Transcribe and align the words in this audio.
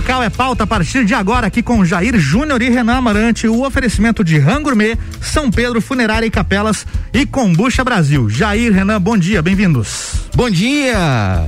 local 0.00 0.22
é 0.22 0.30
pauta 0.30 0.64
a 0.64 0.66
partir 0.66 1.04
de 1.04 1.12
agora 1.12 1.48
aqui 1.48 1.62
com 1.62 1.84
Jair 1.84 2.18
Júnior 2.18 2.62
e 2.62 2.70
Renan 2.70 2.94
Amarante, 2.96 3.46
o 3.46 3.66
oferecimento 3.66 4.24
de 4.24 4.38
Rangourmet, 4.38 4.98
São 5.20 5.50
Pedro 5.50 5.78
Funerária 5.82 6.24
e 6.24 6.30
Capelas 6.30 6.86
e 7.12 7.26
Combucha 7.26 7.84
Brasil. 7.84 8.26
Jair, 8.30 8.72
Renan, 8.72 8.98
bom 8.98 9.18
dia, 9.18 9.42
bem-vindos. 9.42 10.12
Bom 10.34 10.48
dia! 10.48 10.96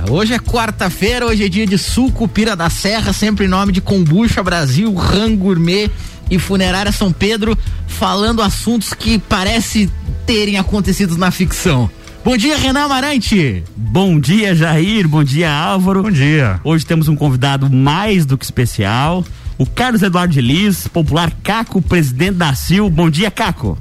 Hoje 0.07 0.35
é 0.35 0.39
quarta-feira, 0.39 1.25
hoje 1.25 1.43
é 1.43 1.49
dia 1.49 1.65
de 1.65 1.79
suco 1.79 2.27
Pira 2.27 2.55
da 2.55 2.69
Serra, 2.69 3.11
sempre 3.11 3.45
em 3.45 3.49
nome 3.49 3.71
de 3.71 3.81
Combucha 3.81 4.43
Brasil, 4.43 4.93
Rangourmet 4.93 5.89
e 6.29 6.37
Funerária 6.37 6.91
São 6.91 7.11
Pedro, 7.11 7.57
falando 7.87 8.39
assuntos 8.39 8.93
que 8.93 9.17
parece 9.17 9.89
terem 10.27 10.59
acontecido 10.59 11.17
na 11.17 11.31
ficção. 11.31 11.89
Bom 12.23 12.37
dia, 12.37 12.57
Renan 12.57 12.85
Amarante. 12.85 13.65
Bom 13.75 14.17
dia, 14.17 14.55
Jair. 14.55 15.09
Bom 15.09 15.25
dia, 15.25 15.51
Álvaro. 15.51 16.03
Bom 16.03 16.09
dia. 16.09 16.57
Hoje 16.63 16.85
temos 16.85 17.09
um 17.09 17.17
convidado 17.17 17.69
mais 17.69 18.25
do 18.25 18.37
que 18.37 18.45
especial, 18.45 19.25
o 19.57 19.65
Carlos 19.65 20.01
Eduardo 20.01 20.33
de 20.33 20.39
Liz, 20.39 20.87
popular 20.87 21.33
Caco, 21.43 21.81
presidente 21.81 22.35
da 22.35 22.55
CIL. 22.55 22.89
Bom 22.89 23.09
dia, 23.09 23.29
Caco. 23.29 23.77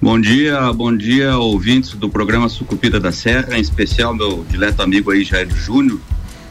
Bom 0.00 0.18
dia, 0.18 0.72
bom 0.72 0.96
dia, 0.96 1.36
ouvintes 1.36 1.90
do 1.90 2.08
programa 2.08 2.48
Sucupira 2.48 2.98
da 2.98 3.12
Serra, 3.12 3.58
em 3.58 3.60
especial 3.60 4.14
meu 4.14 4.46
dileto 4.48 4.80
amigo 4.80 5.10
aí, 5.10 5.24
Jair 5.24 5.54
Júnior, 5.54 6.00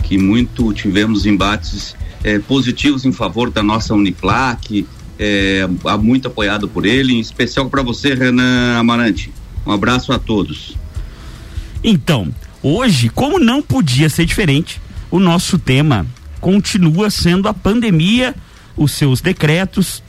que 0.04 0.20
muito 0.20 0.72
tivemos 0.72 1.26
embates 1.26 1.96
eh, 2.24 2.38
positivos 2.38 3.06
em 3.06 3.12
favor 3.12 3.50
da 3.50 3.64
nossa 3.64 3.96
Uniplac, 3.96 4.86
eh, 5.18 5.68
muito 6.00 6.28
apoiado 6.28 6.68
por 6.68 6.86
ele, 6.86 7.14
em 7.16 7.20
especial 7.20 7.68
para 7.72 7.82
você, 7.82 8.14
Renan 8.14 8.78
Amarante. 8.78 9.32
Um 9.68 9.72
abraço 9.74 10.14
a 10.14 10.18
todos. 10.18 10.78
Então, 11.84 12.34
hoje, 12.64 13.10
como 13.10 13.38
não 13.38 13.62
podia 13.62 14.10
ser 14.10 14.26
diferente, 14.26 14.80
o 15.12 15.20
nosso 15.20 15.60
tema 15.60 16.06
continua 16.40 17.10
sendo 17.10 17.50
a 17.50 17.54
pandemia, 17.54 18.34
os 18.78 18.94
seus 18.94 19.20
decretos 19.20 20.02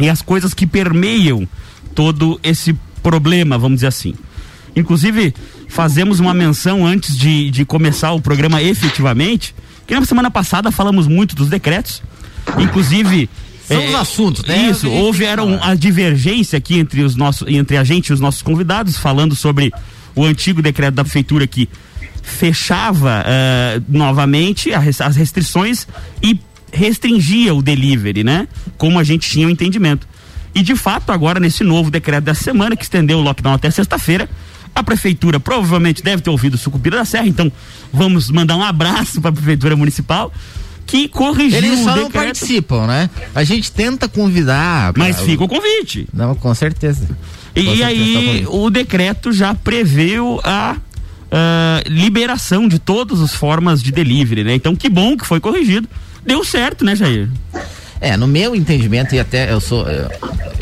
e 0.00 0.08
as 0.08 0.22
coisas 0.22 0.54
que 0.54 0.66
permeiam 0.66 1.46
todo 1.94 2.40
esse 2.42 2.74
problema, 3.02 3.58
vamos 3.58 3.76
dizer 3.76 3.88
assim. 3.88 4.14
Inclusive, 4.74 5.34
fazemos 5.68 6.18
uma 6.18 6.32
menção 6.32 6.86
antes 6.86 7.14
de, 7.14 7.50
de 7.50 7.66
começar 7.66 8.12
o 8.12 8.22
programa 8.22 8.62
efetivamente, 8.62 9.54
que 9.86 9.94
na 9.94 10.04
semana 10.06 10.30
passada 10.30 10.70
falamos 10.70 11.06
muito 11.06 11.36
dos 11.36 11.50
decretos, 11.50 12.02
inclusive 12.58 13.28
são 13.68 13.82
é, 13.82 13.88
os 13.88 13.94
assuntos, 13.94 14.44
né? 14.44 14.70
Isso, 14.70 14.90
houveram 14.90 15.58
a 15.62 15.74
divergência 15.74 16.56
aqui 16.56 16.78
entre 16.78 17.02
os 17.02 17.14
nossos, 17.14 17.46
entre 17.46 17.76
a 17.76 17.84
gente 17.84 18.08
e 18.08 18.12
os 18.14 18.20
nossos 18.20 18.40
convidados, 18.40 18.96
falando 18.96 19.36
sobre 19.36 19.70
o 20.14 20.24
antigo 20.24 20.62
decreto 20.62 20.94
da 20.94 21.04
prefeitura 21.04 21.46
que 21.46 21.68
fechava 22.22 23.22
uh, 23.22 23.84
novamente 23.88 24.70
as 24.72 25.16
restrições 25.16 25.86
e 26.22 26.40
restringia 26.72 27.54
o 27.54 27.62
delivery, 27.62 28.24
né? 28.24 28.48
Como 28.78 28.98
a 28.98 29.04
gente 29.04 29.28
tinha 29.28 29.46
o 29.46 29.50
entendimento. 29.50 30.08
E 30.54 30.62
de 30.62 30.74
fato, 30.74 31.12
agora 31.12 31.38
nesse 31.38 31.62
novo 31.62 31.90
decreto 31.90 32.24
dessa 32.24 32.42
semana, 32.42 32.74
que 32.74 32.84
estendeu 32.84 33.18
o 33.18 33.22
lockdown 33.22 33.54
até 33.54 33.70
sexta-feira, 33.70 34.28
a 34.74 34.82
prefeitura 34.82 35.38
provavelmente 35.38 36.02
deve 36.02 36.22
ter 36.22 36.30
ouvido 36.30 36.54
o 36.54 36.58
Sucupira 36.58 36.96
da 36.96 37.04
Serra, 37.04 37.26
então 37.26 37.52
vamos 37.92 38.30
mandar 38.30 38.56
um 38.56 38.62
abraço 38.62 39.20
para 39.22 39.30
a 39.30 39.32
prefeitura 39.32 39.76
municipal 39.76 40.32
que 40.88 41.06
corrigiu 41.06 41.58
Eles 41.58 41.80
só 41.80 41.94
não 41.94 42.10
participam, 42.10 42.86
né? 42.86 43.10
A 43.34 43.44
gente 43.44 43.70
tenta 43.70 44.08
convidar. 44.08 44.94
Mas 44.96 45.16
pra... 45.16 45.26
fica 45.26 45.44
o 45.44 45.48
convite. 45.48 46.08
Não, 46.12 46.34
com 46.34 46.52
certeza. 46.54 47.06
E, 47.54 47.62
certeza 47.62 47.86
aí 47.86 48.42
tá 48.44 48.50
o 48.50 48.70
decreto 48.70 49.30
já 49.30 49.54
preveu 49.54 50.40
a 50.42 50.76
uh, 50.76 51.88
liberação 51.92 52.66
de 52.66 52.78
todas 52.78 53.20
as 53.20 53.34
formas 53.34 53.82
de 53.82 53.92
delivery, 53.92 54.44
né? 54.44 54.54
Então 54.54 54.74
que 54.74 54.88
bom 54.88 55.14
que 55.14 55.26
foi 55.26 55.40
corrigido. 55.40 55.86
Deu 56.24 56.42
certo, 56.42 56.86
né, 56.86 56.96
Jair? 56.96 57.28
É, 58.00 58.16
no 58.16 58.26
meu 58.26 58.54
entendimento, 58.54 59.14
e 59.14 59.20
até 59.20 59.52
eu 59.52 59.60
sou. 59.60 59.88
Eu, 59.88 60.08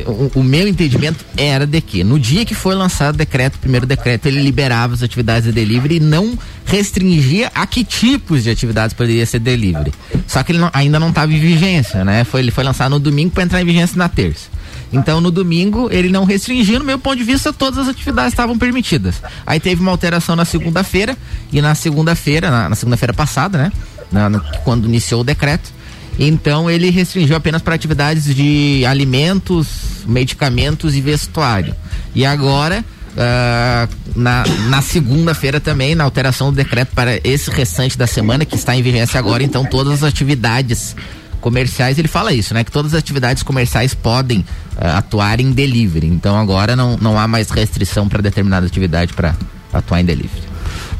o, 0.06 0.40
o, 0.40 0.44
meu 0.44 0.66
entendimento 0.66 1.24
era 1.36 1.66
de 1.66 1.80
que 1.80 2.04
no 2.04 2.18
dia 2.18 2.44
que 2.44 2.54
foi 2.54 2.74
lançado 2.74 3.14
o 3.14 3.18
decreto, 3.18 3.56
o 3.56 3.58
primeiro 3.58 3.86
decreto, 3.86 4.26
ele 4.26 4.42
liberava 4.42 4.94
as 4.94 5.02
atividades 5.02 5.44
de 5.44 5.52
delivery 5.52 5.96
e 5.96 6.00
não 6.00 6.38
restringia 6.64 7.50
a 7.54 7.66
que 7.66 7.84
tipos 7.84 8.44
de 8.44 8.50
atividades 8.50 8.94
poderia 8.94 9.24
ser 9.26 9.38
delivery. 9.38 9.92
Só 10.26 10.42
que 10.42 10.52
ele 10.52 10.58
não, 10.58 10.70
ainda 10.72 10.98
não 10.98 11.10
estava 11.10 11.32
em 11.32 11.38
vigência, 11.38 12.04
né? 12.04 12.24
Foi, 12.24 12.40
ele 12.40 12.50
foi 12.50 12.64
lançado 12.64 12.90
no 12.90 12.98
domingo 12.98 13.32
para 13.32 13.44
entrar 13.44 13.60
em 13.60 13.64
vigência 13.64 13.96
na 13.96 14.08
terça. 14.08 14.48
Então, 14.92 15.20
no 15.20 15.30
domingo, 15.30 15.88
ele 15.90 16.08
não 16.08 16.24
restringiu, 16.24 16.78
no 16.78 16.84
meu 16.84 16.98
ponto 16.98 17.16
de 17.16 17.24
vista, 17.24 17.52
todas 17.52 17.78
as 17.78 17.88
atividades 17.88 18.32
estavam 18.32 18.56
permitidas. 18.56 19.16
Aí 19.46 19.58
teve 19.58 19.80
uma 19.80 19.90
alteração 19.90 20.36
na 20.36 20.44
segunda-feira, 20.44 21.16
e 21.52 21.60
na 21.60 21.74
segunda-feira, 21.74 22.50
na, 22.50 22.68
na 22.68 22.76
segunda-feira 22.76 23.12
passada, 23.12 23.58
né? 23.58 23.72
Na, 24.10 24.40
quando 24.64 24.86
iniciou 24.86 25.22
o 25.22 25.24
decreto, 25.24 25.75
então 26.18 26.70
ele 26.70 26.90
restringiu 26.90 27.36
apenas 27.36 27.62
para 27.62 27.74
atividades 27.74 28.34
de 28.34 28.84
alimentos, 28.86 29.66
medicamentos 30.06 30.94
e 30.94 31.00
vestuário. 31.00 31.74
E 32.14 32.24
agora, 32.24 32.84
uh, 33.12 34.18
na, 34.18 34.44
na 34.68 34.82
segunda-feira 34.82 35.60
também, 35.60 35.94
na 35.94 36.04
alteração 36.04 36.50
do 36.50 36.56
decreto 36.56 36.94
para 36.94 37.20
esse 37.22 37.50
restante 37.50 37.98
da 37.98 38.06
semana, 38.06 38.44
que 38.44 38.54
está 38.54 38.74
em 38.74 38.82
vigência 38.82 39.18
agora, 39.18 39.42
então 39.42 39.64
todas 39.64 39.94
as 39.94 40.02
atividades 40.04 40.96
comerciais, 41.40 41.98
ele 41.98 42.08
fala 42.08 42.32
isso, 42.32 42.54
né? 42.54 42.64
Que 42.64 42.72
todas 42.72 42.94
as 42.94 42.98
atividades 42.98 43.42
comerciais 43.42 43.94
podem 43.94 44.38
uh, 44.40 44.96
atuar 44.96 45.40
em 45.40 45.52
delivery. 45.52 46.06
Então 46.06 46.36
agora 46.38 46.74
não, 46.74 46.96
não 46.96 47.18
há 47.18 47.28
mais 47.28 47.50
restrição 47.50 48.08
para 48.08 48.22
determinada 48.22 48.66
atividade 48.66 49.12
para 49.12 49.34
atuar 49.72 50.00
em 50.00 50.04
delivery. 50.04 50.46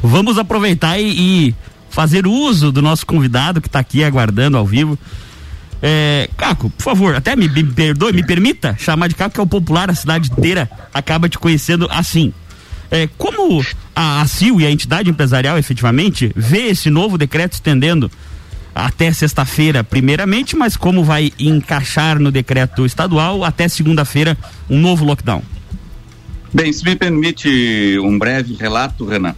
Vamos 0.01 0.37
aproveitar 0.37 0.99
e, 0.99 1.09
e 1.49 1.55
fazer 1.97 2.27
uso 2.27 2.71
do 2.71 2.79
nosso 2.79 3.07
convidado 3.07 3.59
que 3.59 3.67
está 3.67 3.79
aqui 3.79 4.03
aguardando 4.03 4.55
ao 4.55 4.63
vivo. 4.63 4.99
É, 5.81 6.29
Caco, 6.37 6.69
por 6.69 6.83
favor, 6.83 7.15
até 7.15 7.35
me, 7.35 7.49
me 7.49 7.63
perdoe, 7.63 8.13
me 8.13 8.23
permita 8.23 8.75
chamar 8.77 9.07
de 9.07 9.15
Caco, 9.15 9.33
que 9.33 9.39
é 9.39 9.43
o 9.43 9.47
popular, 9.47 9.89
a 9.89 9.95
cidade 9.95 10.29
inteira 10.29 10.69
acaba 10.93 11.27
te 11.27 11.39
conhecendo 11.39 11.87
assim. 11.89 12.31
É, 12.91 13.09
como 13.17 13.65
a, 13.95 14.21
a 14.21 14.27
CIL 14.27 14.61
e 14.61 14.65
a 14.67 14.69
entidade 14.69 15.09
empresarial 15.09 15.57
efetivamente 15.57 16.31
vê 16.35 16.67
esse 16.67 16.91
novo 16.91 17.17
decreto 17.17 17.53
estendendo 17.53 18.11
até 18.75 19.11
sexta-feira, 19.11 19.83
primeiramente, 19.83 20.55
mas 20.55 20.77
como 20.77 21.03
vai 21.03 21.33
encaixar 21.39 22.19
no 22.19 22.31
decreto 22.31 22.85
estadual 22.85 23.43
até 23.43 23.67
segunda-feira 23.67 24.37
um 24.69 24.79
novo 24.79 25.03
lockdown? 25.03 25.41
Bem, 26.53 26.71
se 26.71 26.83
me 26.83 26.95
permite 26.95 27.97
um 28.03 28.19
breve 28.19 28.53
relato, 28.53 29.03
Renan. 29.03 29.33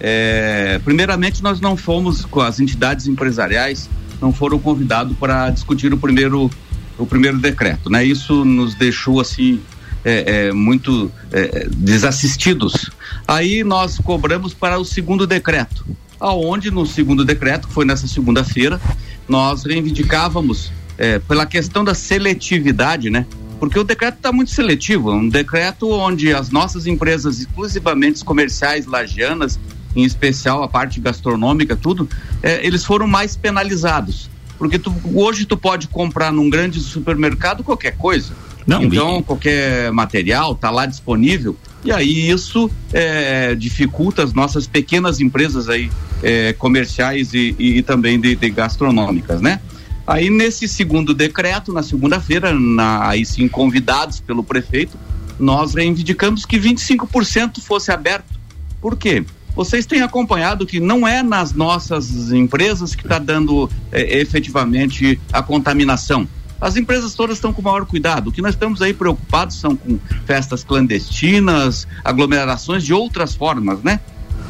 É, 0.00 0.80
primeiramente, 0.82 1.42
nós 1.42 1.60
não 1.60 1.76
fomos 1.76 2.24
com 2.24 2.40
as 2.40 2.58
entidades 2.58 3.06
empresariais, 3.06 3.88
não 4.20 4.32
foram 4.32 4.58
convidados 4.58 5.16
para 5.16 5.50
discutir 5.50 5.92
o 5.92 5.98
primeiro, 5.98 6.50
o 6.98 7.06
primeiro 7.06 7.38
decreto, 7.38 7.90
né? 7.90 8.02
Isso 8.02 8.44
nos 8.44 8.74
deixou 8.74 9.20
assim 9.20 9.60
é, 10.04 10.46
é, 10.48 10.52
muito 10.52 11.12
é, 11.30 11.68
desassistidos. 11.70 12.90
Aí 13.28 13.62
nós 13.62 13.98
cobramos 13.98 14.54
para 14.54 14.78
o 14.78 14.84
segundo 14.84 15.26
decreto, 15.26 15.84
aonde 16.18 16.70
no 16.70 16.86
segundo 16.86 17.24
decreto, 17.24 17.68
que 17.68 17.74
foi 17.74 17.84
nessa 17.84 18.08
segunda-feira, 18.08 18.80
nós 19.28 19.64
reivindicávamos 19.64 20.72
é, 20.96 21.18
pela 21.18 21.46
questão 21.46 21.84
da 21.84 21.94
seletividade, 21.94 23.10
né? 23.10 23.26
Porque 23.58 23.78
o 23.78 23.84
decreto 23.84 24.16
está 24.16 24.32
muito 24.32 24.50
seletivo, 24.50 25.10
é 25.10 25.14
um 25.14 25.28
decreto 25.28 25.90
onde 25.90 26.32
as 26.32 26.48
nossas 26.48 26.86
empresas, 26.86 27.40
exclusivamente 27.40 28.24
comerciais 28.24 28.86
lagianas, 28.86 29.60
em 29.94 30.04
especial 30.04 30.62
a 30.62 30.68
parte 30.68 31.00
gastronômica, 31.00 31.76
tudo, 31.76 32.08
é, 32.42 32.64
eles 32.64 32.84
foram 32.84 33.06
mais 33.06 33.36
penalizados. 33.36 34.30
Porque 34.58 34.78
tu, 34.78 34.94
hoje 35.14 35.46
tu 35.46 35.56
pode 35.56 35.88
comprar 35.88 36.30
num 36.30 36.50
grande 36.50 36.80
supermercado 36.80 37.64
qualquer 37.64 37.96
coisa. 37.96 38.34
Não, 38.66 38.82
então, 38.82 39.20
e... 39.20 39.22
qualquer 39.22 39.90
material 39.90 40.52
está 40.52 40.70
lá 40.70 40.86
disponível. 40.86 41.56
E 41.82 41.90
aí 41.90 42.28
isso 42.28 42.70
é, 42.92 43.54
dificulta 43.54 44.22
as 44.22 44.34
nossas 44.34 44.66
pequenas 44.66 45.18
empresas 45.18 45.68
aí, 45.68 45.90
é, 46.22 46.52
comerciais 46.52 47.32
e, 47.32 47.56
e, 47.58 47.78
e 47.78 47.82
também 47.82 48.20
de, 48.20 48.36
de, 48.36 48.50
gastronômicas, 48.50 49.40
né? 49.40 49.60
Aí 50.06 50.28
nesse 50.28 50.68
segundo 50.68 51.14
decreto, 51.14 51.72
na 51.72 51.82
segunda-feira, 51.82 52.52
aí 53.00 53.24
sim 53.24 53.48
convidados 53.48 54.20
pelo 54.20 54.44
prefeito, 54.44 54.98
nós 55.38 55.74
reivindicamos 55.74 56.44
que 56.44 56.58
25% 56.58 57.60
fosse 57.60 57.90
aberto. 57.90 58.38
Por 58.80 58.96
quê? 58.96 59.24
Vocês 59.60 59.84
têm 59.84 60.00
acompanhado 60.00 60.64
que 60.64 60.80
não 60.80 61.06
é 61.06 61.22
nas 61.22 61.52
nossas 61.52 62.32
empresas 62.32 62.94
que 62.94 63.02
está 63.02 63.18
dando 63.18 63.68
é, 63.92 64.18
efetivamente 64.18 65.20
a 65.30 65.42
contaminação. 65.42 66.26
As 66.58 66.78
empresas 66.78 67.12
todas 67.14 67.36
estão 67.36 67.52
com 67.52 67.60
maior 67.60 67.84
cuidado. 67.84 68.28
O 68.28 68.32
que 68.32 68.40
nós 68.40 68.54
estamos 68.54 68.80
aí 68.80 68.94
preocupados 68.94 69.60
são 69.60 69.76
com 69.76 69.98
festas 70.24 70.64
clandestinas, 70.64 71.86
aglomerações 72.02 72.82
de 72.82 72.94
outras 72.94 73.34
formas, 73.34 73.82
né? 73.82 74.00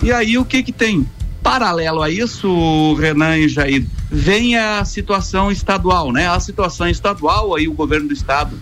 E 0.00 0.12
aí 0.12 0.38
o 0.38 0.44
que 0.44 0.62
que 0.62 0.70
tem? 0.70 1.04
Paralelo 1.42 2.02
a 2.02 2.08
isso, 2.08 2.94
Renan 2.94 3.36
e 3.36 3.48
Jair, 3.48 3.84
vem 4.08 4.56
a 4.56 4.84
situação 4.84 5.50
estadual, 5.50 6.12
né? 6.12 6.28
A 6.28 6.38
situação 6.38 6.88
estadual, 6.88 7.56
aí 7.56 7.66
o 7.66 7.72
governo 7.72 8.06
do 8.06 8.14
estado 8.14 8.56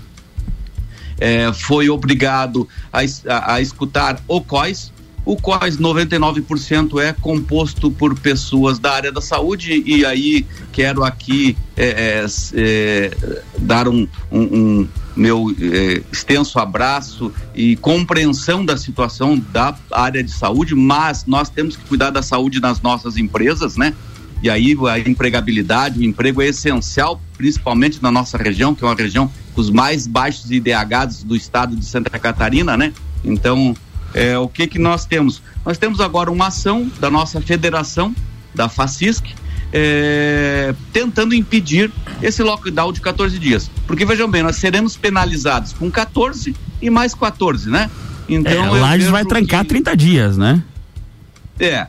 é, 1.20 1.52
foi 1.52 1.90
obrigado 1.90 2.66
a, 2.90 3.00
a, 3.00 3.54
a 3.56 3.60
escutar 3.60 4.18
o 4.26 4.40
COIS, 4.40 4.96
o 5.25 5.37
quais 5.37 5.76
99% 5.76 7.00
é 7.00 7.12
composto 7.12 7.91
por 7.91 8.19
pessoas 8.19 8.79
da 8.79 8.93
área 8.93 9.12
da 9.12 9.20
saúde 9.20 9.82
e 9.85 10.05
aí 10.05 10.47
quero 10.73 11.05
aqui 11.05 11.56
é, 11.76 12.25
é, 12.25 12.26
é, 12.55 13.37
dar 13.59 13.88
um, 13.88 14.09
um, 14.32 14.43
um 14.43 14.88
meu 15.15 15.55
é, 15.61 16.03
extenso 16.12 16.59
abraço 16.59 17.32
e 17.55 17.76
compreensão 17.76 18.65
da 18.65 18.76
situação 18.76 19.38
da 19.53 19.76
área 19.91 20.23
de 20.23 20.31
saúde, 20.31 20.75
mas 20.75 21.26
nós 21.26 21.50
temos 21.50 21.76
que 21.76 21.85
cuidar 21.85 22.11
da 22.11 22.23
saúde 22.23 22.61
nas 22.61 22.81
nossas 22.81 23.17
empresas, 23.17 23.76
né? 23.76 23.94
E 24.41 24.49
aí 24.49 24.76
a 24.88 24.99
empregabilidade, 25.00 25.99
o 25.99 26.05
emprego 26.05 26.41
é 26.41 26.47
essencial, 26.47 27.20
principalmente 27.37 28.00
na 28.00 28.11
nossa 28.11 28.38
região, 28.38 28.73
que 28.73 28.85
é 28.85 28.87
uma 28.87 28.94
região 28.94 29.31
com 29.53 29.61
os 29.61 29.69
mais 29.69 30.06
baixos 30.06 30.50
IDHs 30.50 31.25
do 31.25 31.35
estado 31.35 31.75
de 31.75 31.85
Santa 31.85 32.17
Catarina, 32.19 32.76
né? 32.76 32.93
Então, 33.25 33.75
é, 34.14 34.38
o 34.38 34.49
que 34.49 34.66
que 34.66 34.78
nós 34.78 35.05
temos? 35.05 35.43
Nós 35.64 35.78
temos 35.78 36.00
agora 36.00 36.31
uma 36.31 36.49
ação 36.49 36.90
da 36.99 37.10
nossa 37.10 37.40
federação, 37.40 38.14
da 38.55 38.69
FACISC, 38.69 39.34
é, 39.72 40.75
tentando 40.93 41.34
impedir 41.34 41.90
esse 42.22 42.43
lockdown 42.43 42.93
de 42.93 43.00
14 43.00 43.38
dias. 43.38 43.70
Porque 43.87 44.05
vejam 44.05 44.31
bem, 44.31 44.43
nós 44.43 44.56
seremos 44.56 44.96
penalizados 44.96 45.72
com 45.72 45.90
14 45.90 46.56
e 46.81 46.90
mais 46.90 47.14
14, 47.14 47.69
né? 47.69 47.90
Então. 48.28 48.76
É, 48.76 48.81
Lages 48.81 49.08
vai 49.08 49.25
trancar 49.25 49.62
que... 49.62 49.69
30 49.69 49.96
dias, 49.96 50.37
né? 50.37 50.62
É. 51.58 51.87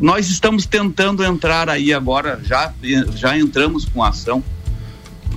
Nós 0.00 0.28
estamos 0.28 0.66
tentando 0.66 1.24
entrar 1.24 1.70
aí 1.70 1.92
agora, 1.92 2.38
já, 2.44 2.72
já 3.14 3.38
entramos 3.38 3.86
com 3.86 4.04
ação 4.04 4.44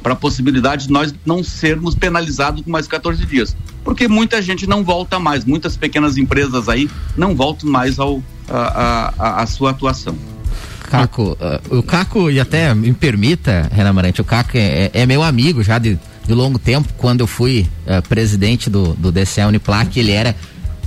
para 0.04 0.14
a 0.14 0.16
possibilidade 0.16 0.88
de 0.88 0.92
nós 0.94 1.14
não 1.26 1.44
sermos 1.44 1.96
penalizados 1.96 2.62
com 2.62 2.70
mais 2.70 2.88
14 2.88 3.26
dias. 3.26 3.56
Porque 3.84 4.08
muita 4.08 4.42
gente 4.42 4.68
não 4.68 4.84
volta 4.84 5.20
mais, 5.20 5.44
muitas 5.44 5.76
pequenas 5.76 6.18
empresas 6.18 6.70
aí 6.70 6.90
não 7.18 7.36
voltam 7.36 7.70
mais 7.70 8.00
ao, 8.00 8.22
a, 8.48 9.14
a, 9.18 9.42
a 9.42 9.46
sua 9.48 9.72
atuação. 9.72 10.16
Caco, 10.92 11.38
uh, 11.40 11.78
o 11.78 11.82
Caco, 11.82 12.30
e 12.30 12.40
até 12.40 12.74
me 12.76 12.92
permita, 12.94 13.70
Renan 13.72 13.94
Marante, 13.94 14.20
o 14.20 14.26
Caco 14.26 14.52
é, 14.56 14.92
é, 14.94 15.06
meu 15.06 15.24
amigo 15.24 15.64
já 15.64 15.80
de, 15.80 15.98
de 16.26 16.34
longo 16.34 16.60
tempo, 16.60 16.90
quando 16.98 17.22
eu 17.22 17.28
fui 17.28 17.66
uh, 17.88 18.08
presidente 18.08 18.70
do, 18.70 18.94
do 18.96 19.10
DCE 19.10 19.42
Uniplac, 19.46 19.98
ele 19.98 20.12
era 20.12 20.36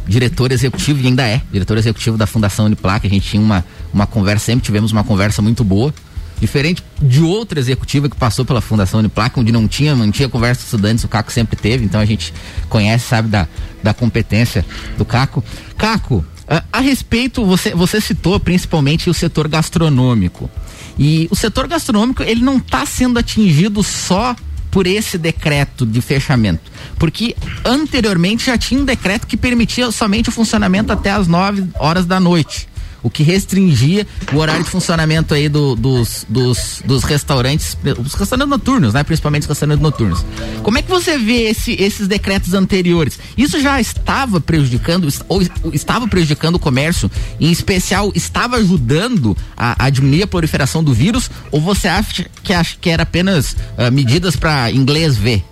diretor 0.06 0.52
executivo 0.52 1.00
e 1.00 1.06
ainda 1.06 1.26
é 1.26 1.40
diretor 1.50 1.78
executivo 1.78 2.18
da 2.18 2.26
Fundação 2.26 2.66
Uniplac, 2.66 3.06
a 3.06 3.10
gente 3.10 3.26
tinha 3.26 3.42
uma, 3.42 3.64
uma 3.92 4.06
conversa, 4.06 4.44
sempre 4.44 4.64
tivemos 4.64 4.92
uma 4.92 5.02
conversa 5.02 5.40
muito 5.40 5.64
boa, 5.64 5.92
Diferente 6.40 6.82
de 7.00 7.20
outra 7.20 7.58
executiva 7.58 8.08
que 8.08 8.16
passou 8.16 8.44
pela 8.44 8.60
Fundação 8.60 9.00
Uniplac, 9.00 9.38
onde 9.38 9.52
não 9.52 9.68
tinha, 9.68 9.94
não 9.94 10.10
tinha 10.10 10.28
conversa 10.28 10.60
com 10.60 10.66
estudantes, 10.66 11.04
o 11.04 11.08
Caco 11.08 11.32
sempre 11.32 11.56
teve, 11.56 11.84
então 11.84 12.00
a 12.00 12.04
gente 12.04 12.34
conhece, 12.68 13.06
sabe, 13.06 13.28
da, 13.28 13.46
da 13.82 13.94
competência 13.94 14.64
do 14.98 15.04
Caco. 15.04 15.42
Caco, 15.78 16.24
a, 16.48 16.62
a 16.72 16.80
respeito, 16.80 17.44
você, 17.44 17.74
você 17.74 18.00
citou 18.00 18.38
principalmente 18.38 19.08
o 19.08 19.14
setor 19.14 19.48
gastronômico. 19.48 20.50
E 20.98 21.26
o 21.30 21.36
setor 21.36 21.66
gastronômico, 21.66 22.22
ele 22.22 22.42
não 22.42 22.58
está 22.58 22.84
sendo 22.84 23.18
atingido 23.18 23.82
só 23.82 24.36
por 24.70 24.86
esse 24.86 25.16
decreto 25.16 25.86
de 25.86 26.00
fechamento. 26.00 26.70
Porque 26.98 27.36
anteriormente 27.64 28.46
já 28.46 28.58
tinha 28.58 28.80
um 28.80 28.84
decreto 28.84 29.26
que 29.26 29.36
permitia 29.36 29.90
somente 29.92 30.28
o 30.28 30.32
funcionamento 30.32 30.92
até 30.92 31.10
as 31.10 31.28
9 31.28 31.68
horas 31.78 32.06
da 32.06 32.18
noite 32.18 32.68
o 33.04 33.10
que 33.10 33.22
restringia 33.22 34.06
o 34.32 34.38
horário 34.38 34.64
de 34.64 34.70
funcionamento 34.70 35.34
aí 35.34 35.48
do, 35.48 35.76
dos, 35.76 36.26
dos, 36.28 36.82
dos 36.84 37.04
restaurantes, 37.04 37.76
os 37.98 38.14
restaurantes 38.14 38.50
noturnos, 38.50 38.94
né? 38.94 39.04
Principalmente 39.04 39.42
os 39.42 39.48
restaurantes 39.48 39.82
noturnos. 39.82 40.24
Como 40.62 40.78
é 40.78 40.82
que 40.82 40.88
você 40.88 41.18
vê 41.18 41.50
esse, 41.50 41.72
esses 41.80 42.08
decretos 42.08 42.54
anteriores? 42.54 43.18
Isso 43.36 43.60
já 43.60 43.78
estava 43.78 44.40
prejudicando, 44.40 45.06
ou 45.28 45.42
estava 45.72 46.08
prejudicando 46.08 46.54
o 46.54 46.58
comércio, 46.58 47.10
em 47.38 47.52
especial 47.52 48.10
estava 48.14 48.56
ajudando 48.56 49.36
a, 49.54 49.84
a 49.84 49.90
diminuir 49.90 50.22
a 50.22 50.26
proliferação 50.26 50.82
do 50.82 50.94
vírus, 50.94 51.30
ou 51.52 51.60
você 51.60 51.86
acha 51.86 52.26
que, 52.42 52.54
acha 52.54 52.76
que 52.80 52.88
era 52.88 53.02
apenas 53.02 53.52
uh, 53.52 53.92
medidas 53.92 54.34
para 54.34 54.70
inglês 54.70 55.14
ver? 55.14 55.44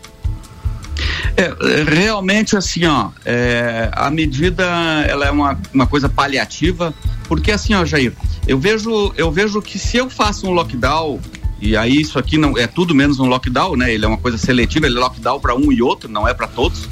É, 1.36 1.82
realmente 1.82 2.56
assim, 2.56 2.84
ó, 2.84 3.10
é, 3.24 3.90
a 3.92 4.10
medida 4.10 4.64
ela 5.06 5.26
é 5.26 5.30
uma, 5.30 5.58
uma 5.72 5.86
coisa 5.86 6.08
paliativa, 6.08 6.94
porque 7.28 7.50
assim, 7.50 7.74
ó, 7.74 7.84
Jair, 7.84 8.12
eu 8.46 8.58
vejo, 8.58 9.12
eu 9.16 9.30
vejo 9.30 9.62
que 9.62 9.78
se 9.78 9.96
eu 9.96 10.10
faço 10.10 10.46
um 10.46 10.50
lockdown, 10.50 11.20
e 11.60 11.76
aí 11.76 12.00
isso 12.00 12.18
aqui 12.18 12.36
não 12.36 12.58
é 12.58 12.66
tudo 12.66 12.94
menos 12.94 13.20
um 13.20 13.26
lockdown, 13.26 13.76
né? 13.76 13.94
Ele 13.94 14.04
é 14.04 14.08
uma 14.08 14.18
coisa 14.18 14.36
seletiva, 14.36 14.86
ele 14.86 14.96
é 14.96 15.00
lockdown 15.00 15.38
para 15.38 15.54
um 15.54 15.70
e 15.70 15.80
outro, 15.80 16.10
não 16.10 16.26
é 16.26 16.34
para 16.34 16.48
todos. 16.48 16.88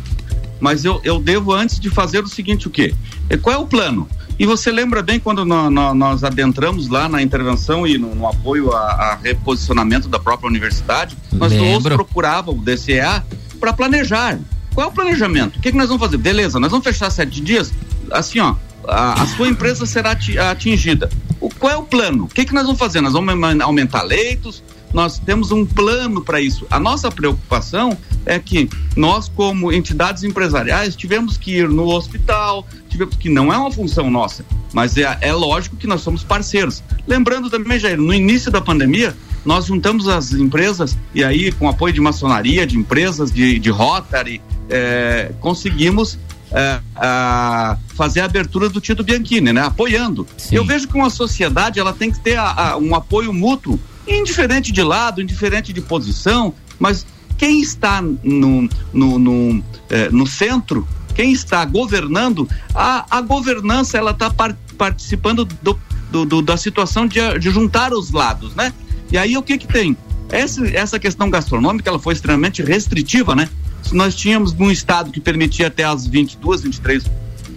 Mas 0.61 0.85
eu, 0.85 1.01
eu 1.03 1.19
devo 1.19 1.53
antes 1.53 1.81
de 1.81 1.91
fazer 1.91 2.23
o 2.23 2.29
seguinte, 2.29 2.69
o 2.69 2.71
quê? 2.71 2.95
Qual 3.43 3.55
é 3.55 3.59
o 3.59 3.67
plano? 3.67 4.09
E 4.39 4.47
você 4.47 4.71
lembra 4.71 5.03
bem 5.03 5.21
quando 5.21 5.45
nós, 5.45 5.71
nós 5.71 6.25
adentramos 6.25 6.89
lá 6.89 7.09
na 7.09 7.21
intervenção 7.21 7.87
e 7.87 7.99
no, 7.99 8.15
no 8.15 8.27
apoio 8.27 8.73
a, 8.73 8.81
a, 8.81 9.15
reposicionamento 9.17 10.09
da 10.09 10.19
própria 10.19 10.49
universidade, 10.49 11.15
nós 11.33 11.53
todos 11.53 11.93
procurávamos 11.93 12.63
o 12.63 12.65
DCA 12.65 13.23
para 13.61 13.73
planejar. 13.73 14.41
Qual 14.75 14.87
é 14.87 14.91
o 14.91 14.93
planejamento? 14.93 15.59
O 15.59 15.61
que, 15.61 15.71
que 15.71 15.77
nós 15.77 15.89
vamos 15.89 16.03
fazer? 16.03 16.17
Beleza, 16.17 16.59
nós 16.59 16.71
vamos 16.71 16.85
fechar 16.85 17.11
sete 17.11 17.41
dias, 17.41 17.73
assim, 18.11 18.41
ó, 18.41 18.55
a, 18.89 19.23
a 19.23 19.27
sua 19.27 19.49
empresa 19.49 19.85
será 19.85 20.17
atingida. 20.51 21.11
O, 21.41 21.49
qual 21.49 21.73
é 21.73 21.77
o 21.77 21.83
plano? 21.83 22.25
O 22.25 22.29
que, 22.29 22.45
que 22.45 22.55
nós 22.55 22.65
vamos 22.65 22.79
fazer? 22.79 23.01
Nós 23.01 23.13
vamos 23.13 23.35
aumentar 23.61 24.03
leitos, 24.03 24.63
nós 24.93 25.19
temos 25.19 25.51
um 25.53 25.65
plano 25.65 26.23
para 26.23 26.41
isso. 26.41 26.67
A 26.71 26.81
nossa 26.81 27.11
preocupação 27.11 27.97
é 28.27 28.39
que 28.39 28.69
nós, 28.97 29.29
como 29.29 29.73
entidades 29.73 30.25
empresariais, 30.25 30.97
tivemos 30.97 31.37
que 31.37 31.59
ir 31.59 31.69
no 31.69 31.89
hospital, 31.89 32.67
tivemos 32.89 33.17
que 33.17 33.29
não 33.29 33.53
é 33.53 33.57
uma 33.57 33.71
função 33.71 34.11
nossa, 34.11 34.45
mas 34.73 34.97
é, 34.97 35.19
é 35.21 35.33
lógico 35.33 35.77
que 35.77 35.87
nós 35.87 36.01
somos 36.01 36.23
parceiros. 36.23 36.83
Lembrando 37.07 37.49
também, 37.49 37.79
Jair, 37.79 37.99
no 37.99 38.13
início 38.13 38.51
da 38.51 38.61
pandemia, 38.61 39.17
nós 39.45 39.67
juntamos 39.67 40.09
as 40.09 40.33
empresas 40.33 40.97
e 41.15 41.25
aí, 41.25 41.53
com 41.53 41.69
apoio 41.69 41.93
de 41.93 42.01
maçonaria, 42.01 42.67
de 42.67 42.77
empresas, 42.77 43.31
de, 43.31 43.59
de 43.59 43.71
Rotary, 43.71 44.41
é, 44.69 45.33
conseguimos 45.41 46.19
é, 46.53 46.81
a 46.97 47.79
fazer 47.95 48.21
a 48.21 48.25
abertura 48.25 48.69
do 48.69 48.81
Tito 48.81 49.03
Bianchini, 49.05 49.53
né? 49.53 49.63
Apoiando. 49.63 50.27
Sim. 50.37 50.57
Eu 50.57 50.65
vejo 50.65 50.89
que 50.89 50.95
uma 50.95 51.11
sociedade 51.11 51.79
ela 51.79 51.93
tem 51.93 52.11
que 52.11 52.19
ter 52.19 52.37
a, 52.37 52.73
a, 52.73 52.77
um 52.77 52.95
apoio 52.95 53.33
mútuo, 53.33 53.79
indiferente 54.07 54.73
de 54.73 54.83
lado, 54.83 55.23
indiferente 55.23 55.73
de 55.73 55.81
posição, 55.81 56.53
mas 56.79 57.07
quem 57.39 57.61
está 57.61 58.03
no, 58.03 58.69
no, 58.93 59.19
no, 59.19 59.65
é, 59.89 60.11
no 60.11 60.27
centro, 60.27 60.87
quem 61.15 61.33
está 61.33 61.65
governando, 61.65 62.49
a, 62.75 63.19
a 63.19 63.21
governança 63.21 63.97
ela 63.97 64.11
está 64.11 64.31
par, 64.31 64.57
participando 64.77 65.45
do, 65.45 65.79
do, 66.11 66.25
do, 66.25 66.43
da 66.43 66.57
situação 66.57 67.07
de, 67.07 67.39
de 67.39 67.51
juntar 67.51 67.93
os 67.93 68.11
lados, 68.11 68.55
né? 68.55 68.73
E 69.11 69.19
aí 69.19 69.37
o 69.37 69.43
que 69.43 69.59
que 69.59 69.67
tem? 69.67 69.97
Essa, 70.31 70.67
essa 70.69 70.99
questão 70.99 71.29
gastronômica 71.29 71.91
ela 71.91 71.99
foi 71.99 72.15
extremamente 72.15 72.63
restritiva, 72.63 73.35
né? 73.35 73.49
Nós 73.93 74.15
tínhamos 74.15 74.53
um 74.53 74.71
estado 74.71 75.11
que 75.11 75.21
permitia 75.21 75.67
até 75.67 75.85
as 75.85 76.07
22, 76.07 76.63
23 76.63 77.05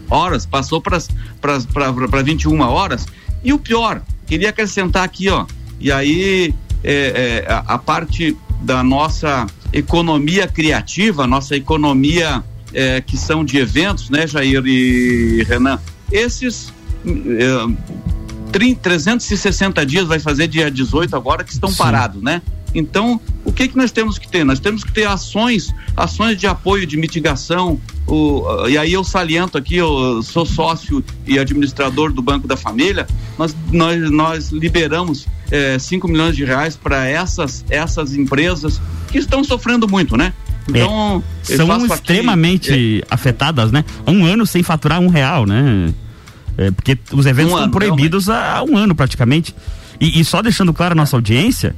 horas, 0.09 0.45
passou 0.45 0.81
para 0.81 2.21
21 2.23 2.59
horas. 2.61 3.05
E 3.43 3.53
o 3.53 3.59
pior, 3.59 4.01
queria 4.25 4.49
acrescentar 4.49 5.03
aqui, 5.03 5.29
ó, 5.29 5.45
e 5.79 5.91
aí 5.91 6.53
é, 6.83 7.43
é, 7.45 7.51
a, 7.51 7.75
a, 7.75 7.77
parte 7.77 8.35
da 8.61 8.81
nossa 8.81 9.45
economia 9.71 10.47
criativa, 10.47 11.27
nossa 11.27 11.55
economia 11.55 12.43
é, 12.73 13.01
que 13.01 13.17
são 13.17 13.43
de 13.43 13.57
eventos, 13.57 14.09
né, 14.09 14.25
Jair 14.25 14.65
e 14.65 15.43
Renan? 15.43 15.79
Esses 16.11 16.73
é, 17.05 18.12
360 18.59 19.85
dias 19.85 20.07
vai 20.07 20.19
fazer 20.19 20.47
dia 20.47 20.69
18 20.69 21.15
agora 21.15 21.43
que 21.43 21.51
estão 21.51 21.69
Sim. 21.69 21.77
parados, 21.77 22.21
né? 22.21 22.41
Então, 22.75 23.21
o 23.45 23.51
que 23.51 23.67
que 23.67 23.77
nós 23.77 23.91
temos 23.91 24.17
que 24.17 24.27
ter? 24.27 24.43
Nós 24.43 24.59
temos 24.59 24.83
que 24.83 24.91
ter 24.91 25.07
ações, 25.07 25.73
ações 25.95 26.37
de 26.37 26.47
apoio, 26.47 26.87
de 26.87 26.97
mitigação. 26.97 27.79
O, 28.07 28.67
e 28.67 28.77
aí 28.77 28.91
eu 28.93 29.03
saliento 29.03 29.57
aqui, 29.57 29.75
eu 29.75 30.23
sou 30.23 30.45
sócio 30.45 31.03
e 31.27 31.37
administrador 31.37 32.11
do 32.11 32.21
Banco 32.21 32.47
da 32.47 32.57
Família. 32.57 33.07
Nós, 33.37 33.55
nós, 33.71 34.09
nós 34.09 34.49
liberamos 34.49 35.27
5 35.79 36.07
é, 36.07 36.11
milhões 36.11 36.35
de 36.35 36.43
reais 36.43 36.75
para 36.75 37.05
essas, 37.05 37.63
essas 37.69 38.15
empresas 38.15 38.81
que 39.11 39.19
estão 39.19 39.43
sofrendo 39.43 39.87
muito, 39.87 40.17
né? 40.17 40.33
Então, 40.67 41.21
é, 41.47 41.55
são 41.55 41.85
extremamente 41.85 42.71
aqui, 42.71 43.01
é, 43.03 43.13
afetadas, 43.13 43.71
né? 43.71 43.85
Um 44.07 44.25
ano 44.25 44.45
sem 44.47 44.63
faturar 44.63 44.99
um 44.99 45.09
real, 45.09 45.45
né? 45.45 45.93
É, 46.57 46.71
porque 46.71 46.97
os 47.11 47.25
eventos 47.25 47.53
um 47.53 47.55
estão 47.55 47.71
proibidos 47.71 48.29
há, 48.29 48.57
há, 48.57 48.63
um 48.63 48.77
ano 48.77 48.93
praticamente. 48.95 49.55
E, 49.99 50.19
e, 50.19 50.25
só 50.25 50.41
deixando 50.41 50.73
claro 50.73 50.93
a 50.93 50.95
nossa 50.95 51.15
audiência, 51.15 51.75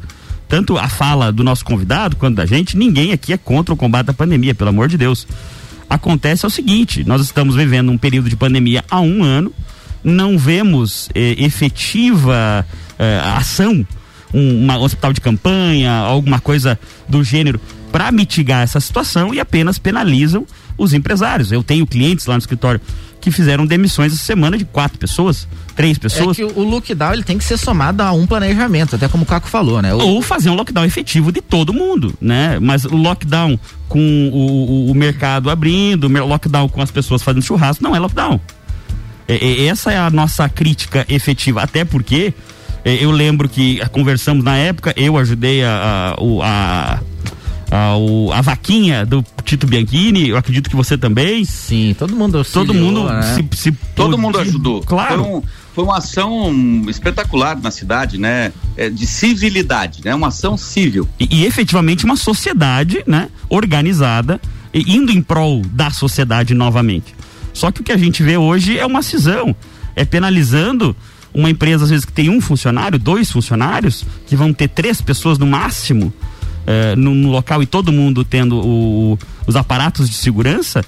tanto 0.48 0.78
a 0.78 0.88
fala 0.88 1.32
do 1.32 1.44
nosso 1.44 1.64
convidado 1.64 2.16
quanto 2.16 2.36
da 2.36 2.46
gente, 2.46 2.78
ninguém 2.78 3.12
aqui 3.12 3.34
é 3.34 3.38
contra 3.38 3.74
o 3.74 3.78
combate 3.78 4.10
à 4.10 4.14
pandemia, 4.14 4.56
pelo 4.56 4.70
amor 4.70 4.88
de 4.88 4.98
Deus. 4.98 5.28
Acontece 5.90 6.46
é 6.46 6.48
o 6.48 6.52
seguinte: 6.52 7.04
nós 7.04 7.22
estamos 7.22 7.56
vivendo 7.56 7.92
um 7.92 7.98
período 7.98 8.30
de 8.30 8.36
pandemia 8.36 8.84
há 8.90 9.00
um 9.00 9.24
ano, 9.24 9.52
não 10.04 10.38
vemos 10.38 11.10
eh, 11.14 11.36
efetiva 11.38 12.66
eh, 12.98 13.22
ação, 13.36 13.86
um 14.34 14.70
hospital 14.82 15.14
de 15.14 15.22
campanha, 15.22 15.92
alguma 15.92 16.40
coisa 16.40 16.80
do 17.08 17.24
gênero, 17.24 17.60
para 17.92 18.12
mitigar 18.12 18.64
essa 18.64 18.80
situação 18.80 19.34
e 19.34 19.40
apenas 19.40 19.78
penalizam 19.78 20.46
os 20.78 20.94
empresários. 20.94 21.52
Eu 21.52 21.64
tenho 21.64 21.88
clientes 21.88 22.26
lá 22.26 22.34
no 22.34 22.40
escritório 22.40 22.82
que 23.26 23.32
fizeram 23.32 23.66
demissões 23.66 24.14
essa 24.14 24.24
semana 24.24 24.56
de 24.56 24.64
quatro 24.64 25.00
pessoas, 25.00 25.48
três 25.76 25.98
pessoas. 25.98 26.38
É 26.38 26.44
que 26.46 26.60
o 26.60 26.64
lockdown 26.64 27.12
ele 27.12 27.24
tem 27.24 27.40
que 27.40 27.44
ser 27.44 27.58
somado 27.58 28.04
a 28.04 28.12
um 28.12 28.28
planejamento, 28.28 28.96
até 28.96 29.08
como 29.08 29.24
o 29.24 29.26
Caco 29.26 29.48
falou, 29.48 29.82
né? 29.82 29.92
O... 29.96 29.98
Ou 29.98 30.22
fazer 30.22 30.52
um 30.52 30.54
lockdown 30.54 30.86
efetivo 30.86 31.32
de 31.32 31.42
todo 31.42 31.74
mundo, 31.74 32.14
né? 32.22 32.60
Mas 32.62 32.86
o 32.86 32.96
lockdown 32.96 33.60
com 33.90 34.30
o, 34.32 34.36
o, 34.36 34.92
o 34.92 34.94
mercado 34.94 35.50
abrindo, 35.50 36.06
o 36.06 36.28
lockdown 36.28 36.70
com 36.70 36.84
as 36.84 36.92
pessoas 36.92 37.24
fazendo 37.24 37.42
churrasco, 37.42 37.84
não 37.84 37.96
é 37.96 38.00
lockdown. 38.00 38.40
É, 39.28 39.34
é, 39.34 39.66
essa 39.66 39.92
é 39.92 39.98
a 39.98 40.12
nossa 40.12 40.48
crítica 40.48 41.04
efetiva, 41.10 41.64
até 41.64 41.84
porque 41.84 42.32
é, 42.84 43.04
eu 43.04 43.10
lembro 43.10 43.50
que 43.50 43.82
conversamos 43.90 44.44
na 44.44 44.56
época, 44.56 44.94
eu 44.96 45.18
ajudei 45.18 45.64
a, 45.64 46.16
a, 46.16 46.94
a 46.94 47.00
a, 47.76 48.38
a 48.38 48.42
vaquinha 48.42 49.06
do 49.06 49.24
Tito 49.44 49.68
Bianchini, 49.68 50.30
eu 50.30 50.38
acredito 50.38 50.70
que 50.70 50.76
você 50.76 50.98
também. 50.98 51.44
Sim, 51.44 51.96
todo 51.98 52.16
mundo 52.16 52.38
auxiliou, 52.38 52.66
Todo 52.66 52.74
mundo 52.74 53.04
né? 53.04 53.22
se, 53.22 53.58
se 53.58 53.72
Todo 53.96 54.18
mundo 54.18 54.40
ajudou. 54.40 54.82
Claro. 54.82 55.24
Foi, 55.24 55.34
um, 55.34 55.44
foi, 55.74 55.84
uma 55.84 55.98
ação 55.98 56.86
espetacular 56.88 57.60
na 57.62 57.72
cidade, 57.72 58.18
né? 58.18 58.54
É, 58.78 58.90
de 58.90 59.06
civilidade, 59.06 60.02
né? 60.06 60.16
Uma 60.16 60.28
ação 60.28 60.58
civil. 60.58 61.08
E, 61.20 61.42
e 61.42 61.46
efetivamente 61.46 62.06
uma 62.06 62.16
sociedade, 62.16 63.04
né? 63.06 63.30
Organizada, 63.50 64.40
e 64.74 64.96
indo 64.96 65.12
em 65.12 65.22
prol 65.22 65.62
da 65.72 65.90
sociedade 65.90 66.54
novamente. 66.54 67.14
Só 67.54 67.72
que 67.72 67.82
o 67.82 67.84
que 67.84 67.92
a 67.92 67.98
gente 67.98 68.24
vê 68.24 68.38
hoje 68.38 68.78
é 68.78 68.86
uma 68.86 69.02
cisão, 69.02 69.56
é 69.96 70.04
penalizando 70.04 70.96
uma 71.34 71.50
empresa 71.50 71.84
às 71.84 71.90
vezes 71.90 72.06
que 72.06 72.14
tem 72.14 72.30
um 72.30 72.40
funcionário, 72.40 72.98
dois 72.98 73.30
funcionários, 73.30 74.06
que 74.26 74.36
vão 74.36 74.54
ter 74.54 74.70
três 74.70 75.02
pessoas 75.02 75.38
no 75.38 75.46
máximo 75.46 76.14
eh, 76.68 76.96
no, 76.96 77.14
no, 77.14 77.30
local 77.30 77.62
e 77.62 77.66
todo 77.66 77.92
mundo 77.92 78.24
tendo 78.24 78.58
o, 78.58 79.20
os 79.46 79.56
aparatos 79.56 80.10
de 80.10 80.16
segurança 80.16 80.84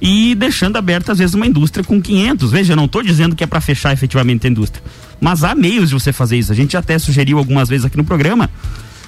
e 0.00 0.34
deixando 0.34 0.76
aberta 0.76 1.12
às 1.12 1.18
vezes 1.18 1.34
uma 1.34 1.46
indústria 1.46 1.84
com 1.84 2.00
500. 2.00 2.50
Veja, 2.50 2.72
eu 2.72 2.76
não 2.76 2.84
estou 2.84 3.02
dizendo 3.02 3.34
que 3.34 3.42
é 3.42 3.46
para 3.46 3.60
fechar 3.60 3.92
efetivamente 3.92 4.46
a 4.46 4.50
indústria, 4.50 4.82
mas 5.20 5.44
há 5.44 5.54
meios 5.54 5.88
de 5.88 5.94
você 5.94 6.12
fazer 6.12 6.38
isso. 6.38 6.52
A 6.52 6.54
gente 6.54 6.76
até 6.76 6.98
sugeriu 6.98 7.38
algumas 7.38 7.68
vezes 7.68 7.84
aqui 7.84 7.96
no 7.96 8.04
programa 8.04 8.50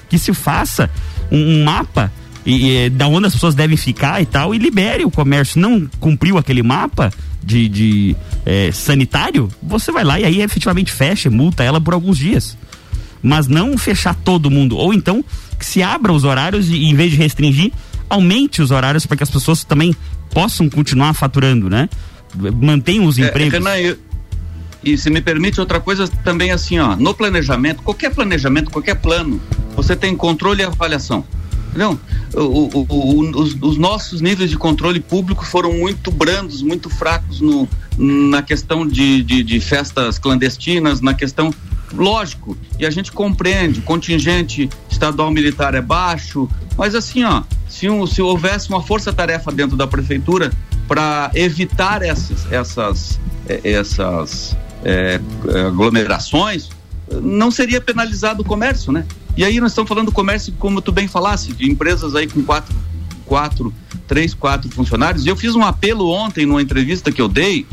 que 0.09 0.17
se 0.17 0.33
faça 0.33 0.89
um, 1.31 1.37
um 1.37 1.63
mapa 1.63 2.11
e, 2.45 2.85
e, 2.85 2.89
da 2.89 3.07
onde 3.07 3.27
as 3.27 3.33
pessoas 3.33 3.53
devem 3.53 3.77
ficar 3.77 4.21
e 4.21 4.25
tal, 4.25 4.55
e 4.55 4.57
libere 4.57 5.05
o 5.05 5.11
comércio. 5.11 5.61
Não 5.61 5.87
cumpriu 5.99 6.37
aquele 6.37 6.63
mapa 6.63 7.11
de, 7.43 7.69
de 7.69 8.15
é, 8.45 8.71
sanitário, 8.71 9.49
você 9.61 9.91
vai 9.91 10.03
lá 10.03 10.19
e 10.19 10.25
aí 10.25 10.41
efetivamente 10.41 10.91
fecha, 10.91 11.29
multa 11.29 11.63
ela 11.63 11.79
por 11.79 11.93
alguns 11.93 12.17
dias. 12.17 12.57
Mas 13.21 13.47
não 13.47 13.77
fechar 13.77 14.15
todo 14.15 14.49
mundo. 14.49 14.77
Ou 14.77 14.93
então 14.93 15.23
que 15.57 15.65
se 15.65 15.83
abra 15.83 16.13
os 16.13 16.23
horários 16.23 16.69
e 16.69 16.85
em 16.85 16.95
vez 16.95 17.11
de 17.11 17.17
restringir, 17.17 17.71
aumente 18.09 18.61
os 18.61 18.71
horários 18.71 19.05
para 19.05 19.17
que 19.17 19.23
as 19.23 19.29
pessoas 19.29 19.63
também 19.63 19.95
possam 20.31 20.69
continuar 20.69 21.13
faturando, 21.13 21.69
né? 21.69 21.89
Mantenham 22.61 23.05
os 23.05 23.19
é, 23.19 23.27
empregos. 23.27 23.53
Renan, 23.53 23.77
eu, 23.77 23.97
e 24.83 24.97
se 24.97 25.09
me 25.09 25.21
permite 25.21 25.59
outra 25.59 25.79
coisa 25.79 26.07
também 26.23 26.51
assim, 26.51 26.79
ó, 26.79 26.95
no 26.95 27.13
planejamento, 27.13 27.83
qualquer 27.83 28.13
planejamento, 28.13 28.71
qualquer 28.71 28.95
plano, 28.95 29.41
você 29.75 29.95
tem 29.95 30.15
controle 30.15 30.61
e 30.61 30.65
avaliação. 30.65 31.25
Não, 31.75 31.99
o, 32.33 32.39
o, 32.39 32.85
o, 32.89 33.41
os, 33.41 33.55
os, 33.61 33.77
nossos 33.77 34.21
níveis 34.21 34.49
de 34.49 34.57
controle 34.57 34.99
público 34.99 35.45
foram 35.45 35.73
muito 35.73 36.09
brandos, 36.09 36.63
muito 36.63 36.89
fracos 36.89 37.41
no, 37.41 37.69
na 37.97 38.41
questão 38.41 38.87
de, 38.87 39.21
de, 39.21 39.43
de 39.43 39.59
festas 39.59 40.17
clandestinas, 40.17 40.99
na 40.99 41.13
questão 41.13 41.53
lógico, 41.93 42.57
e 42.77 42.85
a 42.85 42.89
gente 42.89 43.11
compreende, 43.11 43.81
contingente 43.81 44.69
estadual 44.89 45.31
militar 45.31 45.75
é 45.75 45.81
baixo, 45.81 46.49
mas 46.77 46.95
assim, 46.95 47.23
ó, 47.23 47.43
se, 47.67 47.89
um, 47.89 48.05
se 48.05 48.21
houvesse 48.21 48.69
uma 48.69 48.81
força-tarefa 48.81 49.51
dentro 49.51 49.75
da 49.75 49.87
prefeitura 49.87 50.51
para 50.87 51.31
evitar 51.35 52.01
essas, 52.01 52.51
essas, 52.51 53.19
eh, 53.47 53.61
essas 53.63 54.57
é, 54.83 55.19
aglomerações, 55.67 56.69
não 57.21 57.51
seria 57.51 57.81
penalizado 57.81 58.41
o 58.41 58.45
comércio, 58.45 58.91
né? 58.91 59.05
E 59.35 59.43
aí 59.43 59.59
nós 59.59 59.71
estamos 59.71 59.87
falando 59.87 60.07
do 60.07 60.11
comércio, 60.11 60.53
como 60.59 60.81
tu 60.81 60.91
bem 60.91 61.07
falasse, 61.07 61.53
de 61.53 61.69
empresas 61.69 62.15
aí 62.15 62.27
com 62.27 62.43
quatro, 62.43 62.75
quatro, 63.25 63.73
três, 64.07 64.33
quatro 64.33 64.69
funcionários. 64.69 65.25
E 65.25 65.29
eu 65.29 65.35
fiz 65.35 65.55
um 65.55 65.63
apelo 65.63 66.09
ontem 66.09 66.45
numa 66.45 66.61
entrevista 66.61 67.11
que 67.11 67.21
eu 67.21 67.27
dei 67.27 67.65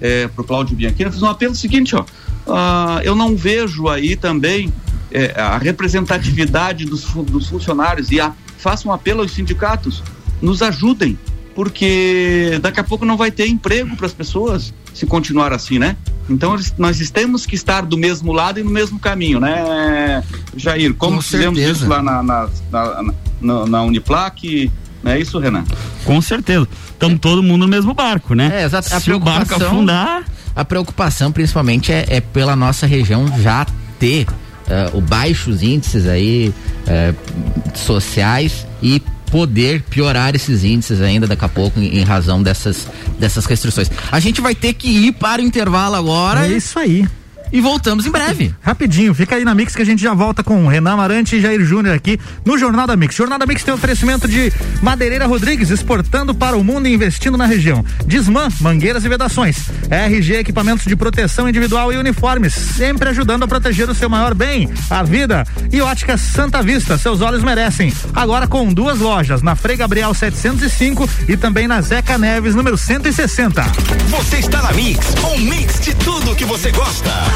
é, 0.00 0.28
para 0.28 0.42
o 0.42 0.44
Cláudio 0.44 0.76
Bianchini, 0.76 1.04
eu 1.04 1.12
fiz 1.12 1.22
um 1.22 1.28
apelo 1.28 1.54
seguinte, 1.54 1.94
ó. 1.96 2.04
Uh, 2.46 3.00
eu 3.02 3.14
não 3.14 3.36
vejo 3.36 3.88
aí 3.88 4.14
também 4.14 4.72
é, 5.10 5.38
a 5.40 5.58
representatividade 5.58 6.84
dos, 6.84 7.04
dos 7.04 7.48
funcionários 7.48 8.10
e 8.10 8.20
a, 8.20 8.32
faço 8.58 8.88
um 8.88 8.92
apelo 8.92 9.22
aos 9.22 9.32
sindicatos, 9.32 10.02
nos 10.40 10.62
ajudem, 10.62 11.18
porque 11.54 12.58
daqui 12.60 12.80
a 12.80 12.84
pouco 12.84 13.04
não 13.04 13.16
vai 13.16 13.30
ter 13.30 13.46
emprego 13.48 13.96
para 13.96 14.06
as 14.06 14.12
pessoas 14.12 14.74
se 14.92 15.06
continuar 15.06 15.52
assim, 15.52 15.78
né? 15.78 15.96
Então 16.28 16.56
nós 16.76 17.10
temos 17.10 17.46
que 17.46 17.54
estar 17.54 17.82
do 17.82 17.96
mesmo 17.96 18.32
lado 18.32 18.58
e 18.58 18.62
no 18.62 18.70
mesmo 18.70 18.98
caminho, 18.98 19.38
né, 19.38 20.22
Jair? 20.56 20.94
Como 20.94 21.16
Com 21.16 21.22
fizemos 21.22 21.58
certeza. 21.58 21.80
isso 21.80 21.88
lá 21.88 22.02
na, 22.02 22.22
na, 22.22 22.48
na, 22.70 23.12
na, 23.40 23.66
na 23.66 23.82
Uniplac, 23.82 24.70
não 25.02 25.12
é 25.12 25.20
isso, 25.20 25.38
Renan? 25.38 25.64
Com 26.04 26.20
certeza. 26.20 26.68
Estamos 26.90 27.20
todo 27.20 27.42
mundo 27.42 27.62
no 27.62 27.68
mesmo 27.68 27.94
barco, 27.94 28.34
né? 28.34 28.50
É, 28.52 28.64
exato. 28.64 28.88
Se 29.00 29.12
o 29.12 29.20
barco 29.20 29.54
afundar. 29.54 30.24
A 30.56 30.64
preocupação 30.64 31.30
principalmente 31.30 31.92
é, 31.92 32.06
é 32.08 32.20
pela 32.20 32.56
nossa 32.56 32.86
região 32.86 33.26
já 33.40 33.66
ter 34.00 34.26
uh, 34.26 34.96
o 34.96 35.00
baixos 35.00 35.62
índices 35.62 36.06
aí 36.06 36.52
uh, 36.88 37.76
sociais 37.78 38.66
e 38.82 39.02
poder 39.30 39.82
piorar 39.82 40.34
esses 40.34 40.64
índices 40.64 41.00
ainda 41.02 41.26
daqui 41.26 41.44
a 41.44 41.48
pouco 41.48 41.78
em, 41.78 41.98
em, 41.98 42.02
razão 42.02 42.42
dessas, 42.42 42.88
dessas 43.18 43.44
restrições. 43.44 43.90
A 44.10 44.18
gente 44.18 44.40
vai 44.40 44.54
ter 44.54 44.72
que 44.72 44.88
ir 44.88 45.12
para 45.12 45.42
o 45.42 45.44
intervalo 45.44 45.94
agora. 45.94 46.46
É 46.46 46.52
isso 46.56 46.78
aí 46.78 47.06
e 47.52 47.60
voltamos 47.60 48.06
em 48.06 48.10
breve. 48.10 48.54
Rapidinho, 48.60 49.14
fica 49.14 49.36
aí 49.36 49.44
na 49.44 49.54
Mix 49.54 49.74
que 49.74 49.82
a 49.82 49.86
gente 49.86 50.02
já 50.02 50.14
volta 50.14 50.42
com 50.42 50.66
Renan 50.66 50.92
Amarante 50.92 51.36
e 51.36 51.40
Jair 51.40 51.64
Júnior 51.64 51.94
aqui 51.94 52.18
no 52.44 52.58
Jornal 52.58 52.86
da 52.86 52.96
Mix. 52.96 53.14
Jornal 53.14 53.38
da 53.38 53.46
Mix 53.46 53.62
tem 53.62 53.72
oferecimento 53.72 54.28
de 54.28 54.52
Madeireira 54.82 55.26
Rodrigues, 55.26 55.70
exportando 55.70 56.34
para 56.34 56.56
o 56.56 56.64
mundo 56.64 56.86
e 56.88 56.94
investindo 56.94 57.36
na 57.36 57.46
região. 57.46 57.84
Desmã, 58.06 58.48
mangueiras 58.60 59.04
e 59.04 59.08
vedações. 59.08 59.70
RG, 59.90 60.36
equipamentos 60.36 60.84
de 60.84 60.96
proteção 60.96 61.48
individual 61.48 61.92
e 61.92 61.96
uniformes, 61.96 62.54
sempre 62.54 63.08
ajudando 63.08 63.44
a 63.44 63.48
proteger 63.48 63.88
o 63.88 63.94
seu 63.94 64.08
maior 64.08 64.34
bem, 64.34 64.68
a 64.90 65.02
vida. 65.02 65.44
E 65.72 65.80
ótica 65.80 66.16
Santa 66.16 66.62
Vista, 66.62 66.98
seus 66.98 67.20
olhos 67.20 67.42
merecem. 67.42 67.92
Agora 68.14 68.46
com 68.46 68.72
duas 68.72 68.98
lojas, 68.98 69.42
na 69.42 69.54
Frei 69.54 69.76
Gabriel 69.76 70.12
705 70.12 71.08
e 71.28 71.36
também 71.36 71.66
na 71.66 71.80
Zeca 71.80 72.18
Neves, 72.18 72.54
número 72.54 72.76
160. 72.76 73.62
Você 74.08 74.38
está 74.38 74.62
na 74.62 74.72
Mix, 74.72 75.14
um 75.24 75.38
mix 75.38 75.80
de 75.80 75.94
tudo 75.94 76.34
que 76.34 76.44
você 76.44 76.70
gosta. 76.70 77.35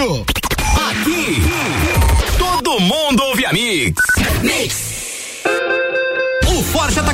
Aqui, 0.00 1.42
todo 2.38 2.80
mundo 2.80 3.22
ouve 3.22 3.44
a 3.44 3.52
Mix. 3.52 4.00
Mix. 4.42 4.79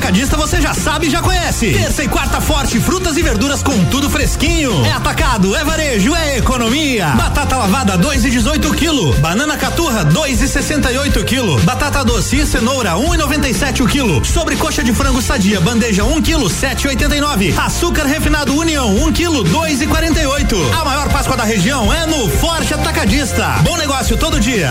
Atacadista 0.06 0.36
você 0.36 0.60
já 0.60 0.72
sabe 0.72 1.08
e 1.08 1.10
já 1.10 1.20
conhece. 1.20 1.72
Terça 1.72 2.04
e 2.04 2.06
quarta 2.06 2.40
forte, 2.40 2.78
frutas 2.78 3.16
e 3.16 3.22
verduras 3.22 3.60
com 3.60 3.84
tudo 3.86 4.08
fresquinho. 4.08 4.86
É 4.86 4.92
atacado, 4.92 5.52
é 5.56 5.64
varejo, 5.64 6.14
é 6.14 6.38
economia. 6.38 7.08
Batata 7.08 7.56
lavada 7.56 7.98
2 7.98 8.24
e 8.24 8.30
18 8.30 8.72
quilo. 8.74 9.12
Banana 9.14 9.56
caturra 9.56 10.04
2 10.04 10.42
e 10.42 10.46
68 10.46 11.24
quilo. 11.24 11.58
Batata 11.62 12.04
doce 12.04 12.36
e 12.36 12.46
cenoura 12.46 12.96
1 12.96 13.04
um 13.04 13.14
e 13.14 13.18
97 13.18 13.82
o 13.82 13.86
quilo. 13.88 14.24
Sobrecoxa 14.24 14.84
de 14.84 14.92
frango 14.92 15.20
sadia 15.20 15.60
bandeja 15.60 16.04
1 16.04 16.14
um 16.14 16.22
quilo 16.22 16.48
7,89. 16.48 17.58
Açúcar 17.58 18.04
refinado 18.04 18.56
União 18.56 18.88
1 18.88 19.06
um 19.06 19.12
quilo 19.12 19.42
2 19.42 19.82
e 19.82 19.86
48. 19.88 20.70
A 20.72 20.84
maior 20.84 21.08
Páscoa 21.08 21.36
da 21.36 21.42
região 21.42 21.92
é 21.92 22.06
no 22.06 22.30
Forte 22.30 22.72
Atacadista. 22.72 23.56
Bom 23.64 23.76
negócio 23.76 24.16
todo 24.16 24.38
dia. 24.38 24.70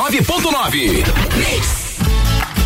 89.9. 0.01 1.03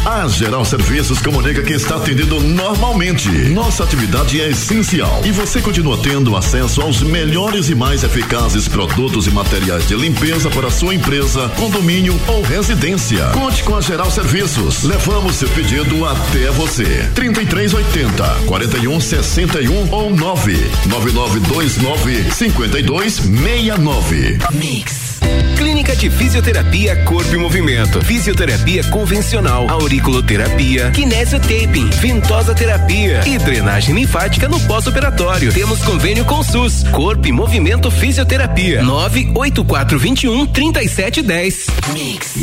A 0.06 0.26
Geral 0.30 0.64
Serviços 0.64 1.20
comunica 1.20 1.62
que 1.64 1.74
está 1.74 1.98
atendendo 1.98 2.40
normalmente. 2.40 3.28
Nossa 3.50 3.84
atividade 3.84 4.40
é 4.40 4.52
essencial 4.52 5.20
e 5.26 5.34
você 5.34 5.62
continua 5.62 5.98
tendo 5.98 6.38
acesso 6.38 6.82
aos 6.82 7.04
melhores 7.04 7.70
e 7.70 7.76
mais 7.76 8.06
eficazes 8.06 8.70
produtos 8.70 9.28
e 9.28 9.32
materiais 9.32 9.86
de 9.86 9.96
limpeza 9.96 10.50
para 10.50 10.72
sua 10.72 10.96
empresa, 10.96 11.50
condomínio 11.58 12.18
ou 12.28 12.42
residência. 12.42 13.26
Conte 13.34 13.64
com 13.64 13.76
a 13.76 13.82
Geral 13.82 14.10
Serviços. 14.10 14.84
Levamos 14.84 15.36
seu 15.36 15.50
pedido 15.50 16.06
até 16.06 16.50
você. 16.52 17.12
3380 17.16 18.24
4161 18.46 19.92
ou 19.92 20.10
99929 20.16 22.32
5269. 22.32 24.38
Mix. 24.54 25.15
Clínica 25.58 25.96
de 25.96 26.10
Fisioterapia 26.10 26.96
Corpo 27.04 27.34
e 27.34 27.38
Movimento. 27.38 28.04
Fisioterapia 28.04 28.84
convencional, 28.86 29.70
auriculoterapia, 29.70 30.92
kinesiotaping, 30.92 31.90
ventosa 31.90 32.54
terapia 32.54 33.22
e 33.28 33.38
drenagem 33.38 33.96
linfática 33.96 34.48
no 34.48 34.60
pós-operatório. 34.62 35.54
Temos 35.54 35.82
convênio 35.84 36.26
com 36.26 36.44
SUS. 36.44 36.84
Corpo 36.92 37.28
e 37.28 37.32
Movimento 37.32 37.90
Fisioterapia. 37.92 38.84
98421 38.84 40.46
3710. 40.48 41.68
Mix. 41.94 42.36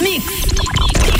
Mix. 0.00 1.19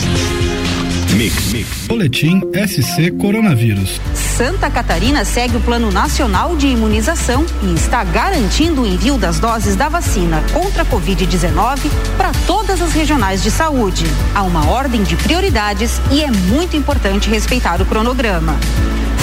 Mix. 1.15 1.51
Mix. 1.51 1.87
Boletim 1.87 2.39
SC 2.53 3.11
Coronavírus. 3.11 3.99
Santa 4.13 4.69
Catarina 4.69 5.25
segue 5.25 5.57
o 5.57 5.59
Plano 5.59 5.91
Nacional 5.91 6.55
de 6.55 6.67
Imunização 6.67 7.45
e 7.61 7.73
está 7.73 8.01
garantindo 8.03 8.83
o 8.83 8.87
envio 8.87 9.17
das 9.17 9.37
doses 9.37 9.75
da 9.75 9.89
vacina 9.89 10.41
contra 10.53 10.83
a 10.83 10.85
Covid-19 10.85 11.79
para 12.15 12.31
todas 12.47 12.81
as 12.81 12.93
regionais 12.93 13.43
de 13.43 13.51
saúde. 13.51 14.05
Há 14.33 14.43
uma 14.43 14.69
ordem 14.69 15.03
de 15.03 15.17
prioridades 15.17 15.99
e 16.11 16.23
é 16.23 16.31
muito 16.31 16.77
importante 16.77 17.29
respeitar 17.29 17.81
o 17.81 17.85
cronograma. 17.85 18.57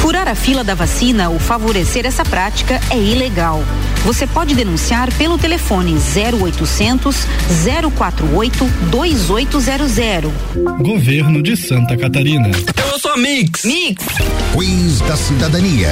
Furar 0.01 0.29
a 0.29 0.35
fila 0.35 0.63
da 0.63 0.75
vacina 0.75 1.29
ou 1.29 1.39
favorecer 1.39 2.07
essa 2.07 2.25
prática 2.25 2.81
é 2.91 2.99
ilegal. 2.99 3.63
Você 4.05 4.27
pode 4.27 4.55
denunciar 4.55 5.13
pelo 5.15 5.37
telefone 5.37 5.95
0800 5.95 7.27
048 7.97 8.65
2800. 8.91 10.33
Governo 10.81 11.43
de 11.43 11.57
Santa 11.57 11.97
Catarina. 11.97 12.51
Eu 12.91 12.99
sou 12.99 13.17
Mix. 13.19 13.65
Mix. 13.65 14.05
Quiz 14.55 15.01
da 15.01 15.17
Cidadania. 15.17 15.91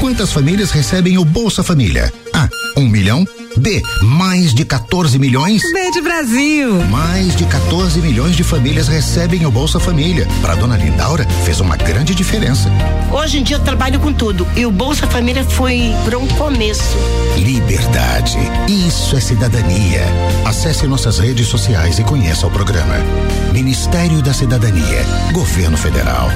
Quantas 0.00 0.32
famílias 0.32 0.70
recebem 0.70 1.18
o 1.18 1.24
Bolsa 1.24 1.62
Família? 1.62 2.12
A. 2.32 2.48
Um 2.78 2.88
milhão. 2.88 3.26
B. 3.56 3.82
Mais 4.00 4.54
de 4.54 4.64
14 4.64 5.18
milhões. 5.18 5.62
B 5.72 5.90
de 5.90 6.00
Brasil. 6.00 6.74
Mais 6.84 7.34
de 7.34 7.44
14 7.44 8.00
milhões 8.00 8.36
de 8.36 8.44
famílias 8.44 8.86
recebem 8.86 9.44
o 9.44 9.50
Bolsa 9.50 9.80
Família. 9.80 10.28
Para 10.40 10.54
dona 10.54 10.76
Lindaura, 10.76 11.26
fez 11.44 11.58
uma 11.58 11.76
grande 11.76 12.14
diferença. 12.14 12.70
Hoje 13.10 13.40
em 13.40 13.42
dia 13.42 13.56
eu 13.56 13.64
trabalho 13.64 13.98
com 13.98 14.12
tudo 14.12 14.46
e 14.54 14.64
o 14.64 14.70
Bolsa 14.70 15.08
Família 15.08 15.42
foi 15.42 15.92
para 16.04 16.16
um 16.16 16.28
começo. 16.28 16.96
Liberdade. 17.36 18.38
Isso 18.68 19.16
é 19.16 19.20
cidadania. 19.20 20.02
Acesse 20.44 20.86
nossas 20.86 21.18
redes 21.18 21.48
sociais 21.48 21.98
e 21.98 22.04
conheça 22.04 22.46
o 22.46 22.50
programa. 22.50 22.94
Ministério 23.52 24.22
da 24.22 24.32
Cidadania. 24.32 25.04
Governo 25.32 25.76
Federal. 25.76 26.28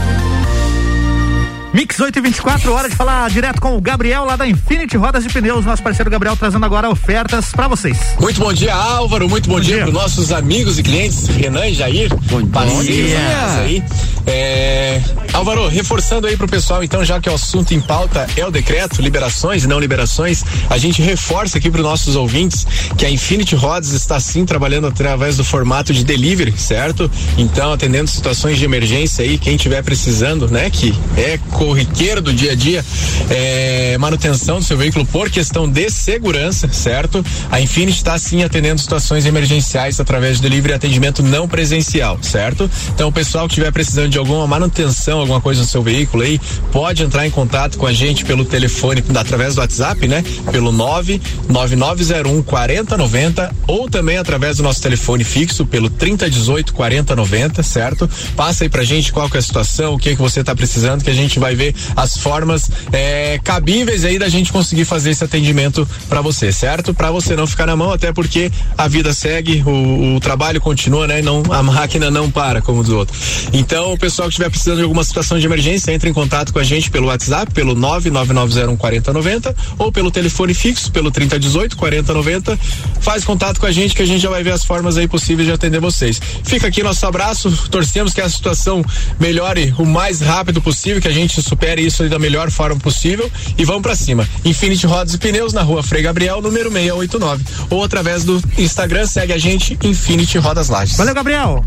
Mix 1.73 1.99
8 1.99 2.19
e 2.19 2.23
24 2.23 2.71
hora 2.71 2.89
de 2.89 2.95
falar 2.95 3.31
direto 3.31 3.59
com 3.59 3.75
o 3.75 3.81
Gabriel 3.81 4.27
lá 4.27 4.37
da 4.37 4.47
Infinity 4.47 4.97
Rodas 4.99 5.25
e 5.25 5.29
Pneus, 5.29 5.65
nosso 5.65 5.83
parceiro 5.83 6.11
Gabriel 6.11 6.37
trazendo 6.37 6.67
agora 6.67 6.91
ofertas 6.91 7.51
para 7.51 7.67
vocês. 7.67 7.99
Muito 8.21 8.39
bom 8.39 8.53
dia, 8.53 8.75
Álvaro. 8.75 9.27
Muito 9.27 9.49
bom, 9.49 9.55
bom 9.55 9.61
dia, 9.61 9.77
dia 9.77 9.85
para 9.85 9.93
nossos 9.93 10.33
amigos 10.33 10.79
e 10.79 10.83
clientes 10.83 11.29
Renan 11.29 11.67
e 11.67 11.75
Jair. 11.75 12.15
Bom, 12.31 12.43
bom 12.43 12.83
dia. 12.83 13.19
Aí. 13.61 13.83
É, 14.27 15.01
Álvaro, 15.33 15.67
reforçando 15.69 16.27
aí 16.27 16.37
pro 16.37 16.47
pessoal, 16.47 16.85
então, 16.85 17.05
já 17.05 17.19
que 17.19 17.29
o 17.29 17.35
assunto 17.35 17.73
em 17.73 17.81
pauta 17.81 18.27
é 18.37 18.47
o 18.47 18.51
decreto, 18.51 19.01
liberações 19.01 19.65
e 19.65 19.67
não 19.67 19.81
liberações, 19.81 20.45
a 20.69 20.79
gente 20.79 21.01
reforça 21.03 21.59
aqui 21.59 21.71
para 21.71 21.81
os 21.81 21.87
nossos 21.87 22.17
ouvintes 22.17 22.67
que 22.97 23.07
a 23.07 23.11
Infinity 23.11 23.57
Rodas 23.57 23.93
está 23.93 24.21
sim 24.21 24.45
trabalhando 24.45 24.87
através 24.87 25.37
do 25.37 25.45
formato 25.45 25.93
de 25.93 26.05
delivery, 26.05 26.55
certo? 26.57 27.11
Então, 27.37 27.73
atendendo 27.73 28.09
situações 28.09 28.59
de 28.59 28.65
emergência 28.65 29.25
aí, 29.25 29.39
quem 29.39 29.57
tiver 29.57 29.83
precisando, 29.83 30.49
né, 30.49 30.71
que 30.71 30.95
é 31.17 31.39
corriqueiro 31.63 32.21
do 32.21 32.33
dia 32.33 32.53
a 32.53 32.55
dia, 32.57 32.85
é, 33.31 33.97
manutenção 33.97 34.59
do 34.59 34.65
seu 34.65 34.77
veículo 34.77 35.07
por 35.07 35.31
questão 35.31 35.69
de 35.69 35.89
segurança, 35.91 36.69
certo? 36.73 37.25
A 37.53 37.61
Infinity 37.61 37.99
está 37.99 38.19
sim 38.19 38.43
atendendo 38.43 38.81
situações 38.81 39.25
emergenciais 39.27 40.01
através 40.01 40.39
de 40.39 40.43
delivery 40.43 40.73
e 40.73 40.75
atendimento 40.75 41.23
não 41.23 41.47
presencial, 41.47 42.19
certo? 42.21 42.69
Então, 42.93 43.11
o 43.11 43.13
pessoal 43.13 43.47
que 43.47 43.53
estiver 43.53 43.71
precisando 43.71 44.09
de 44.09 44.19
alguma 44.19 44.45
manutenção, 44.45 45.21
alguma 45.21 45.41
coisa 45.41 45.61
no 45.61 45.67
seu 45.67 45.85
veículo 45.85 46.25
aí, 46.25 46.41
pode 46.73 47.05
entrar 47.05 47.29
em 47.29 47.31
contato 47.31 47.79
com 47.79 47.87
a 47.87 47.93
gente 47.93 48.25
pelo 48.25 48.45
telefone, 48.45 49.05
através 49.15 49.55
do 49.55 49.61
WhatsApp, 49.61 50.09
né? 50.09 50.25
Pelo 50.51 50.73
99901 50.73 52.43
4090 52.43 53.55
ou 53.69 53.89
também 53.89 54.17
através 54.17 54.57
do 54.57 54.65
nosso 54.65 54.83
telefone 54.83 55.23
fixo 55.23 55.65
pelo 55.65 55.89
3018 55.89 56.75
4090, 56.75 57.63
certo? 57.63 58.11
Passa 58.35 58.65
aí 58.65 58.69
pra 58.69 58.83
gente 58.83 59.13
qual 59.13 59.31
que 59.31 59.37
é 59.37 59.39
a 59.39 59.43
situação, 59.43 59.95
o 59.95 59.99
que 59.99 60.17
que 60.17 60.21
você 60.21 60.43
tá 60.43 60.57
precisando, 60.57 61.05
que 61.05 61.11
a 61.11 61.15
gente 61.15 61.39
vai 61.39 61.52
ver 61.55 61.75
as 61.97 62.17
formas 62.17 62.71
é, 62.93 63.41
cabíveis 63.43 64.05
aí 64.05 64.19
da 64.19 64.29
gente 64.29 64.53
conseguir 64.53 64.85
fazer 64.85 65.11
esse 65.11 65.25
atendimento 65.25 65.89
para 66.09 66.21
você, 66.21 66.53
certo? 66.53 66.95
Para 66.95 67.11
você 67.11 67.37
não 67.37 67.47
ficar 67.47 67.67
na 67.67 67.77
mão, 67.77 67.93
até 67.93 68.13
porque 68.13 68.51
a 68.77 68.89
vida 68.89 69.13
segue, 69.13 69.63
o, 69.67 70.17
o 70.17 70.21
trabalho 70.21 70.61
continua, 70.61 71.07
né? 71.07 71.23
Não, 71.23 71.43
a 71.51 71.63
máquina 71.63 72.11
não 72.11 72.31
para, 72.31 72.61
como 72.63 72.83
dos 72.83 72.93
outros. 72.93 73.49
Então, 73.53 73.97
pessoal 73.97 74.29
que 74.29 74.33
estiver 74.33 74.51
precisando 74.51 74.79
de 74.79 74.83
alguma 74.83 75.05
situação 75.05 75.39
de 75.39 75.47
emergência, 75.47 75.93
entre 75.93 76.09
em 76.09 76.13
contato 76.13 76.53
com 76.53 76.59
a 76.59 76.65
gente 76.65 76.91
pelo 76.91 77.07
WhatsApp, 77.07 77.53
pelo 77.53 77.75
999014090 77.77 79.55
ou 79.79 79.93
pelo 79.93 80.11
telefone 80.11 80.55
fixo, 80.55 80.91
pelo 80.91 81.11
3018 81.11 81.77
4090. 81.77 82.59
Faz 83.01 83.25
contato 83.25 83.59
com 83.59 83.67
a 83.67 83.73
gente 83.73 83.95
que 83.95 84.03
a 84.03 84.07
gente 84.07 84.21
já 84.21 84.31
vai 84.31 84.43
ver 84.43 84.53
as 84.53 84.65
formas 84.65 84.97
aí 84.97 85.09
possíveis 85.09 85.47
de 85.47 85.53
atender 85.53 85.81
vocês. 85.81 86.21
Fica 86.45 86.69
aqui 86.69 86.83
nosso 86.83 87.05
abraço, 87.07 87.51
torcemos 87.69 88.13
que 88.13 88.21
a 88.21 88.29
situação 88.29 88.85
melhore 89.19 89.75
o 89.79 89.85
mais 89.85 90.21
rápido 90.21 90.61
possível, 90.61 91.01
que 91.01 91.09
a 91.09 91.13
gente 91.13 91.42
supere 91.43 91.83
isso 91.83 92.09
da 92.09 92.19
melhor 92.19 92.51
forma 92.51 92.79
possível 92.81 93.31
e 93.59 93.65
vamos 93.65 93.83
para 93.83 93.95
cima. 93.95 94.29
Infinity 94.45 94.87
Rodas 94.87 95.15
e 95.15 95.19
Pneus 95.19 95.53
na 95.53 95.63
rua 95.63 95.83
Frei 95.83 96.03
Gabriel, 96.03 96.41
número 96.41 96.71
689. 96.71 97.45
Ou 97.71 97.85
através 97.85 98.25
do 98.25 98.43
Instagram, 98.59 99.07
segue 99.07 99.33
a 99.33 99.39
gente, 99.39 99.79
Infinity 99.83 100.39
Rodas 100.39 100.69
Lages. 100.69 100.97
Valeu, 100.97 101.15
Gabriel. 101.15 101.65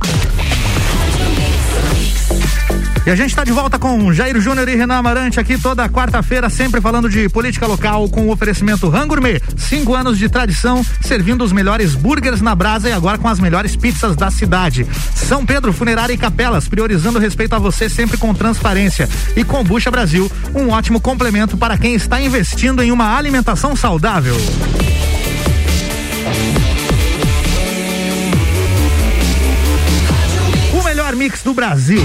E 3.05 3.11
a 3.11 3.15
gente 3.15 3.29
está 3.29 3.43
de 3.43 3.51
volta 3.51 3.77
com 3.77 4.11
Jair 4.11 4.41
Júnior 4.41 4.67
e 4.67 4.75
Renan 4.75 4.95
Amarante 4.95 5.39
aqui 5.39 5.59
toda 5.59 5.87
quarta-feira, 5.87 6.49
sempre 6.49 6.81
falando 6.81 7.07
de 7.07 7.29
política 7.29 7.67
local 7.67 8.09
com 8.09 8.21
o 8.21 8.31
oferecimento 8.31 8.89
Rangourmet. 8.89 9.43
Cinco 9.55 9.93
anos 9.93 10.17
de 10.17 10.27
tradição, 10.27 10.83
servindo 11.01 11.43
os 11.43 11.51
melhores 11.51 11.93
burgers 11.93 12.41
na 12.41 12.55
brasa 12.55 12.89
e 12.89 12.91
agora 12.91 13.19
com 13.19 13.27
as 13.27 13.39
melhores 13.39 13.75
pizzas 13.75 14.15
da 14.15 14.31
cidade. 14.31 14.87
São 15.13 15.45
Pedro 15.45 15.71
Funerária 15.71 16.13
e 16.13 16.17
Capelas, 16.17 16.67
priorizando 16.67 17.19
o 17.19 17.21
respeito 17.21 17.53
a 17.53 17.59
você 17.59 17.87
sempre 17.87 18.17
com 18.17 18.33
transparência. 18.33 19.07
E 19.35 19.43
Combucha 19.43 19.91
Brasil, 19.91 20.31
um 20.55 20.71
ótimo 20.71 20.99
complemento 20.99 21.55
para 21.55 21.77
quem 21.77 21.93
está 21.93 22.19
investindo 22.19 22.81
em 22.81 22.91
uma 22.91 23.15
alimentação 23.15 23.75
saudável. 23.75 24.35
O 30.73 30.83
melhor 30.83 31.15
mix 31.15 31.43
do 31.43 31.53
Brasil. 31.53 32.01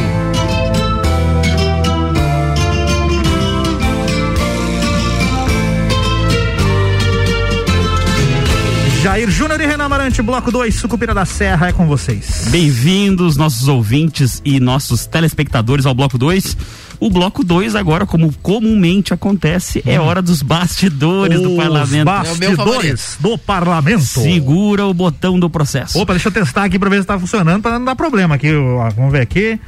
Jair 9.02 9.30
Júnior 9.30 9.58
e 9.62 9.66
Renan 9.66 9.84
Amarante, 9.84 10.20
bloco 10.20 10.52
2, 10.52 10.74
Sucupira 10.74 11.14
da 11.14 11.24
Serra, 11.24 11.68
é 11.68 11.72
com 11.72 11.86
vocês. 11.86 12.48
Bem-vindos, 12.50 13.34
nossos 13.34 13.66
ouvintes 13.66 14.42
e 14.44 14.60
nossos 14.60 15.06
telespectadores 15.06 15.86
ao 15.86 15.94
bloco 15.94 16.18
2. 16.18 16.54
O 17.00 17.08
bloco 17.08 17.42
2, 17.42 17.74
agora, 17.76 18.04
como 18.04 18.30
comumente 18.42 19.14
acontece, 19.14 19.82
é 19.86 19.98
hora 19.98 20.20
dos 20.20 20.42
bastidores 20.42 21.40
do 21.40 21.52
Os 21.52 21.56
parlamento. 21.56 22.04
Bastidores 22.04 23.16
do 23.18 23.38
parlamento. 23.38 24.02
Segura 24.02 24.84
o 24.86 24.92
botão 24.92 25.40
do 25.40 25.48
processo. 25.48 25.98
Opa, 25.98 26.12
deixa 26.12 26.28
eu 26.28 26.32
testar 26.32 26.64
aqui 26.64 26.78
pra 26.78 26.90
ver 26.90 27.00
se 27.00 27.06
tá 27.06 27.18
funcionando, 27.18 27.62
pra 27.62 27.78
não 27.78 27.86
dar 27.86 27.96
problema 27.96 28.34
aqui. 28.34 28.54
ó, 28.54 28.90
Vamos 28.90 29.12
ver 29.12 29.22
aqui. 29.22 29.58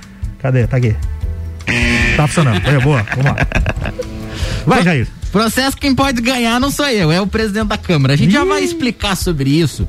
Cadê? 0.41 0.67
Tá 0.67 0.77
aqui. 0.77 0.95
Tá 2.19 2.27
funcionando. 2.27 2.61
É, 2.69 2.79
boa. 2.81 3.03
Vamos 3.17 3.25
lá. 3.25 3.37
Vai, 4.67 4.83
Jair. 4.83 5.09
Processo 5.33 5.77
quem 5.79 5.95
pode 5.95 6.21
ganhar 6.21 6.61
não 6.61 6.71
sou 6.71 6.87
eu, 6.87 7.11
é 7.11 7.21
o 7.21 7.27
presidente 7.27 7.69
da 7.69 7.79
Câmara. 7.79 8.13
A 8.13 8.17
gente 8.17 8.33
já 8.33 8.45
vai 8.45 8.63
explicar 8.63 9.17
sobre 9.17 9.49
isso. 9.51 9.89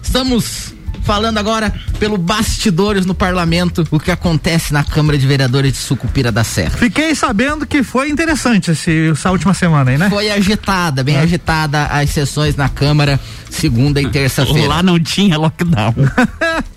Estamos 0.00 0.72
falando 1.02 1.38
agora 1.38 1.72
pelo 1.98 2.16
bastidores 2.16 3.04
no 3.04 3.14
parlamento, 3.14 3.86
o 3.90 3.98
que 3.98 4.10
acontece 4.10 4.72
na 4.72 4.84
Câmara 4.84 5.18
de 5.18 5.26
Vereadores 5.26 5.72
de 5.72 5.78
Sucupira 5.78 6.30
da 6.30 6.44
Serra. 6.44 6.76
Fiquei 6.76 7.14
sabendo 7.14 7.66
que 7.66 7.82
foi 7.82 8.08
interessante 8.08 8.70
esse, 8.70 9.08
essa 9.10 9.30
última 9.30 9.52
semana 9.52 9.90
aí, 9.90 9.98
né? 9.98 10.10
Foi 10.10 10.30
agitada, 10.30 11.02
bem 11.02 11.16
agitada 11.16 11.86
as 11.86 12.10
sessões 12.10 12.56
na 12.56 12.68
Câmara, 12.68 13.18
segunda 13.50 14.00
e 14.00 14.08
terça-feira. 14.12 14.68
Lá 14.68 14.82
não 14.82 15.00
tinha 15.00 15.36
lockdown. 15.38 15.94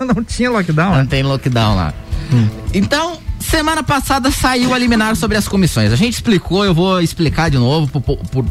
não 0.00 0.24
tinha 0.24 0.50
lockdown, 0.50 0.96
Não 0.96 1.06
tem 1.06 1.22
lockdown 1.22 1.76
lá. 1.76 1.94
Então, 2.72 3.18
semana 3.42 3.82
passada 3.82 4.30
saiu 4.30 4.72
a 4.72 4.78
liminar 4.78 5.16
sobre 5.16 5.36
as 5.36 5.46
comissões. 5.46 5.92
A 5.92 5.96
gente 5.96 6.14
explicou, 6.14 6.64
eu 6.64 6.72
vou 6.72 7.00
explicar 7.00 7.50
de 7.50 7.58
novo 7.58 8.00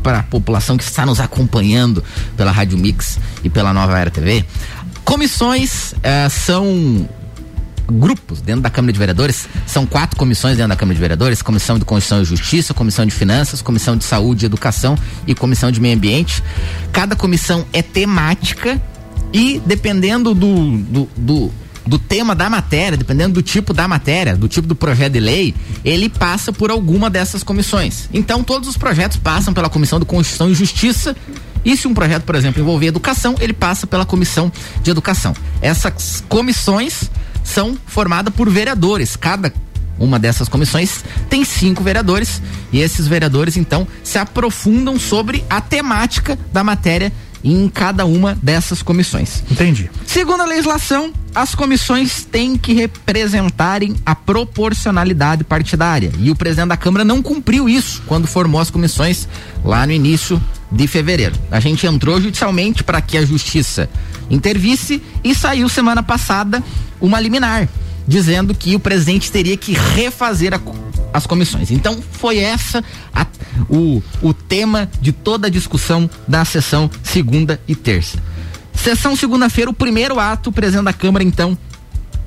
para 0.04 0.20
a 0.20 0.24
população 0.24 0.78
que 0.78 0.84
está 0.84 1.06
nos 1.06 1.20
acompanhando 1.20 2.04
pela 2.38 2.52
Rádio 2.52 2.78
Mix 2.78 3.20
e 3.44 3.50
pela 3.50 3.74
Nova 3.74 3.98
Era 3.98 4.12
TV. 4.12 4.46
Comissões 5.04 5.96
eh, 6.04 6.30
são 6.30 7.08
grupos 7.92 8.42
dentro 8.42 8.62
da 8.62 8.70
Câmara 8.70 8.94
de 8.94 9.00
Vereadores. 9.00 9.48
São 9.68 9.86
quatro 9.86 10.18
comissões 10.18 10.58
dentro 10.58 10.70
da 10.70 10.76
Câmara 10.76 10.96
de 10.96 11.02
Vereadores: 11.02 11.42
Comissão 11.42 11.78
de 11.78 11.86
Constituição 11.86 12.22
e 12.22 12.26
Justiça, 12.26 12.74
Comissão 12.74 13.06
de 13.06 13.12
Finanças, 13.12 13.62
Comissão 13.62 13.98
de 13.98 14.04
Saúde 14.04 14.46
e 14.46 14.48
Educação 14.48 14.98
e 15.28 15.36
Comissão 15.36 15.72
de 15.72 15.80
Meio 15.82 15.96
Ambiente. 15.96 16.44
Cada 16.92 17.16
comissão 17.16 17.66
é 17.74 17.82
temática 17.82 18.82
e 19.34 19.62
dependendo 19.66 20.34
do, 20.34 20.78
do, 20.78 21.10
do, 21.18 21.52
do 21.86 21.98
tema 21.98 22.36
da 22.36 22.50
matéria, 22.50 22.98
dependendo 22.98 23.34
do 23.34 23.41
tipo 23.41 23.74
da 23.74 23.88
matéria, 23.88 24.36
do 24.36 24.48
tipo 24.48 24.67
do 24.67 24.76
projeto 24.76 25.13
de 25.13 25.20
lei, 25.20 25.56
ele 25.84 26.10
passa 26.10 26.52
por 26.54 26.70
alguma 26.72 27.10
dessas 27.10 27.44
comissões. 27.44 28.10
Então, 28.13 28.44
todos 28.44 28.70
os 28.70 28.78
projetos 28.78 29.17
passam 29.17 29.54
pela 29.54 29.70
Comissão 29.70 30.00
de 30.00 30.06
Constituição 30.06 30.50
e 30.50 30.54
Justiça. 30.54 31.15
E 31.63 31.78
se 31.78 31.88
um 31.88 31.94
projeto, 31.94 32.24
por 32.24 32.36
exemplo, 32.36 32.62
envolver 32.62 32.88
educação, 32.88 33.36
ele 33.39 33.54
passa 33.54 33.86
pela 33.86 34.06
Comissão 34.06 34.52
de 34.82 34.89
Educação. 34.91 35.36
Essas 35.62 36.24
comissões 36.28 37.10
são 37.44 37.78
formadas 37.86 38.34
por 38.34 38.50
vereadores. 38.50 39.15
Cada 39.15 39.54
uma 40.00 40.17
dessas 40.17 40.50
comissões 40.50 41.04
tem 41.30 41.46
cinco 41.46 41.84
vereadores 41.84 42.41
e 42.72 42.80
esses 42.80 43.08
vereadores 43.08 43.56
então 43.56 43.88
se 44.04 44.17
aprofundam 44.17 45.00
sobre 45.00 45.44
a 45.48 45.62
temática 45.62 46.38
da 46.52 46.63
matéria 46.63 47.12
em 47.44 47.68
cada 47.70 48.06
uma 48.06 48.38
dessas 48.42 48.82
comissões. 48.82 49.44
Entendi. 49.50 49.90
Segundo 50.06 50.42
a 50.42 50.46
legislação, 50.46 51.14
as 51.34 51.56
comissões 51.56 52.24
têm 52.24 52.58
que 52.58 52.74
representarem 52.74 53.96
a 54.06 54.14
proporcionalidade 54.14 55.44
partidária 55.44 56.12
e 56.20 56.30
o 56.30 56.36
presidente 56.36 56.70
da 56.70 56.78
Câmara 56.78 57.06
não 57.06 57.22
cumpriu 57.22 57.70
isso 57.70 58.04
quando 58.06 58.28
formou 58.28 58.60
as 58.60 58.70
comissões 58.70 59.28
lá 59.64 59.86
no 59.86 59.92
início 59.92 60.42
de 60.72 60.88
fevereiro. 60.88 61.36
A 61.50 61.60
gente 61.60 61.86
entrou 61.88 62.20
judicialmente 62.22 62.84
para 62.84 63.02
que 63.02 63.18
a 63.18 63.26
justiça 63.26 63.90
intervisse 64.30 65.02
e 65.24 65.34
saiu 65.36 65.68
semana 65.68 66.04
passada 66.04 66.64
uma 67.00 67.20
liminar 67.20 67.68
dizendo 68.12 68.54
que 68.54 68.76
o 68.76 68.80
presidente 68.80 69.32
teria 69.32 69.56
que 69.58 69.71
refazer 69.74 70.54
a 70.54 70.60
as 71.13 71.26
comissões. 71.28 71.71
Então 71.71 72.00
foi 72.13 72.38
essa 72.39 72.82
a- 73.13 73.26
o, 73.69 74.02
o 74.21 74.34
tema 74.34 74.89
de 75.02 75.12
toda 75.12 75.47
a 75.47 75.50
discussão 75.50 76.10
da 76.28 76.45
sessão 76.45 76.89
segunda 77.04 77.60
e 77.67 77.76
terça. 77.76 78.17
Sessão 78.74 79.13
segunda-feira, 79.15 79.69
o 79.69 79.74
primeiro 79.74 80.19
ato, 80.19 80.50
o 80.50 80.54
presidente 80.54 80.86
da 80.86 80.93
Câmara 80.93 81.24
então 81.24 81.58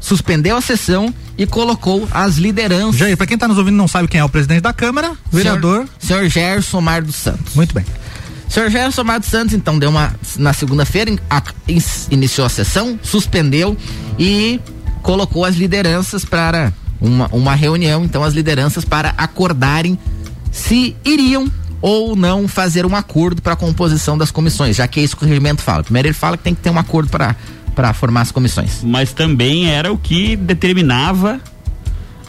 suspendeu 0.00 0.56
a 0.56 0.60
sessão 0.60 1.12
e 1.38 1.46
colocou 1.46 2.06
as 2.12 2.36
lideranças. 2.36 2.96
Jair, 2.96 3.16
pra 3.16 3.26
quem 3.26 3.38
tá 3.38 3.48
nos 3.48 3.56
ouvindo 3.58 3.76
não 3.76 3.88
sabe 3.88 4.06
quem 4.06 4.20
é 4.20 4.24
o 4.24 4.28
presidente 4.28 4.60
da 4.60 4.72
Câmara, 4.72 5.12
vereador. 5.32 5.88
Senhor, 5.98 6.20
senhor 6.20 6.28
Gerson 6.28 6.80
Mar 6.82 7.00
dos 7.02 7.16
Santos. 7.16 7.54
Muito 7.54 7.74
bem. 7.74 7.84
Senhor 8.50 8.68
Gerson 8.70 9.02
Mar 9.02 9.18
dos 9.18 9.30
Santos, 9.30 9.54
então, 9.54 9.78
deu 9.78 9.88
uma. 9.88 10.14
Na 10.36 10.52
segunda-feira, 10.52 11.10
in- 11.10 11.18
iniciou 12.10 12.46
a 12.46 12.50
sessão, 12.50 12.98
suspendeu 13.02 13.76
e 14.18 14.60
colocou 15.04 15.44
as 15.44 15.54
lideranças 15.54 16.24
para 16.24 16.72
uma, 17.00 17.28
uma 17.30 17.54
reunião, 17.54 18.02
então, 18.02 18.24
as 18.24 18.34
lideranças 18.34 18.84
para 18.84 19.14
acordarem 19.16 19.96
se 20.50 20.96
iriam 21.04 21.46
ou 21.82 22.16
não 22.16 22.48
fazer 22.48 22.86
um 22.86 22.96
acordo 22.96 23.42
para 23.42 23.52
a 23.52 23.56
composição 23.56 24.16
das 24.16 24.30
comissões, 24.30 24.74
já 24.74 24.88
que 24.88 24.98
é 24.98 25.02
isso 25.02 25.14
que 25.16 25.24
o 25.24 25.28
regimento 25.28 25.62
fala. 25.62 25.84
Primeiro 25.84 26.08
ele 26.08 26.14
fala 26.14 26.38
que 26.38 26.42
tem 26.42 26.54
que 26.54 26.62
ter 26.62 26.70
um 26.70 26.78
acordo 26.78 27.10
para 27.10 27.36
para 27.74 27.92
formar 27.92 28.20
as 28.20 28.30
comissões. 28.30 28.84
Mas 28.84 29.12
também 29.12 29.68
era 29.68 29.92
o 29.92 29.98
que 29.98 30.36
determinava 30.36 31.40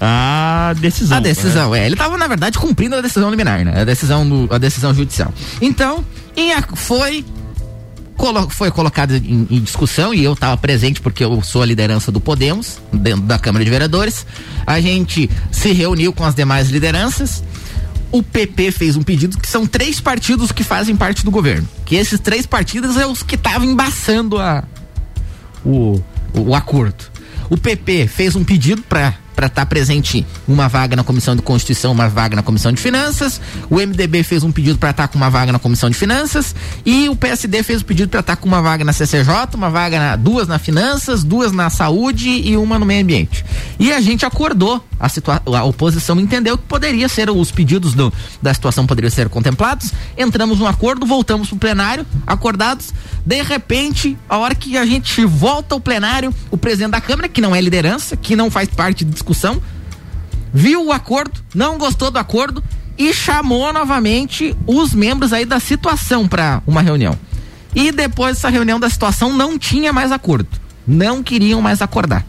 a 0.01 0.73
decisão. 0.79 1.17
A 1.17 1.21
decisão, 1.21 1.75
é. 1.75 1.85
Ele 1.85 1.93
estava, 1.93 2.17
na 2.17 2.27
verdade, 2.27 2.57
cumprindo 2.57 2.95
a 2.95 3.01
decisão 3.01 3.29
liminar, 3.29 3.63
né? 3.63 3.81
A 3.81 3.85
decisão, 3.85 4.27
do, 4.27 4.53
a 4.53 4.57
decisão 4.57 4.91
judicial. 4.91 5.31
Então, 5.61 6.03
foi. 6.73 7.23
Colo- 8.17 8.49
Foi 8.49 8.71
colocado 8.71 9.15
em, 9.15 9.47
em 9.49 9.59
discussão 9.61 10.13
e 10.13 10.23
eu 10.23 10.33
estava 10.33 10.55
presente 10.57 10.99
porque 11.01 11.23
eu 11.23 11.41
sou 11.41 11.61
a 11.61 11.65
liderança 11.65 12.11
do 12.11 12.19
Podemos, 12.19 12.79
dentro 12.91 13.21
da 13.21 13.37
Câmara 13.39 13.63
de 13.63 13.71
Vereadores. 13.71 14.25
A 14.65 14.79
gente 14.79 15.29
se 15.51 15.71
reuniu 15.71 16.11
com 16.13 16.23
as 16.23 16.33
demais 16.35 16.69
lideranças. 16.69 17.43
O 18.11 18.23
PP 18.23 18.71
fez 18.71 18.95
um 18.95 19.03
pedido 19.03 19.37
que 19.37 19.47
são 19.49 19.65
três 19.67 19.99
partidos 19.99 20.51
que 20.51 20.63
fazem 20.63 20.95
parte 20.95 21.25
do 21.25 21.31
governo. 21.31 21.67
Que 21.85 21.95
esses 21.95 22.19
três 22.19 22.45
partidos 22.45 22.95
é 22.97 23.05
os 23.05 23.21
que 23.23 23.35
estavam 23.35 23.67
embaçando 23.67 24.39
a, 24.39 24.63
o, 25.65 26.01
o 26.33 26.55
acordo. 26.55 27.03
O 27.49 27.57
PP 27.57 28.07
fez 28.07 28.35
um 28.35 28.43
pedido 28.43 28.81
para 28.83 29.13
para 29.35 29.47
estar 29.47 29.65
presente 29.65 30.25
uma 30.47 30.67
vaga 30.67 30.95
na 30.95 31.03
Comissão 31.03 31.35
de 31.35 31.41
Constituição, 31.41 31.91
uma 31.91 32.07
vaga 32.07 32.35
na 32.35 32.43
Comissão 32.43 32.71
de 32.71 32.81
Finanças. 32.81 33.39
O 33.69 33.75
MDB 33.75 34.23
fez 34.23 34.43
um 34.43 34.51
pedido 34.51 34.79
para 34.79 34.91
estar 34.91 35.07
com 35.07 35.17
uma 35.17 35.29
vaga 35.29 35.51
na 35.51 35.59
Comissão 35.59 35.89
de 35.89 35.95
Finanças 35.95 36.55
e 36.85 37.09
o 37.09 37.15
PSD 37.15 37.61
fez 37.63 37.81
um 37.81 37.85
pedido 37.85 38.09
para 38.09 38.21
estar 38.21 38.35
com 38.37 38.47
uma 38.47 38.61
vaga 38.61 38.83
na 38.83 38.93
CCJ, 38.93 39.55
uma 39.55 39.69
vaga 39.69 39.99
na 39.99 40.15
duas 40.15 40.47
na 40.47 40.57
Finanças, 40.57 41.23
duas 41.23 41.51
na 41.51 41.69
Saúde 41.69 42.29
e 42.29 42.55
uma 42.57 42.79
no 42.79 42.85
Meio 42.85 43.03
Ambiente. 43.03 43.45
E 43.77 43.91
a 43.91 43.99
gente 43.99 44.25
acordou, 44.25 44.83
a, 44.99 45.57
a 45.57 45.63
oposição 45.63 46.19
entendeu 46.19 46.57
que 46.57 46.63
poderia 46.65 47.07
ser 47.09 47.29
os 47.29 47.51
pedidos 47.51 47.93
do, 47.93 48.11
da 48.41 48.53
situação 48.53 48.87
poderiam 48.87 49.11
ser 49.11 49.29
contemplados. 49.29 49.91
Entramos 50.17 50.59
num 50.59 50.67
acordo, 50.67 51.05
voltamos 51.05 51.49
pro 51.49 51.57
plenário, 51.57 52.05
acordados. 52.25 52.93
De 53.25 53.41
repente, 53.41 54.17
a 54.29 54.37
hora 54.37 54.55
que 54.55 54.77
a 54.77 54.85
gente 54.85 55.25
volta 55.25 55.75
ao 55.75 55.81
plenário, 55.81 56.33
o 56.49 56.57
presidente 56.57 56.91
da 56.91 57.01
Câmara, 57.01 57.27
que 57.27 57.41
não 57.41 57.55
é 57.55 57.61
liderança, 57.61 58.15
que 58.15 58.35
não 58.35 58.49
faz 58.49 58.69
parte 58.69 59.03
de 59.03 59.11
discussão, 59.11 59.61
viu 60.53 60.85
o 60.85 60.91
acordo, 60.91 61.39
não 61.53 61.77
gostou 61.77 62.09
do 62.09 62.17
acordo 62.17 62.63
e 62.97 63.13
chamou 63.13 63.73
novamente 63.73 64.55
os 64.65 64.93
membros 64.93 65.33
aí 65.33 65.45
da 65.45 65.59
situação 65.59 66.27
para 66.27 66.61
uma 66.65 66.81
reunião. 66.81 67.17
E 67.75 67.91
depois 67.91 68.37
dessa 68.37 68.49
reunião 68.49 68.79
da 68.79 68.89
situação 68.89 69.33
não 69.33 69.59
tinha 69.59 69.91
mais 69.91 70.11
acordo. 70.11 70.47
Não 70.87 71.21
queriam 71.21 71.61
mais 71.61 71.81
acordar. 71.81 72.25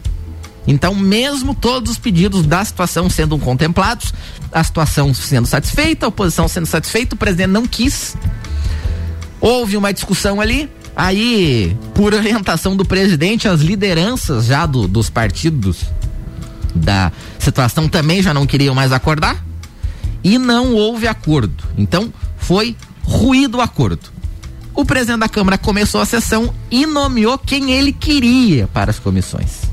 Então, 0.67 0.93
mesmo 0.93 1.55
todos 1.55 1.91
os 1.91 1.97
pedidos 1.97 2.45
da 2.45 2.63
situação 2.63 3.09
sendo 3.09 3.39
contemplados, 3.39 4.13
a 4.51 4.61
situação 4.61 5.13
sendo 5.13 5.47
satisfeita, 5.47 6.05
a 6.05 6.09
oposição 6.09 6.47
sendo 6.47 6.65
satisfeita, 6.65 7.15
o 7.15 7.17
presidente 7.17 7.51
não 7.51 7.65
quis. 7.65 8.17
Houve 9.39 9.77
uma 9.77 9.93
discussão 9.93 10.41
ali, 10.41 10.69
aí, 10.93 11.75
por 11.95 12.13
orientação 12.13 12.75
do 12.75 12.83
presidente, 12.83 13.47
as 13.47 13.61
lideranças 13.61 14.45
já 14.45 14.65
do, 14.65 14.87
dos 14.87 15.09
partidos 15.09 15.85
da 16.75 17.11
situação 17.39 17.87
também 17.87 18.21
já 18.21 18.33
não 18.33 18.45
queriam 18.45 18.75
mais 18.75 18.91
acordar 18.91 19.43
e 20.21 20.37
não 20.37 20.73
houve 20.73 21.07
acordo. 21.07 21.63
Então, 21.77 22.13
foi 22.37 22.75
ruído 23.03 23.59
o 23.59 23.61
acordo. 23.61 24.17
O 24.75 24.83
presidente 24.83 25.21
da 25.21 25.29
Câmara 25.29 25.57
começou 25.57 26.01
a 26.01 26.05
sessão 26.05 26.53
e 26.69 26.85
nomeou 26.85 27.37
quem 27.37 27.71
ele 27.71 27.93
queria 27.93 28.67
para 28.67 28.91
as 28.91 28.99
comissões 28.99 29.66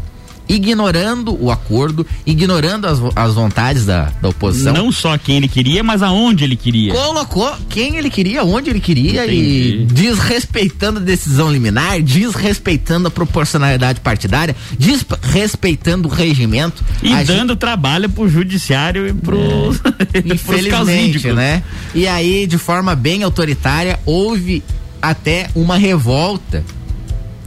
ignorando 0.48 1.36
o 1.42 1.50
acordo, 1.50 2.06
ignorando 2.26 2.86
as, 2.86 2.98
as 3.16 3.34
vontades 3.34 3.86
da, 3.86 4.12
da 4.20 4.28
oposição. 4.28 4.72
Não 4.72 4.92
só 4.92 5.16
quem 5.16 5.36
ele 5.36 5.48
queria, 5.48 5.82
mas 5.82 6.02
aonde 6.02 6.44
ele 6.44 6.56
queria. 6.56 6.92
Colocou 6.92 7.54
quem 7.68 7.96
ele 7.96 8.10
queria, 8.10 8.44
onde 8.44 8.70
ele 8.70 8.80
queria 8.80 9.24
Entendi. 9.24 9.82
e 9.82 9.86
desrespeitando 9.86 11.00
a 11.00 11.02
decisão 11.02 11.50
liminar, 11.50 12.00
desrespeitando 12.02 13.08
a 13.08 13.10
proporcionalidade 13.10 14.00
partidária, 14.00 14.54
desrespeitando 14.78 16.08
o 16.08 16.10
regimento. 16.10 16.84
E 17.02 17.14
dando 17.24 17.50
gente... 17.50 17.58
trabalho 17.58 18.08
pro 18.08 18.28
judiciário 18.28 19.08
e 19.08 19.12
pros, 19.14 19.80
é. 20.12 20.18
Infelizmente, 20.24 21.32
né? 21.32 21.62
E 21.94 22.06
aí, 22.06 22.46
de 22.46 22.58
forma 22.58 22.94
bem 22.94 23.22
autoritária, 23.22 23.98
houve 24.04 24.62
até 25.00 25.50
uma 25.54 25.76
revolta 25.76 26.64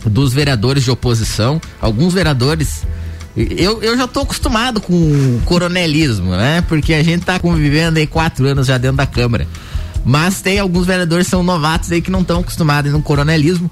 dos 0.09 0.33
vereadores 0.33 0.83
de 0.83 0.91
oposição, 0.91 1.61
alguns 1.81 2.13
vereadores. 2.13 2.83
Eu, 3.35 3.83
eu 3.83 3.95
já 3.95 4.05
estou 4.05 4.23
acostumado 4.23 4.81
com 4.81 4.93
o 4.93 5.41
coronelismo, 5.45 6.31
né? 6.31 6.61
Porque 6.67 6.93
a 6.93 7.03
gente 7.03 7.21
está 7.21 7.39
convivendo 7.39 7.99
aí 7.99 8.07
quatro 8.07 8.47
anos 8.47 8.65
já 8.65 8.77
dentro 8.77 8.97
da 8.97 9.05
Câmara. 9.05 9.47
Mas 10.03 10.41
tem 10.41 10.57
alguns 10.57 10.87
vereadores 10.87 11.27
que 11.27 11.31
são 11.31 11.43
novatos 11.43 11.91
aí 11.91 12.01
que 12.01 12.09
não 12.09 12.21
estão 12.21 12.39
acostumados 12.39 12.91
no 12.91 13.01
coronelismo 13.01 13.69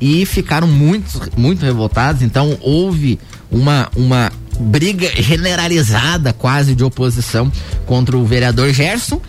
e 0.00 0.26
ficaram 0.26 0.66
muito, 0.66 1.20
muito 1.36 1.64
revoltados. 1.64 2.22
Então 2.22 2.58
houve 2.60 3.20
uma, 3.50 3.88
uma 3.94 4.32
briga 4.58 5.10
generalizada 5.22 6.32
quase 6.32 6.74
de 6.74 6.84
oposição 6.84 7.50
contra 7.86 8.16
o 8.16 8.24
vereador 8.24 8.72
Gerson. 8.72 9.20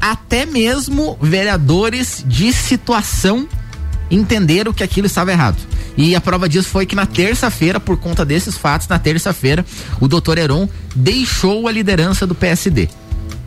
Até 0.00 0.44
mesmo 0.44 1.16
vereadores 1.20 2.24
de 2.26 2.52
situação 2.52 3.48
entenderam 4.10 4.72
que 4.72 4.82
aquilo 4.82 5.06
estava 5.06 5.32
errado. 5.32 5.58
E 5.96 6.14
a 6.14 6.20
prova 6.20 6.48
disso 6.48 6.68
foi 6.68 6.86
que 6.86 6.96
na 6.96 7.06
terça-feira, 7.06 7.78
por 7.78 7.96
conta 7.96 8.24
desses 8.24 8.56
fatos, 8.56 8.88
na 8.88 8.98
terça-feira, 8.98 9.64
o 10.00 10.08
doutor 10.08 10.38
Heron 10.38 10.68
deixou 10.94 11.68
a 11.68 11.72
liderança 11.72 12.26
do 12.26 12.34
PSD. 12.34 12.88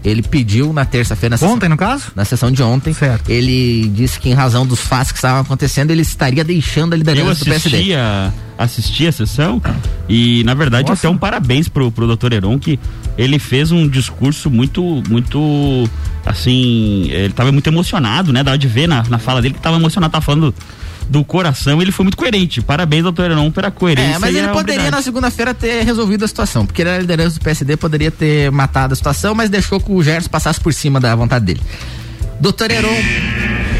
Ele 0.07 0.21
pediu 0.21 0.71
na 0.71 0.85
terça-feira. 0.85 1.35
Ontem, 1.35 1.45
sessão, 1.45 1.69
no 1.69 1.77
caso? 1.77 2.05
Na 2.15 2.23
sessão 2.23 2.49
de 2.49 2.63
ontem. 2.63 2.93
Certo. 2.93 3.29
Ele 3.29 3.89
disse 3.89 4.17
que, 4.19 4.29
em 4.29 4.33
razão 4.33 4.65
dos 4.65 4.79
fatos 4.79 5.11
que 5.11 5.17
estavam 5.17 5.41
acontecendo, 5.41 5.91
ele 5.91 6.01
estaria 6.01 6.45
deixando 6.45 6.93
a 6.93 6.97
liderança 6.97 7.21
Eu 7.21 7.31
assistia, 7.31 7.51
do 7.51 7.71
PSD. 7.71 8.47
Assisti 8.57 9.07
a 9.07 9.11
sessão 9.11 9.61
e, 10.07 10.43
na 10.45 10.53
verdade, 10.53 10.89
Nossa. 10.89 11.07
até 11.07 11.13
um 11.13 11.17
parabéns 11.17 11.67
pro, 11.67 11.91
pro 11.91 12.07
doutor 12.07 12.31
Heron, 12.31 12.57
que 12.57 12.79
ele 13.17 13.37
fez 13.37 13.71
um 13.71 13.87
discurso 13.87 14.49
muito, 14.49 15.03
muito, 15.09 15.87
assim, 16.25 17.09
ele 17.11 17.27
estava 17.27 17.51
muito 17.51 17.67
emocionado, 17.67 18.31
né? 18.31 18.43
Dá 18.43 18.55
de 18.55 18.67
ver 18.67 18.87
na, 18.87 19.03
na 19.09 19.19
fala 19.19 19.41
dele 19.41 19.55
que 19.55 19.59
estava 19.59 19.75
emocionado, 19.75 20.11
tava 20.11 20.25
falando 20.25 20.55
do 21.09 21.23
coração, 21.23 21.81
ele 21.81 21.91
foi 21.91 22.03
muito 22.03 22.17
coerente. 22.17 22.61
Parabéns, 22.61 23.03
doutor 23.03 23.31
Heron, 23.31 23.51
pela 23.51 23.71
coerência. 23.71 24.15
É, 24.15 24.19
mas 24.19 24.35
ele 24.35 24.47
poderia 24.49 24.91
na 24.91 25.01
segunda-feira 25.01 25.53
ter 25.53 25.83
resolvido 25.83 26.25
a 26.25 26.27
situação, 26.27 26.65
porque 26.65 26.81
ele 26.81 26.89
era 26.89 26.99
liderança 26.99 27.39
do 27.39 27.41
PSD, 27.41 27.77
poderia 27.77 28.11
ter 28.11 28.51
matado 28.51 28.93
a 28.93 28.95
situação, 28.95 29.33
mas 29.33 29.49
deixou 29.49 29.79
que 29.79 29.91
o 29.91 30.03
Gerson 30.03 30.29
passasse 30.29 30.59
por 30.59 30.73
cima 30.73 30.99
da 30.99 31.15
vontade 31.15 31.45
dele. 31.45 31.61
Doutor 32.39 32.69
Heron. 32.69 32.95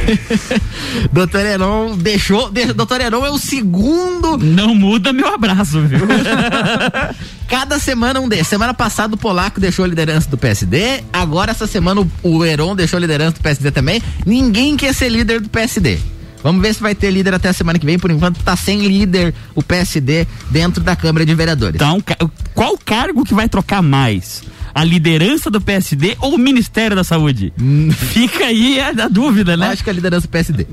Doutor 1.12 1.46
Heron 1.46 1.98
deixou. 1.98 2.50
De, 2.50 2.74
Doutor 2.74 3.02
Heron 3.02 3.26
é 3.26 3.30
o 3.30 3.38
segundo. 3.38 4.38
Não 4.38 4.74
muda 4.74 5.14
meu 5.14 5.34
abraço, 5.34 5.82
viu? 5.82 6.08
Cada 7.48 7.80
semana 7.80 8.20
um 8.20 8.28
desses. 8.28 8.48
Semana 8.48 8.74
passada 8.74 9.16
o 9.16 9.18
Polaco 9.18 9.60
deixou 9.60 9.86
a 9.86 9.88
liderança 9.88 10.30
do 10.30 10.38
PSD. 10.38 11.04
Agora, 11.14 11.52
essa 11.52 11.68
semana, 11.68 12.02
o, 12.02 12.10
o 12.24 12.46
Heron 12.46 12.76
deixou 12.76 12.98
a 12.98 13.02
liderança 13.02 13.34
do 13.34 13.42
PSD 13.42 13.72
também. 13.72 14.02
Ninguém 14.26 14.76
quer 14.76 14.94
ser 14.94 15.10
líder 15.10 15.40
do 15.40 15.50
PSD. 15.50 16.00
Vamos 16.48 16.62
ver 16.62 16.74
se 16.74 16.82
vai 16.82 16.96
ter 16.96 17.12
líder 17.12 17.34
até 17.34 17.50
a 17.50 17.54
semana 17.54 17.78
que 17.78 17.86
vem. 17.86 18.00
Por 18.00 18.10
enquanto, 18.10 18.42
tá 18.42 18.56
sem 18.56 18.88
líder 18.88 19.34
o 19.54 19.62
PSD 19.62 20.26
dentro 20.50 20.82
da 20.82 20.96
Câmara 20.96 21.26
de 21.26 21.36
Vereadores. 21.36 21.76
Então, 21.76 22.02
qual 22.54 22.78
cargo 22.78 23.26
que 23.26 23.34
vai 23.34 23.50
trocar 23.50 23.82
mais? 23.82 24.44
a 24.74 24.84
liderança 24.84 25.50
do 25.50 25.60
PSD 25.60 26.16
ou 26.22 26.36
o 26.36 26.38
Ministério 26.38 26.96
da 26.96 27.04
Saúde? 27.04 27.52
Hum. 27.60 27.90
Fica 27.92 28.46
aí 28.46 28.80
a, 28.80 28.90
a, 28.90 29.08
dúvida, 29.08 29.58
né? 29.58 29.70
Acho 29.70 29.84
que 29.84 29.90
a 29.90 29.94
liderança 29.94 30.28
do 30.28 30.30
PSD. 30.30 30.68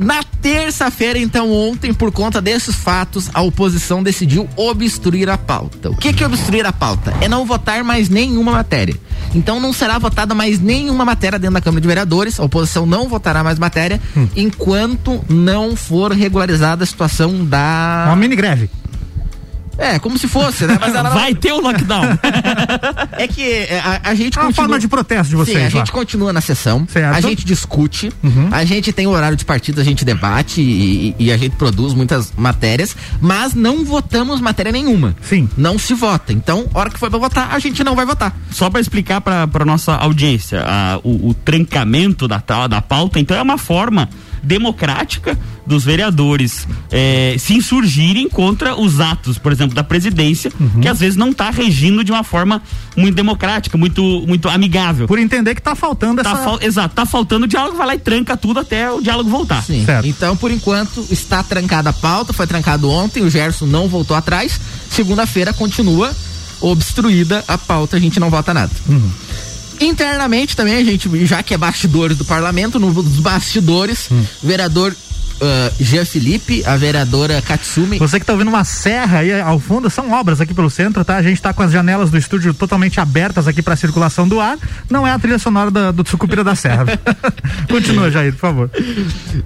Na 0.00 0.22
terça-feira, 0.22 1.18
então, 1.18 1.52
ontem, 1.52 1.92
por 1.92 2.10
conta 2.10 2.40
desses 2.40 2.74
fatos, 2.74 3.28
a 3.34 3.42
oposição 3.42 4.02
decidiu 4.02 4.48
obstruir 4.56 5.28
a 5.28 5.36
pauta. 5.36 5.90
O 5.90 5.96
que, 5.96 6.10
que 6.14 6.24
é 6.24 6.26
obstruir 6.26 6.64
a 6.64 6.72
pauta? 6.72 7.14
É 7.20 7.28
não 7.28 7.44
votar 7.44 7.84
mais 7.84 8.08
nenhuma 8.08 8.52
matéria. 8.52 8.96
Então 9.34 9.60
não 9.60 9.72
será 9.74 9.98
votada 9.98 10.34
mais 10.34 10.58
nenhuma 10.58 11.04
matéria 11.04 11.38
dentro 11.38 11.54
da 11.54 11.60
Câmara 11.60 11.82
de 11.82 11.86
Vereadores. 11.86 12.40
A 12.40 12.44
oposição 12.44 12.86
não 12.86 13.08
votará 13.08 13.44
mais 13.44 13.58
matéria 13.58 14.00
hum. 14.16 14.26
enquanto 14.34 15.22
não 15.28 15.76
for 15.76 16.12
regularizada 16.12 16.82
a 16.82 16.86
situação 16.86 17.44
da. 17.44 18.04
Uma 18.08 18.16
mini 18.16 18.34
greve. 18.34 18.70
É, 19.80 19.98
como 19.98 20.18
se 20.18 20.28
fosse, 20.28 20.66
né? 20.66 20.76
Mas 20.78 20.94
ela 20.94 21.10
Vai 21.10 21.34
ter 21.34 21.52
o 21.52 21.60
lockdown. 21.60 22.04
é 23.16 23.26
que 23.26 23.42
é, 23.42 23.80
a, 23.80 24.10
a 24.10 24.14
gente 24.14 24.38
é 24.38 24.42
uma 24.42 24.52
forma 24.52 24.78
de 24.78 24.86
protesto 24.86 25.30
de 25.30 25.36
vocês. 25.36 25.58
Sim, 25.58 25.64
a 25.64 25.68
gente 25.68 25.90
continua 25.90 26.32
na 26.32 26.40
sessão, 26.40 26.86
certo. 26.86 27.16
a 27.16 27.20
gente 27.20 27.44
discute, 27.44 28.12
uhum. 28.22 28.48
a 28.52 28.64
gente 28.64 28.92
tem 28.92 29.06
o 29.06 29.10
horário 29.10 29.36
de 29.36 29.44
partido, 29.44 29.80
a 29.80 29.84
gente 29.84 30.04
debate 30.04 30.60
e, 30.60 31.14
e, 31.18 31.32
a 31.32 31.36
gente 31.36 31.56
produz 31.56 31.94
muitas 31.94 32.32
matérias, 32.36 32.94
mas 33.20 33.54
não 33.54 33.84
votamos 33.84 34.40
matéria 34.40 34.70
nenhuma. 34.70 35.16
Sim. 35.22 35.48
Não 35.56 35.78
se 35.78 35.94
vota. 35.94 36.32
Então, 36.32 36.68
hora 36.74 36.90
que 36.90 36.98
for 36.98 37.08
pra 37.08 37.18
votar, 37.18 37.54
a 37.54 37.58
gente 37.58 37.82
não 37.82 37.96
vai 37.96 38.04
votar. 38.04 38.36
Só 38.50 38.68
para 38.68 38.80
explicar 38.80 39.20
pra, 39.20 39.48
pra 39.48 39.64
nossa 39.64 39.94
audiência, 39.94 40.62
a, 40.66 40.98
o, 41.02 41.30
o 41.30 41.34
trancamento 41.34 42.28
da, 42.28 42.42
da 42.68 42.82
pauta, 42.82 43.18
então 43.18 43.36
é 43.36 43.42
uma 43.42 43.58
forma 43.58 44.08
democrática 44.42 45.38
dos 45.66 45.84
vereadores 45.84 46.66
é, 46.90 47.36
se 47.38 47.54
insurgirem 47.54 48.28
contra 48.28 48.78
os 48.78 48.98
atos, 48.98 49.38
por 49.38 49.52
exemplo, 49.52 49.74
da 49.74 49.84
presidência, 49.84 50.50
uhum. 50.58 50.80
que 50.80 50.88
às 50.88 50.98
vezes 50.98 51.16
não 51.16 51.30
está 51.30 51.50
regindo 51.50 52.02
de 52.02 52.10
uma 52.10 52.24
forma 52.24 52.60
muito 52.96 53.14
democrática, 53.14 53.78
muito, 53.78 54.02
muito 54.26 54.48
amigável. 54.48 55.06
Por 55.06 55.18
entender 55.18 55.54
que 55.54 55.60
está 55.60 55.74
faltando 55.74 56.22
tá 56.22 56.30
essa. 56.30 56.42
Fal... 56.42 56.58
Exato, 56.60 56.94
tá 56.94 57.06
faltando 57.06 57.44
o 57.44 57.48
diálogo, 57.48 57.76
vai 57.76 57.86
lá 57.86 57.94
e 57.94 57.98
tranca 57.98 58.36
tudo 58.36 58.60
até 58.60 58.90
o 58.90 59.00
diálogo 59.00 59.30
voltar. 59.30 59.62
Sim. 59.62 59.84
Certo. 59.84 60.06
Então, 60.06 60.36
por 60.36 60.50
enquanto, 60.50 61.06
está 61.10 61.42
trancada 61.42 61.90
a 61.90 61.92
pauta, 61.92 62.32
foi 62.32 62.46
trancado 62.46 62.90
ontem, 62.90 63.22
o 63.22 63.30
Gerson 63.30 63.66
não 63.66 63.88
voltou 63.88 64.16
atrás. 64.16 64.60
Segunda-feira 64.90 65.52
continua 65.52 66.14
obstruída 66.60 67.44
a 67.48 67.56
pauta, 67.56 67.96
a 67.96 68.00
gente 68.00 68.20
não 68.20 68.28
vota 68.28 68.52
nada. 68.52 68.72
Uhum. 68.88 69.10
Internamente 69.80 70.54
também, 70.54 70.74
a 70.74 70.84
gente, 70.84 71.08
já 71.26 71.42
que 71.42 71.54
é 71.54 71.58
bastidores 71.58 72.16
do 72.16 72.24
parlamento, 72.24 72.78
nos 72.78 73.18
bastidores, 73.18 74.10
hum. 74.10 74.24
vereador 74.42 74.94
uh, 75.40 75.74
Jean 75.82 76.04
Felipe, 76.04 76.62
a 76.64 76.76
vereadora 76.76 77.40
Katsumi. 77.42 77.98
Você 77.98 78.18
que 78.18 78.24
está 78.24 78.32
ouvindo 78.32 78.48
uma 78.48 78.64
serra 78.64 79.18
aí 79.18 79.40
ao 79.40 79.58
fundo, 79.58 79.88
são 79.90 80.12
obras 80.12 80.40
aqui 80.40 80.54
pelo 80.54 80.70
centro, 80.70 81.04
tá? 81.04 81.16
A 81.16 81.22
gente 81.22 81.34
está 81.34 81.52
com 81.52 81.62
as 81.62 81.72
janelas 81.72 82.10
do 82.10 82.18
estúdio 82.18 82.54
totalmente 82.54 83.00
abertas 83.00 83.48
aqui 83.48 83.62
para 83.62 83.76
circulação 83.76 84.28
do 84.28 84.40
ar. 84.40 84.58
Não 84.88 85.06
é 85.06 85.12
a 85.12 85.18
trilha 85.18 85.38
sonora 85.38 85.70
da, 85.70 85.90
do 85.90 86.06
Sucupira 86.08 86.44
da 86.44 86.54
Serra. 86.54 86.86
Continua, 87.68 88.10
Jair, 88.10 88.32
por 88.32 88.40
favor. 88.40 88.70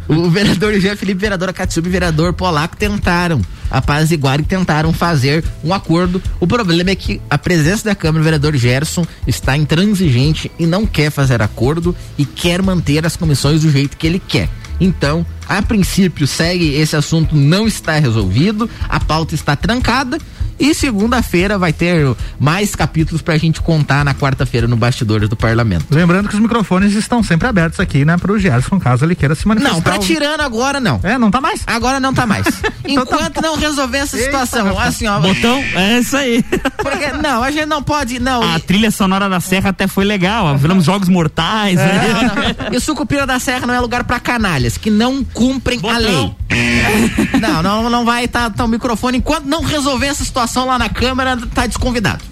O 0.08 0.28
vereador 0.30 0.74
Jean 0.80 0.96
Felipe, 0.96 1.20
vereadora 1.20 1.52
Katsumi, 1.52 1.88
vereador 1.88 2.32
Polaco 2.32 2.76
tentaram 2.76 3.40
apaziguar 3.70 4.40
e 4.40 4.44
tentaram 4.44 4.92
fazer 4.92 5.44
um 5.62 5.72
acordo. 5.72 6.22
O 6.38 6.46
problema 6.46 6.90
é 6.90 6.94
que 6.94 7.20
a 7.28 7.38
presença 7.38 7.84
da 7.84 7.94
Câmara, 7.94 8.20
o 8.20 8.24
vereador 8.24 8.56
Gerson, 8.56 9.04
está 9.26 9.56
intransigente 9.56 10.50
e 10.58 10.66
não 10.66 10.86
quer 10.86 11.10
fazer 11.10 11.42
acordo 11.42 11.94
e 12.16 12.24
quer 12.24 12.62
manter 12.62 13.04
as 13.04 13.16
comissões 13.16 13.62
do 13.62 13.70
jeito 13.70 13.96
que 13.96 14.06
ele 14.06 14.18
quer. 14.20 14.48
Então, 14.80 15.24
a 15.48 15.62
princípio, 15.62 16.26
segue 16.26 16.74
esse 16.74 16.96
assunto 16.96 17.36
não 17.36 17.66
está 17.66 17.98
resolvido, 17.98 18.68
a 18.88 18.98
pauta 18.98 19.34
está 19.34 19.54
trancada 19.54 20.18
E 20.58 20.74
segunda-feira 20.74 21.58
vai 21.58 21.72
ter 21.72 22.14
mais 22.38 22.74
capítulos 22.74 23.22
pra 23.22 23.36
gente 23.36 23.60
contar 23.60 24.04
na 24.04 24.14
quarta-feira 24.14 24.66
no 24.66 24.76
Bastidores 24.76 25.28
do 25.28 25.36
Parlamento. 25.36 25.86
Lembrando 25.90 26.28
que 26.28 26.34
os 26.34 26.40
microfones 26.40 26.94
estão 26.94 27.22
sempre 27.22 27.48
abertos 27.48 27.80
aqui, 27.80 28.04
né, 28.04 28.16
pro 28.16 28.38
Gerson, 28.38 28.78
caso 28.78 29.04
ele 29.04 29.14
queira 29.14 29.34
se 29.34 29.46
manifestar. 29.46 29.74
Não, 29.74 29.82
tá 29.82 29.98
tirando 29.98 30.40
agora 30.40 30.80
não. 30.80 31.00
É, 31.02 31.18
não 31.18 31.30
tá 31.30 31.40
mais? 31.40 31.62
Agora 31.66 31.98
não 32.00 32.12
tá 32.14 32.26
mais. 32.26 32.46
Enquanto 32.86 33.40
não 33.40 33.56
resolver 33.56 33.98
essa 33.98 34.16
situação, 34.16 34.68
Eita, 34.68 34.82
assim, 34.82 35.06
ó. 35.06 35.20
Botão, 35.20 35.58
é 35.74 35.98
isso 35.98 36.16
aí. 36.16 36.42
Porque, 36.82 37.12
não, 37.12 37.42
a 37.42 37.50
gente 37.50 37.66
não 37.66 37.82
pode, 37.82 38.18
não. 38.20 38.42
A 38.42 38.58
trilha 38.58 38.90
sonora 38.90 39.28
da 39.28 39.40
Serra 39.40 39.70
até 39.70 39.86
foi 39.86 40.04
legal. 40.04 40.46
ó, 40.46 40.54
Viramos 40.54 40.84
jogos 40.84 41.08
mortais. 41.08 41.78
É, 41.78 41.84
né? 41.84 42.08
não, 42.12 42.66
não. 42.66 42.74
E 42.74 42.76
o 42.76 42.80
Sucupira 42.80 43.26
da 43.26 43.38
Serra 43.38 43.66
não 43.66 43.74
é 43.74 43.80
lugar 43.80 44.04
pra 44.04 44.20
canalhas, 44.20 44.76
que 44.76 44.90
não 44.90 45.24
cumprem 45.24 45.80
a 45.82 45.98
lei. 45.98 46.34
Não, 47.40 47.62
não, 47.62 47.90
não 47.90 48.04
vai 48.04 48.26
estar 48.26 48.50
tá, 48.50 48.58
tá 48.58 48.64
o 48.64 48.68
microfone. 48.68 49.18
Enquanto 49.18 49.44
não 49.46 49.62
resolver 49.62 50.06
essa 50.06 50.24
situação 50.24 50.53
lá 50.66 50.78
na 50.78 50.88
Câmara, 50.88 51.36
tá 51.54 51.66
desconvidado. 51.66 52.22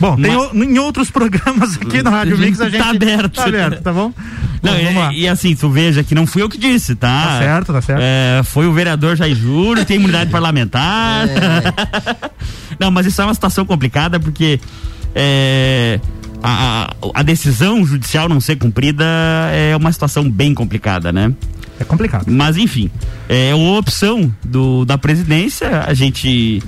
Bom, 0.00 0.14
tem 0.16 0.34
o- 0.36 0.54
em 0.64 0.78
outros 0.78 1.10
programas 1.10 1.76
aqui 1.76 2.02
na 2.02 2.10
Rádio 2.10 2.38
Mix 2.38 2.60
a 2.60 2.68
gente 2.68 2.80
Tá 2.82 2.90
aberto. 2.90 3.34
Tá 3.34 3.44
aberto, 3.46 3.82
tá 3.82 3.92
bom? 3.92 4.12
Não, 4.62 4.72
Bom, 4.72 4.78
e, 4.78 4.84
vamos 4.84 5.02
lá. 5.02 5.12
e 5.12 5.28
assim, 5.28 5.54
tu 5.56 5.68
veja 5.70 6.02
que 6.04 6.14
não 6.14 6.24
fui 6.26 6.40
eu 6.42 6.48
que 6.48 6.56
disse, 6.58 6.94
tá? 6.94 7.24
Tá 7.26 7.38
certo, 7.38 7.72
tá 7.72 7.82
certo. 7.82 8.00
É, 8.02 8.42
foi 8.44 8.66
o 8.66 8.72
vereador 8.72 9.16
Jair 9.16 9.34
Júlio, 9.36 9.84
tem 9.84 9.96
imunidade 9.96 10.30
parlamentar. 10.32 11.26
não, 12.78 12.90
mas 12.90 13.06
isso 13.06 13.20
é 13.20 13.24
uma 13.24 13.34
situação 13.34 13.64
complicada 13.64 14.18
porque 14.20 14.60
é, 15.14 16.00
a, 16.42 16.90
a- 17.02 17.10
a 17.14 17.22
decisão 17.22 17.84
judicial 17.84 18.28
não 18.28 18.40
ser 18.40 18.56
cumprida 18.56 19.04
é 19.52 19.74
uma 19.76 19.90
situação 19.92 20.28
bem 20.30 20.54
complicada, 20.54 21.12
né? 21.12 21.32
É 21.80 21.84
complicado. 21.84 22.26
Mas 22.28 22.56
enfim, 22.56 22.90
é 23.28 23.54
uma 23.54 23.78
opção 23.78 24.32
do, 24.44 24.84
da 24.84 24.98
presidência, 24.98 25.84
a 25.86 25.94
gente 25.94 26.62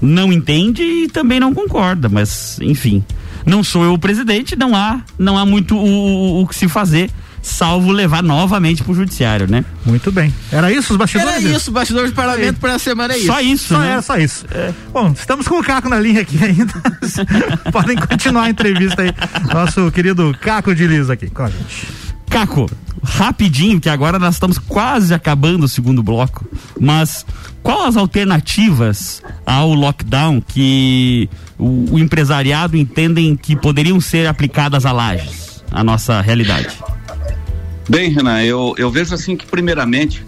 não 0.00 0.32
entende 0.32 0.82
e 0.82 1.08
também 1.08 1.38
não 1.40 1.54
concorda, 1.54 2.08
mas 2.08 2.58
enfim, 2.60 3.02
não 3.46 3.62
sou 3.64 3.84
eu 3.84 3.92
o 3.94 3.98
presidente, 3.98 4.56
não 4.56 4.74
há, 4.74 5.00
não 5.18 5.36
há 5.38 5.44
muito 5.46 5.76
o, 5.76 6.42
o- 6.42 6.46
que 6.46 6.54
se 6.56 6.68
fazer, 6.68 7.10
salvo 7.42 7.92
levar 7.92 8.22
novamente 8.22 8.82
pro 8.82 8.94
judiciário, 8.94 9.46
né? 9.50 9.64
Muito 9.84 10.10
bem. 10.10 10.32
Era 10.50 10.72
isso 10.72 10.92
os 10.94 10.96
bastidores? 10.98 11.44
Era 11.44 11.56
isso, 11.56 11.70
bastidores 11.70 12.10
do 12.10 12.14
parlamento 12.14 12.58
para 12.58 12.74
a 12.74 12.78
semana 12.78 13.12
é 13.14 13.18
isso. 13.18 13.26
Só 13.26 13.40
isso, 13.40 13.68
Só 13.74 13.78
né? 13.80 13.90
era 13.92 14.02
só 14.02 14.16
isso. 14.16 14.46
Bom, 14.92 15.12
estamos 15.12 15.46
com 15.46 15.58
o 15.58 15.62
Caco 15.62 15.88
na 15.90 16.00
linha 16.00 16.22
aqui 16.22 16.38
ainda. 16.42 16.72
Podem 17.70 17.96
continuar 17.96 18.44
a 18.44 18.50
entrevista 18.50 19.02
aí. 19.02 19.10
Nosso 19.52 19.90
querido 19.92 20.34
Caco 20.40 20.74
de 20.74 20.86
Liz 20.86 21.10
aqui 21.10 21.28
com 21.28 21.42
a 21.42 21.50
gente. 21.50 21.86
Caco, 22.30 22.68
rapidinho, 23.02 23.78
que 23.78 23.88
agora 23.90 24.18
nós 24.18 24.34
estamos 24.36 24.58
quase 24.58 25.12
acabando 25.12 25.64
o 25.64 25.68
segundo 25.68 26.02
bloco, 26.02 26.44
mas 26.80 27.24
qual 27.64 27.86
as 27.86 27.96
alternativas 27.96 29.22
ao 29.46 29.72
lockdown 29.72 30.40
que 30.40 31.28
o, 31.58 31.94
o 31.94 31.98
empresariado 31.98 32.76
entendem 32.76 33.34
que 33.34 33.56
poderiam 33.56 33.98
ser 34.00 34.26
aplicadas 34.26 34.84
a 34.84 34.92
lajes, 34.92 35.64
a 35.72 35.82
nossa 35.82 36.20
realidade? 36.20 36.78
Bem, 37.88 38.10
Renan, 38.10 38.42
eu, 38.42 38.74
eu 38.76 38.90
vejo 38.90 39.14
assim 39.14 39.34
que 39.34 39.46
primeiramente 39.46 40.22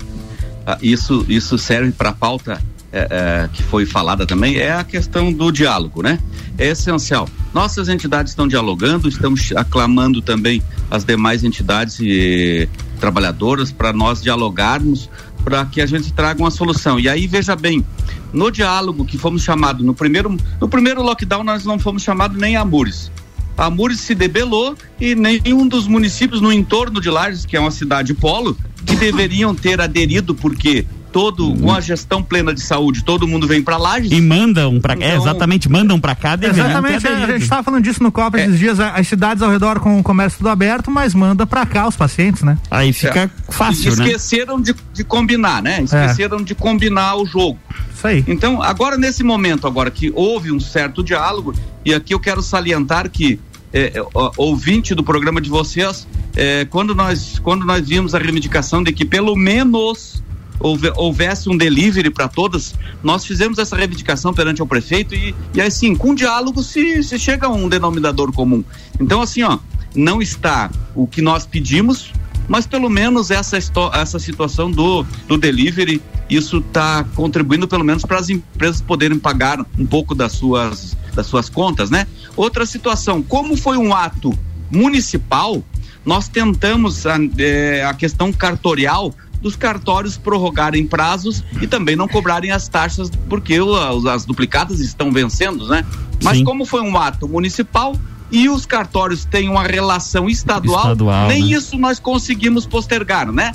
isso, 0.80 1.24
isso 1.28 1.58
serve 1.58 1.92
para 1.92 2.08
a 2.08 2.12
pauta 2.12 2.60
é, 2.92 3.08
é, 3.10 3.48
que 3.52 3.62
foi 3.62 3.84
falada 3.84 4.26
também, 4.26 4.56
é 4.56 4.72
a 4.72 4.82
questão 4.82 5.30
do 5.30 5.50
diálogo, 5.52 6.02
né? 6.02 6.18
É 6.56 6.68
essencial. 6.68 7.28
Nossas 7.52 7.90
entidades 7.90 8.32
estão 8.32 8.48
dialogando, 8.48 9.08
estamos 9.08 9.52
aclamando 9.54 10.22
também 10.22 10.62
as 10.90 11.04
demais 11.04 11.44
entidades 11.44 11.98
e 12.00 12.66
trabalhadoras 12.98 13.70
para 13.70 13.92
nós 13.92 14.22
dialogarmos 14.22 15.10
para 15.46 15.64
que 15.64 15.80
a 15.80 15.86
gente 15.86 16.12
traga 16.12 16.42
uma 16.42 16.50
solução. 16.50 16.98
E 16.98 17.08
aí 17.08 17.28
veja 17.28 17.54
bem, 17.54 17.86
no 18.32 18.50
diálogo 18.50 19.04
que 19.04 19.16
fomos 19.16 19.44
chamados 19.44 19.86
no 19.86 19.94
primeiro 19.94 20.36
no 20.60 20.68
primeiro 20.68 21.00
lockdown 21.04 21.44
nós 21.44 21.64
não 21.64 21.78
fomos 21.78 22.02
chamados 22.02 22.36
nem 22.36 22.56
a 22.56 22.64
Mures. 22.64 23.12
A 23.56 23.70
Mures 23.70 24.00
se 24.00 24.12
debelou 24.12 24.76
e 25.00 25.14
nenhum 25.14 25.68
dos 25.68 25.86
municípios 25.86 26.40
no 26.40 26.52
entorno 26.52 27.00
de 27.00 27.08
Lages, 27.08 27.46
que 27.46 27.56
é 27.56 27.60
uma 27.60 27.70
cidade 27.70 28.12
polo, 28.12 28.58
que 28.84 28.96
deveriam 28.96 29.54
ter 29.54 29.80
aderido 29.80 30.34
porque 30.34 30.84
todo 31.16 31.54
com 31.56 31.72
a 31.72 31.80
gestão 31.80 32.22
plena 32.22 32.52
de 32.52 32.60
saúde, 32.60 33.02
todo 33.02 33.26
mundo 33.26 33.46
vem 33.46 33.62
para 33.62 33.78
Lages. 33.78 34.12
E 34.12 34.20
mandam 34.20 34.78
para 34.78 34.92
é, 34.92 34.96
Então- 34.96 35.22
exatamente, 35.22 35.66
mandam 35.66 35.98
para 35.98 36.14
cá, 36.14 36.38
Exatamente, 36.38 37.08
a 37.08 37.26
gente 37.28 37.42
estava 37.42 37.62
falando 37.62 37.82
disso 37.82 38.02
no 38.02 38.12
Copa 38.12 38.38
esses 38.38 38.58
dias, 38.58 38.78
a- 38.78 38.90
as 38.90 39.08
cidades 39.08 39.42
ao 39.42 39.50
redor 39.50 39.80
com 39.80 39.98
o 39.98 40.02
comércio 40.02 40.36
tudo 40.36 40.50
aberto, 40.50 40.90
mas 40.90 41.14
manda 41.14 41.46
pra 41.46 41.64
cá 41.64 41.88
os 41.88 41.96
pacientes, 41.96 42.42
né? 42.42 42.58
Aí 42.70 42.92
fica 42.92 43.20
É. 43.20 43.30
fácil, 43.50 43.96
né? 43.96 44.04
Esqueceram 44.08 44.60
de, 44.60 44.74
de 44.92 45.04
combinar, 45.04 45.62
né? 45.62 45.80
Esqueceram 45.82 46.42
de 46.42 46.54
combinar 46.54 47.16
o 47.16 47.24
jogo. 47.24 47.58
Isso 47.94 48.06
aí. 48.06 48.22
Então, 48.28 48.60
agora 48.60 48.98
nesse 48.98 49.22
momento, 49.22 49.66
agora 49.66 49.90
que 49.90 50.12
houve 50.14 50.52
um 50.52 50.60
certo 50.60 51.02
diálogo, 51.02 51.54
e 51.82 51.94
aqui 51.94 52.12
eu 52.12 52.20
quero 52.20 52.42
salientar 52.42 53.08
que 53.08 53.40
é, 53.72 53.92
é, 53.98 54.02
ouvinte 54.36 54.94
do 54.94 55.02
programa 55.02 55.40
de 55.40 55.48
vocês, 55.48 56.06
é, 56.36 56.66
quando 56.66 56.94
nós 56.94 57.38
quando 57.38 57.64
nós 57.64 57.88
vimos 57.88 58.14
a 58.14 58.18
reivindicação 58.18 58.82
de 58.82 58.92
que 58.92 59.04
pelo 59.04 59.34
menos 59.34 60.22
houve- 60.60 60.92
houvesse 60.96 61.48
um 61.48 61.56
delivery 61.56 62.10
para 62.10 62.28
todas, 62.28 62.74
nós 63.02 63.24
fizemos 63.24 63.58
essa 63.58 63.76
reivindicação 63.76 64.32
perante 64.32 64.62
o 64.62 64.66
prefeito 64.66 65.14
e, 65.14 65.34
e 65.54 65.60
assim, 65.60 65.94
com 65.94 66.14
diálogo 66.14 66.62
se, 66.62 67.02
se 67.02 67.18
chega 67.18 67.46
a 67.46 67.50
um 67.50 67.68
denominador 67.68 68.32
comum. 68.32 68.64
Então, 69.00 69.20
assim, 69.20 69.42
ó, 69.42 69.58
não 69.94 70.20
está 70.20 70.70
o 70.94 71.06
que 71.06 71.22
nós 71.22 71.46
pedimos, 71.46 72.12
mas 72.48 72.66
pelo 72.66 72.88
menos 72.88 73.30
essa, 73.30 73.58
essa 73.94 74.18
situação 74.18 74.70
do, 74.70 75.04
do 75.26 75.36
delivery, 75.36 76.00
isso 76.28 76.58
está 76.58 77.04
contribuindo 77.14 77.66
pelo 77.66 77.84
menos 77.84 78.02
para 78.04 78.18
as 78.18 78.28
empresas 78.28 78.80
poderem 78.80 79.18
pagar 79.18 79.64
um 79.78 79.86
pouco 79.86 80.14
das 80.14 80.32
suas, 80.32 80.96
das 81.14 81.26
suas 81.26 81.48
contas, 81.48 81.90
né? 81.90 82.06
Outra 82.36 82.66
situação, 82.66 83.22
como 83.22 83.56
foi 83.56 83.76
um 83.76 83.94
ato 83.94 84.36
municipal, 84.70 85.62
nós 86.04 86.28
tentamos 86.28 87.06
a, 87.06 87.16
eh, 87.38 87.84
a 87.84 87.92
questão 87.92 88.32
cartorial 88.32 89.12
dos 89.40 89.56
cartórios 89.56 90.16
prorrogarem 90.16 90.86
prazos 90.86 91.44
e 91.60 91.66
também 91.66 91.94
não 91.96 92.08
cobrarem 92.08 92.50
as 92.50 92.68
taxas 92.68 93.10
porque 93.28 93.60
o- 93.60 93.74
as, 93.76 94.04
as 94.06 94.24
duplicadas 94.24 94.80
estão 94.80 95.12
vencendo, 95.12 95.66
né? 95.68 95.84
Mas 96.22 96.38
Sim. 96.38 96.44
como 96.44 96.64
foi 96.64 96.80
um 96.80 96.96
ato 96.96 97.28
municipal 97.28 97.94
e 98.32 98.48
os 98.48 98.66
cartórios 98.66 99.24
têm 99.24 99.48
uma 99.48 99.62
relação 99.62 100.28
estadual, 100.28 100.80
Estadual, 100.92 101.28
nem 101.28 101.42
né? 101.42 101.50
isso 101.50 101.78
nós 101.78 101.98
conseguimos 102.00 102.66
postergar, 102.66 103.30
né? 103.30 103.52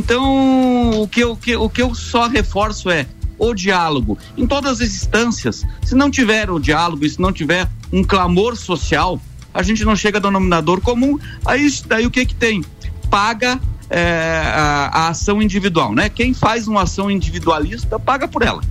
Então, 0.00 1.00
o 1.02 1.08
que, 1.08 1.20
eu, 1.20 1.36
que, 1.36 1.56
o 1.56 1.68
que 1.68 1.80
eu 1.82 1.94
só 1.94 2.26
reforço 2.28 2.90
é 2.90 3.06
o 3.38 3.52
diálogo 3.54 4.18
em 4.36 4.46
todas 4.46 4.80
as 4.80 4.88
instâncias. 4.88 5.64
Se 5.84 5.94
não 5.94 6.10
tiver 6.10 6.50
o 6.50 6.58
diálogo, 6.58 7.04
e 7.04 7.10
se 7.10 7.20
não 7.20 7.32
tiver 7.32 7.68
um 7.92 8.02
clamor 8.02 8.56
social, 8.56 9.20
a 9.54 9.62
gente 9.62 9.84
não 9.84 9.94
chega 9.94 10.18
a 10.18 10.20
denominador 10.20 10.80
comum. 10.80 11.18
Aí, 11.44 11.72
daí 11.86 12.06
o 12.06 12.10
que 12.10 12.26
que 12.26 12.34
tem? 12.34 12.64
Paga 13.10 13.60
é, 13.90 14.42
a, 14.54 14.90
a 14.92 15.08
ação 15.08 15.40
individual, 15.40 15.94
né? 15.94 16.08
Quem 16.08 16.34
faz 16.34 16.66
uma 16.66 16.82
ação 16.82 17.10
individualista 17.10 17.98
paga 17.98 18.26
por 18.26 18.42
ela. 18.42 18.62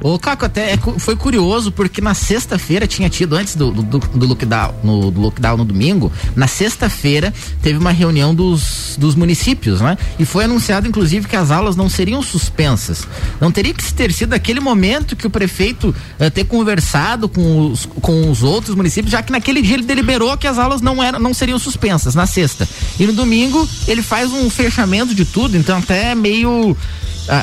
Ô, 0.00 0.18
Caco, 0.18 0.44
até 0.44 0.72
é 0.72 0.78
foi 0.98 1.16
curioso 1.16 1.72
porque 1.72 2.00
na 2.00 2.14
sexta-feira 2.14 2.86
tinha 2.86 3.08
tido, 3.08 3.34
antes 3.34 3.56
do, 3.56 3.70
do, 3.70 3.98
do 3.98 4.26
lockdown, 4.26 4.74
no, 4.82 5.10
do 5.10 5.20
lockdown 5.20 5.56
no 5.56 5.64
domingo, 5.64 6.12
na 6.34 6.46
sexta-feira 6.46 7.32
teve 7.62 7.78
uma 7.78 7.90
reunião 7.90 8.34
dos, 8.34 8.96
dos 8.98 9.14
municípios, 9.14 9.80
né? 9.80 9.96
E 10.18 10.24
foi 10.24 10.44
anunciado, 10.44 10.86
inclusive, 10.86 11.26
que 11.26 11.36
as 11.36 11.50
aulas 11.50 11.76
não 11.76 11.88
seriam 11.88 12.22
suspensas. 12.22 13.06
Não 13.40 13.50
teria 13.50 13.72
que 13.72 13.92
ter 13.92 14.12
sido 14.12 14.34
aquele 14.34 14.60
momento 14.60 15.16
que 15.16 15.26
o 15.26 15.30
prefeito 15.30 15.94
eh, 16.18 16.30
ter 16.30 16.44
conversado 16.44 17.28
com 17.28 17.70
os, 17.70 17.86
com 17.86 18.30
os 18.30 18.42
outros 18.42 18.74
municípios, 18.74 19.12
já 19.12 19.22
que 19.22 19.32
naquele 19.32 19.62
dia 19.62 19.74
ele 19.74 19.84
deliberou 19.84 20.36
que 20.36 20.46
as 20.46 20.58
aulas 20.58 20.80
não, 20.80 21.02
eram, 21.02 21.18
não 21.18 21.34
seriam 21.34 21.58
suspensas, 21.58 22.14
na 22.14 22.26
sexta. 22.26 22.68
E 22.98 23.06
no 23.06 23.12
domingo 23.12 23.68
ele 23.88 24.02
faz 24.02 24.32
um 24.32 24.48
fechamento 24.50 25.14
de 25.14 25.24
tudo, 25.24 25.56
então 25.56 25.78
até 25.78 26.14
meio 26.14 26.76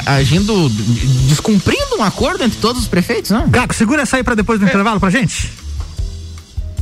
agindo, 0.05 0.69
descumprindo 1.27 1.97
um 1.97 2.03
acordo 2.03 2.43
entre 2.43 2.59
todos 2.59 2.81
os 2.81 2.87
prefeitos, 2.87 3.31
não? 3.31 3.49
Caco, 3.49 3.73
segura 3.73 4.03
essa 4.03 4.17
aí 4.17 4.23
pra 4.23 4.35
depois 4.35 4.59
do 4.59 4.65
intervalo 4.65 4.99
pra 4.99 5.09
gente. 5.09 5.51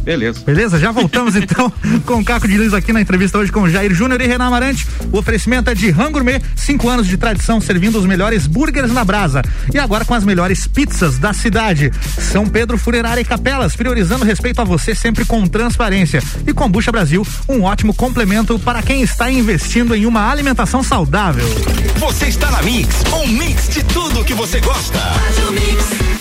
Beleza. 0.04 0.42
Beleza? 0.42 0.80
Já 0.80 0.92
voltamos 0.92 1.36
então 1.36 1.72
com 2.06 2.20
o 2.20 2.26
Caco 2.26 2.48
de 2.48 2.58
Liz 2.58 2.74
aqui 2.74 2.92
na 2.92 3.02
entrevista 3.02 3.38
hoje 3.38 3.52
com 3.52 3.70
Jair 3.70 3.94
Júnior 3.94 4.20
e 4.22 4.28
Renan 4.28 4.46
Amarante. 4.46 4.88
O 5.12 5.18
oferecimento 5.18 5.70
é 5.70 5.76
de 5.76 5.90
Rango 5.90 6.12
Gourmet, 6.12 6.42
cinco 6.56 6.90
anos 6.90 7.08
de 7.08 7.18
tradição 7.18 7.62
servindo 7.62 7.98
os 7.98 8.06
melhores 8.06 8.48
burgers 8.48 8.92
na 8.92 9.04
brasa. 9.04 9.42
E 9.74 9.80
agora 9.80 10.04
com 10.04 10.14
as 10.14 10.24
melhores 10.24 10.68
pizzas 10.68 11.18
da 11.18 11.34
cidade. 11.34 11.92
São 12.18 12.48
Pedro 12.48 12.78
Funerária 12.78 13.22
e 13.22 13.26
Capelas, 13.26 13.76
priorizando 13.76 14.26
respeito 14.26 14.62
a 14.62 14.64
você 14.64 14.94
sempre 14.96 15.26
com 15.26 15.48
transparência. 15.48 16.22
E 16.46 16.54
Combucha 16.54 16.92
Brasil, 16.92 17.26
um 17.48 17.64
ótimo 17.64 17.94
complemento 17.94 18.58
para 18.60 18.82
quem 18.82 19.02
está 19.02 19.32
investindo 19.32 19.96
em 19.96 20.06
uma 20.06 20.30
alimentação 20.30 20.84
saudável. 20.84 21.46
Você 21.98 22.28
está 22.28 22.50
na 22.52 22.62
Mix, 22.62 23.04
um 23.14 23.28
mix 23.28 23.70
de 23.70 23.84
tudo 23.84 24.24
que 24.24 24.34
você 24.34 24.60
gosta. 24.60 25.00
São 25.36 26.21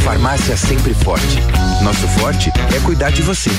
Farmácia 0.00 0.56
Sempre 0.56 0.94
Forte. 0.94 1.38
Nosso 1.82 2.06
forte 2.18 2.50
é 2.74 2.80
cuidar 2.84 3.10
de 3.10 3.22
você. 3.22 3.50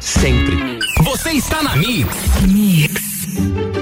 Sempre. 0.00 0.78
Você 1.02 1.32
está 1.32 1.62
na 1.62 1.76
Mix. 1.76 2.08
Mix. 2.48 3.81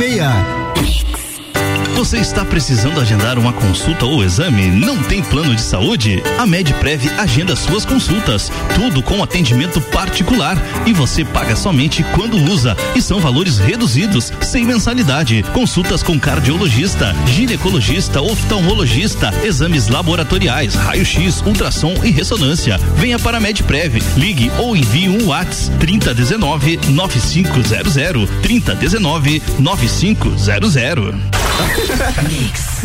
1206. 0.00 1.29
Você 2.00 2.16
está 2.16 2.46
precisando 2.46 2.98
agendar 2.98 3.38
uma 3.38 3.52
consulta 3.52 4.06
ou 4.06 4.24
exame? 4.24 4.68
Não 4.68 4.96
tem 5.02 5.22
plano 5.22 5.54
de 5.54 5.60
saúde? 5.60 6.22
A 6.38 6.46
Medprev 6.46 7.10
agenda 7.18 7.54
suas 7.54 7.84
consultas, 7.84 8.50
tudo 8.74 9.02
com 9.02 9.22
atendimento 9.22 9.82
particular 9.82 10.56
e 10.86 10.94
você 10.94 11.26
paga 11.26 11.54
somente 11.54 12.02
quando 12.14 12.38
usa 12.50 12.74
e 12.96 13.02
são 13.02 13.20
valores 13.20 13.58
reduzidos, 13.58 14.32
sem 14.40 14.64
mensalidade. 14.64 15.42
Consultas 15.52 16.02
com 16.02 16.18
cardiologista, 16.18 17.14
ginecologista, 17.26 18.22
oftalmologista, 18.22 19.30
exames 19.44 19.88
laboratoriais, 19.88 20.74
raio-x, 20.74 21.42
ultrassom 21.42 21.92
e 22.02 22.10
ressonância. 22.10 22.78
Venha 22.96 23.18
para 23.18 23.36
a 23.36 23.40
Medprev, 23.40 24.02
ligue 24.16 24.50
ou 24.56 24.74
envie 24.74 25.10
um 25.10 25.26
WhatsApp 25.26 25.76
3019 25.80 26.80
9500 26.88 28.30
3019 28.40 29.42
9500. 29.58 31.39
Mix. 32.22 32.84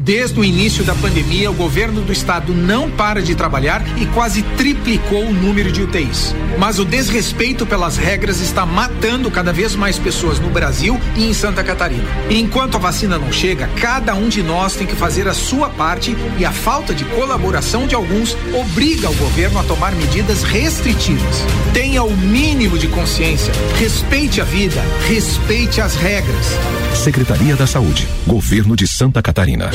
Desde 0.00 0.38
o 0.38 0.44
início 0.44 0.84
da 0.84 0.94
pandemia, 0.94 1.50
o 1.50 1.54
governo 1.54 2.00
do 2.00 2.12
estado 2.12 2.54
não 2.54 2.88
para 2.88 3.20
de 3.20 3.34
trabalhar 3.34 3.82
e 3.98 4.06
quase 4.06 4.42
triplicou 4.56 5.24
o 5.24 5.32
número 5.32 5.72
de 5.72 5.82
UTIs. 5.82 6.36
Mas 6.56 6.78
o 6.78 6.84
desrespeito 6.84 7.66
pelas 7.66 7.96
regras 7.96 8.38
está 8.38 8.64
matando 8.64 9.28
cada 9.28 9.52
vez 9.52 9.74
mais 9.74 9.98
pessoas 9.98 10.38
no 10.38 10.50
Brasil 10.50 11.00
e 11.16 11.24
em 11.24 11.34
Santa 11.34 11.64
Catarina. 11.64 12.04
E 12.30 12.38
enquanto 12.38 12.76
a 12.76 12.78
vacina 12.78 13.18
não 13.18 13.32
chega, 13.32 13.68
cada 13.80 14.14
um 14.14 14.28
de 14.28 14.40
nós 14.40 14.76
tem 14.76 14.86
que 14.86 14.94
fazer 14.94 15.26
a 15.26 15.34
sua 15.34 15.68
parte 15.68 16.16
e 16.38 16.44
a 16.44 16.52
falta 16.52 16.94
de 16.94 17.04
colaboração 17.04 17.84
de 17.84 17.96
alguns 17.96 18.36
obriga 18.54 19.10
o 19.10 19.14
governo 19.16 19.58
a 19.58 19.64
tomar 19.64 19.90
medidas 19.96 20.44
restritivas. 20.44 21.42
Tenha 21.74 22.04
o 22.04 22.16
mínimo 22.16 22.78
de 22.78 22.86
consciência, 22.86 23.52
respeite 23.76 24.40
a 24.40 24.44
vida, 24.44 24.80
respeite 25.08 25.80
as 25.80 25.96
regras. 25.96 26.56
Secretaria 26.94 27.56
da 27.56 27.66
Saúde, 27.66 28.08
Governo 28.26 28.76
de 28.76 28.86
Santa 28.86 29.20
Catarina. 29.20 29.70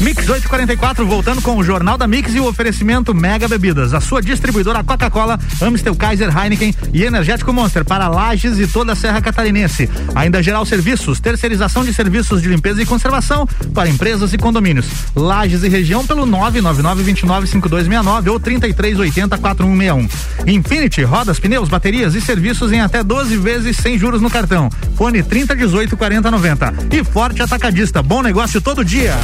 Mix 0.00 0.28
844, 0.28 1.06
voltando 1.06 1.40
com 1.42 1.56
o 1.56 1.64
Jornal 1.64 1.98
da 1.98 2.06
Mix 2.06 2.32
e 2.32 2.38
o 2.38 2.46
oferecimento 2.46 3.12
Mega 3.12 3.48
Bebidas. 3.48 3.92
A 3.92 4.00
sua 4.00 4.22
distribuidora 4.22 4.84
Coca-Cola, 4.84 5.36
Amstel 5.60 5.96
Kaiser 5.96 6.30
Heineken 6.36 6.72
e 6.92 7.02
Energético 7.02 7.52
Monster 7.52 7.84
para 7.84 8.06
Lages 8.06 8.60
e 8.60 8.68
toda 8.68 8.92
a 8.92 8.96
Serra 8.96 9.20
Catarinense. 9.20 9.90
Ainda 10.14 10.40
geral 10.40 10.64
serviços, 10.64 11.18
terceirização 11.18 11.84
de 11.84 11.92
serviços 11.92 12.40
de 12.40 12.48
limpeza 12.48 12.80
e 12.80 12.86
conservação 12.86 13.44
para 13.74 13.88
empresas 13.88 14.32
e 14.32 14.38
condomínios. 14.38 14.86
Lages 15.16 15.64
e 15.64 15.68
região 15.68 16.06
pelo 16.06 16.24
999-295269 16.26 18.30
ou 18.30 18.38
3380-4161. 18.38 20.08
Infinity, 20.46 21.02
rodas, 21.02 21.40
pneus, 21.40 21.68
baterias 21.68 22.14
e 22.14 22.20
serviços 22.20 22.70
em 22.70 22.80
até 22.80 23.02
12 23.02 23.36
vezes 23.36 23.76
sem 23.76 23.98
juros 23.98 24.22
no 24.22 24.30
cartão. 24.30 24.70
Fone 24.96 25.24
3018 25.24 25.96
4090. 25.96 26.74
E 26.92 27.02
Forte 27.02 27.42
Atacadista, 27.42 28.00
bom 28.00 28.22
negócio 28.22 28.60
todo 28.60 28.84
dia. 28.84 29.16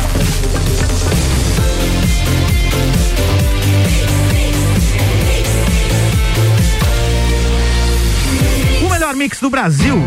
O 8.85 8.91
melhor 8.91 9.15
mix 9.15 9.41
do 9.41 9.51
Brasil. 9.51 10.03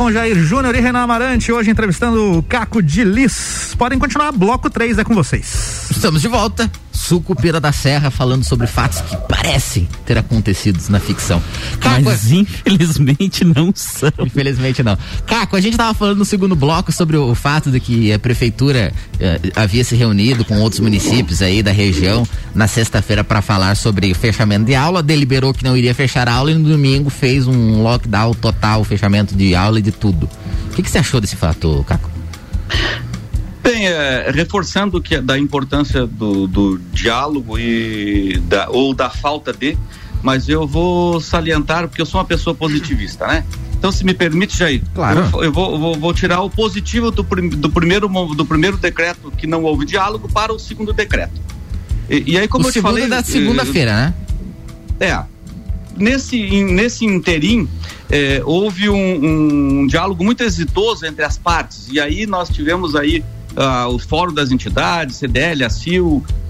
com 0.00 0.10
Jair 0.10 0.34
Júnior 0.34 0.74
e 0.74 0.80
Renan 0.80 1.00
Amarante, 1.00 1.52
hoje 1.52 1.70
entrevistando 1.70 2.38
o 2.38 2.42
Caco 2.42 2.82
de 2.82 3.04
Lis. 3.04 3.74
Podem 3.76 3.98
continuar, 3.98 4.32
bloco 4.32 4.70
3 4.70 4.96
é 4.96 5.04
com 5.04 5.14
vocês. 5.14 5.88
Estamos 5.90 6.22
de 6.22 6.28
volta. 6.28 6.70
Sucupira 7.10 7.58
da 7.58 7.72
Serra 7.72 8.08
falando 8.08 8.44
sobre 8.44 8.68
fatos 8.68 9.00
que 9.00 9.16
parecem 9.28 9.88
ter 10.06 10.16
acontecido 10.16 10.80
na 10.90 11.00
ficção. 11.00 11.42
Caco, 11.80 12.02
Mas 12.04 12.30
infelizmente 12.30 13.44
não 13.44 13.72
são. 13.74 14.12
Infelizmente 14.20 14.80
não. 14.80 14.96
Caco, 15.26 15.56
a 15.56 15.60
gente 15.60 15.72
estava 15.72 15.92
falando 15.92 16.18
no 16.18 16.24
segundo 16.24 16.54
bloco 16.54 16.92
sobre 16.92 17.16
o, 17.16 17.34
fato 17.34 17.68
de 17.68 17.80
que 17.80 18.12
a 18.12 18.18
prefeitura 18.20 18.92
eh, 19.18 19.40
havia 19.56 19.82
se 19.82 19.96
reunido 19.96 20.44
com 20.44 20.60
outros 20.60 20.78
municípios 20.78 21.42
aí 21.42 21.64
da 21.64 21.72
região 21.72 22.24
na 22.54 22.68
sexta-feira 22.68 23.24
para 23.24 23.42
falar 23.42 23.74
sobre 23.74 24.12
o 24.12 24.14
fechamento 24.14 24.66
de 24.66 24.76
aula, 24.76 25.02
deliberou 25.02 25.52
que 25.52 25.64
não 25.64 25.76
iria 25.76 25.92
fechar 25.92 26.28
a 26.28 26.34
aula 26.34 26.52
e 26.52 26.54
no 26.54 26.68
domingo 26.68 27.10
fez 27.10 27.48
um 27.48 27.82
lockdown 27.82 28.34
total, 28.34 28.84
fechamento 28.84 29.34
de 29.34 29.52
aula 29.52 29.80
e 29.80 29.82
de 29.82 29.90
tudo. 29.90 30.30
O 30.70 30.74
que, 30.76 30.82
que 30.84 30.88
você 30.88 30.98
achou 30.98 31.20
desse 31.20 31.34
fato, 31.34 31.84
Caco? 31.88 32.08
Bem, 33.72 33.86
é, 33.86 34.30
reforçando 34.34 35.00
que 35.00 35.20
da 35.20 35.38
importância 35.38 36.06
do, 36.06 36.46
do 36.46 36.78
diálogo 36.92 37.58
e 37.58 38.38
da, 38.48 38.68
ou 38.68 38.92
da 38.92 39.08
falta 39.10 39.52
de, 39.52 39.76
mas 40.22 40.48
eu 40.48 40.66
vou 40.66 41.20
salientar 41.20 41.86
porque 41.88 42.02
eu 42.02 42.06
sou 42.06 42.20
uma 42.20 42.26
pessoa 42.26 42.54
positivista, 42.54 43.26
né? 43.26 43.44
Então, 43.78 43.90
se 43.92 44.04
me 44.04 44.12
permite, 44.12 44.58
Jair, 44.58 44.82
Claro. 44.94 45.26
eu, 45.34 45.44
eu 45.44 45.52
vou, 45.52 45.78
vou- 45.78 45.94
vou 45.94 46.12
tirar 46.12 46.42
o 46.42 46.50
positivo 46.50 47.10
do, 47.10 47.22
prim- 47.24 47.48
do 47.48 47.70
primeiro 47.70 48.08
do 48.34 48.44
primeiro 48.44 48.76
decreto 48.76 49.30
que 49.30 49.46
não 49.46 49.62
houve 49.62 49.86
diálogo 49.86 50.28
para 50.28 50.52
o 50.52 50.58
segundo 50.58 50.92
decreto. 50.92 51.40
E, 52.08 52.32
e 52.32 52.38
aí, 52.38 52.48
como 52.48 52.64
o 52.64 52.68
eu 52.68 52.72
te 52.72 52.80
falei, 52.82 53.06
da 53.06 53.18
eh, 53.18 53.22
segunda-feira, 53.22 53.94
né? 53.94 54.14
é. 55.00 55.22
Nesse, 55.96 56.64
nesse 56.64 57.04
interim, 57.04 57.68
eh, 58.10 58.42
houve 58.44 58.88
um, 58.88 59.80
um 59.82 59.86
diálogo 59.86 60.24
muito 60.24 60.42
exitoso 60.42 61.04
entre 61.06 61.24
as 61.24 61.36
partes. 61.38 61.88
E 61.90 62.00
aí 62.00 62.26
nós 62.26 62.48
tivemos 62.48 62.96
aí 62.96 63.22
ah, 63.56 63.88
o 63.88 63.98
Fórum 63.98 64.32
das 64.34 64.50
Entidades, 64.50 65.16
CDL, 65.16 65.64
a 65.64 65.70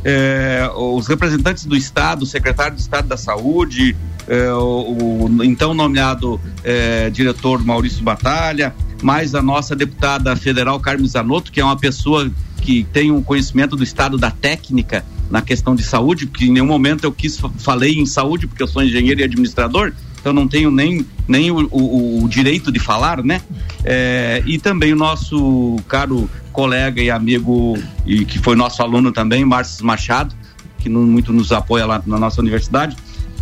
eh, 0.04 0.68
os 0.74 1.06
representantes 1.06 1.64
do 1.66 1.76
Estado, 1.76 2.22
o 2.22 2.26
secretário 2.26 2.74
de 2.76 2.82
Estado 2.82 3.08
da 3.08 3.16
Saúde, 3.16 3.96
eh, 4.28 4.52
o, 4.52 5.26
o 5.26 5.44
então 5.44 5.74
nomeado 5.74 6.40
eh, 6.64 7.10
diretor 7.10 7.62
Maurício 7.64 8.02
Batalha, 8.02 8.74
mais 9.02 9.34
a 9.34 9.42
nossa 9.42 9.74
deputada 9.74 10.34
federal 10.36 10.78
Carmen 10.80 11.06
Zanotto, 11.08 11.50
que 11.52 11.60
é 11.60 11.64
uma 11.64 11.76
pessoa 11.76 12.30
que 12.60 12.84
tem 12.92 13.10
um 13.10 13.22
conhecimento 13.22 13.74
do 13.74 13.82
estado 13.82 14.18
da 14.18 14.30
técnica 14.30 15.04
na 15.30 15.40
questão 15.40 15.74
de 15.74 15.82
saúde, 15.82 16.26
porque 16.26 16.44
em 16.46 16.52
nenhum 16.52 16.66
momento 16.66 17.04
eu 17.04 17.12
quis 17.12 17.38
fa- 17.38 17.50
falei 17.56 17.94
em 17.98 18.04
saúde 18.04 18.46
porque 18.46 18.62
eu 18.62 18.66
sou 18.68 18.82
engenheiro 18.82 19.20
e 19.20 19.24
administrador, 19.24 19.92
então 20.20 20.32
não 20.34 20.46
tenho 20.46 20.70
nem, 20.70 21.06
nem 21.26 21.50
o, 21.50 21.66
o- 21.70 22.24
o 22.24 22.28
direito 22.28 22.70
de 22.70 22.78
falar, 22.78 23.22
né? 23.24 23.40
É, 23.82 24.42
e 24.44 24.58
também 24.58 24.92
o 24.92 24.96
nosso 24.96 25.76
caro 25.88 26.28
colega 26.52 27.02
e 27.02 27.10
amigo 27.10 27.76
e 28.06 28.24
que 28.24 28.38
foi 28.38 28.56
nosso 28.56 28.82
aluno 28.82 29.12
também, 29.12 29.44
Márcio 29.44 29.84
Machado, 29.84 30.34
que 30.78 30.88
não- 30.88 31.02
muito 31.02 31.32
nos 31.32 31.52
apoia 31.52 31.86
lá 31.86 32.02
na 32.06 32.18
nossa 32.18 32.40
universidade. 32.40 32.96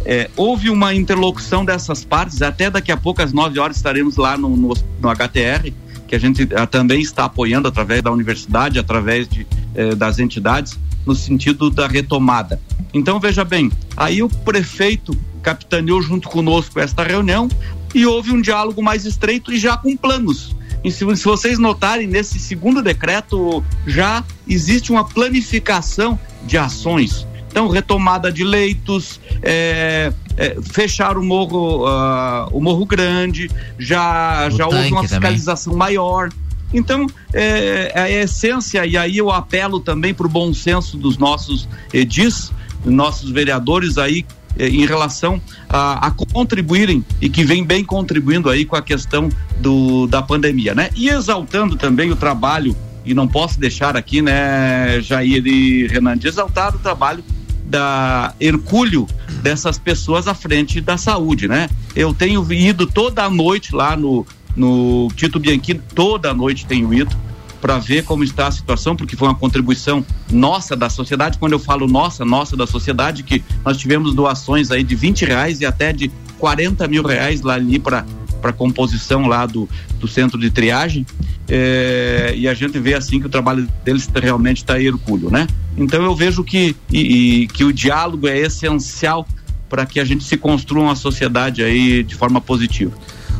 É, 0.05 0.31
houve 0.37 0.71
uma 0.71 0.95
interlocução 0.95 1.65
dessas 1.65 2.05
partes, 2.05 2.41
até 2.41 2.71
daqui 2.71 2.93
a 2.93 2.97
pouco 2.97 3.21
às 3.23 3.33
9 3.33 3.59
horas 3.59 3.77
estaremos 3.77 4.17
lá 4.17 4.37
no, 4.39 4.57
no, 4.57 4.75
no 5.01 5.09
HTR, 5.11 5.73
que 6.07 6.15
a 6.15 6.19
gente 6.19 6.49
ah, 6.55 6.67
também 6.67 7.01
está 7.01 7.25
apoiando 7.25 7.69
através 7.69 8.01
da 8.03 8.11
universidade, 8.11 8.79
através 8.79 9.29
de, 9.29 9.47
eh, 9.75 9.95
das 9.95 10.19
entidades, 10.19 10.79
no 11.05 11.15
sentido 11.15 11.69
da 11.69 11.87
retomada. 11.87 12.61
Então, 12.95 13.21
veja 13.21 13.45
bem, 13.45 13.71
aí 13.97 14.23
o 14.23 14.29
prefeito 14.29 15.15
capitaneou 15.43 16.01
junto 16.01 16.29
conosco 16.29 16.81
esta 16.81 17.03
reunião 17.03 17.49
e 17.95 18.07
houve 18.07 18.33
um 18.33 18.41
diálogo 18.41 18.83
mais 18.83 19.05
estreito 19.05 19.53
e 19.53 19.59
já 19.59 19.77
com 19.77 19.95
planos. 19.97 20.57
Se, 20.91 21.05
vocês 21.05 21.59
notarem, 21.59 22.07
nesse 22.07 22.39
segundo 22.39 22.83
decreto 22.83 23.64
já 23.87 24.24
existe 24.47 24.93
uma 24.93 25.05
planificação 25.05 26.18
de 26.45 26.57
ações. 26.57 27.26
Então, 27.51 27.68
retomada 27.68 28.31
de 28.31 28.45
leitos, 28.45 29.20
é, 29.43 30.12
é, 30.37 30.57
fechar 30.62 31.16
o 31.16 31.24
morro, 31.24 31.87
ah, 31.87 32.49
o 32.53 32.61
morro 32.61 32.85
grande, 32.87 33.51
já, 33.79 34.47
O 34.47 34.57
já 34.57 34.66
houve 34.66 34.79
uma 34.79 34.89
também. 34.89 35.09
fiscalização 35.09 35.74
maior. 35.74 36.31
Então, 36.72 37.07
é, 37.33 37.91
é 37.95 38.01
a 38.01 38.11
essência, 38.11 38.85
e 38.85 38.97
aí 38.97 39.16
eu 39.16 39.31
apelo 39.31 39.81
também 39.81 40.12
para 40.12 40.26
o 40.26 40.31
bom 40.31 40.53
senso 40.53 40.97
dos 40.99 41.16
nossos 41.16 41.66
edis, 41.93 42.53
dos 42.85 42.93
nossos 42.93 43.31
vereadores 43.31 43.97
aí, 43.97 44.24
eh, 44.59 44.69
em 44.69 44.85
relação 44.85 45.41
a, 45.69 46.07
a 46.07 46.11
contribuírem 46.11 47.05
e 47.21 47.29
que 47.29 47.45
vem 47.45 47.65
bem 47.65 47.85
contribuindo 47.85 48.51
aí 48.51 48.65
com 48.65 48.77
a 48.77 48.83
questão 48.83 49.29
do, 49.61 50.07
da 50.07 50.21
pandemia, 50.21 50.75
né? 50.75 50.91
E 50.97 51.09
exaltando 51.09 51.77
também 51.77 52.11
o 52.11 52.17
trabalho, 52.17 52.77
e 53.05 53.15
não 53.15 53.29
posso 53.29 53.59
deixar 53.59 53.97
aqui, 53.97 54.21
né, 54.21 55.01
Jair 55.01 55.47
e 55.47 55.87
Renan, 55.87 56.17
de 56.17 56.29
exaltar 56.29 56.75
o 56.75 56.79
trabalho 56.79 57.23
da 57.65 58.35
Hercúleo 58.41 59.07
dessas 59.43 59.79
pessoas 59.79 60.27
à 60.27 60.35
frente 60.35 60.81
da 60.81 60.97
saúde, 60.97 61.47
né? 61.47 61.69
Eu 61.95 62.13
tenho 62.13 62.51
ido 62.53 62.87
toda 62.87 63.25
a 63.25 63.31
noite 63.31 63.75
lá 63.75 63.97
no, 63.97 64.27
no 64.57 65.09
Tito 65.15 65.39
Bianchini, 65.39 65.81
toda 65.95 66.31
a 66.31 66.35
noite 66.35 66.67
tenho 66.67 66.93
ido 66.93 67.15
para 67.61 67.79
ver 67.79 68.05
como 68.05 68.23
está 68.25 68.47
a 68.47 68.51
situação, 68.51 68.95
porque 68.95 69.17
foi 69.17 69.29
uma 69.29 69.35
contribuição 69.35 70.05
nossa 70.31 70.77
da 70.77 70.89
sociedade. 70.89 71.39
Quando 71.39 71.53
eu 71.53 71.59
falo 71.59 71.87
nossa, 71.87 72.25
nossa 72.25 72.57
da 72.57 72.67
sociedade, 72.67 73.23
que 73.23 73.43
nós 73.65 73.77
tivemos 73.77 74.15
doações 74.15 74.71
aí 74.71 74.83
de 74.83 74.95
20 74.95 75.25
reais 75.25 75.61
e 75.61 75.67
até 75.67 75.93
de 75.93 76.11
40 76.39 76.87
mil 76.89 77.03
reais 77.03 77.43
lá 77.43 77.55
ali 77.55 77.79
para 77.79 78.05
para 78.41 78.53
composição 78.53 79.27
lá 79.27 79.47
do, 79.47 79.69
do 79.99 80.07
centro 80.07 80.39
de 80.39 80.49
triagem 80.49 81.05
é, 81.49 82.33
e 82.37 82.47
a 82.47 82.55
gente 82.55 82.79
vê 82.79 82.95
assim 82.95 83.19
que 83.19 83.27
o 83.27 83.29
trabalho 83.29 83.67
deles 83.85 84.09
realmente 84.15 84.59
está 84.59 84.81
hercúleo, 84.81 85.31
né? 85.31 85.47
Então 85.77 86.03
eu 86.03 86.15
vejo 86.15 86.45
que 86.45 86.77
e, 86.93 87.43
e 87.43 87.47
que 87.49 87.65
o 87.65 87.73
diálogo 87.73 88.29
é 88.29 88.39
essencial 88.39 89.27
para 89.69 89.85
que 89.87 89.99
a 89.99 90.05
gente 90.05 90.25
se 90.25 90.37
construa 90.37 90.85
uma 90.85 90.97
sociedade 90.97 91.63
aí 91.63 92.03
de 92.03 92.15
forma 92.15 92.41
positiva. 92.41 92.93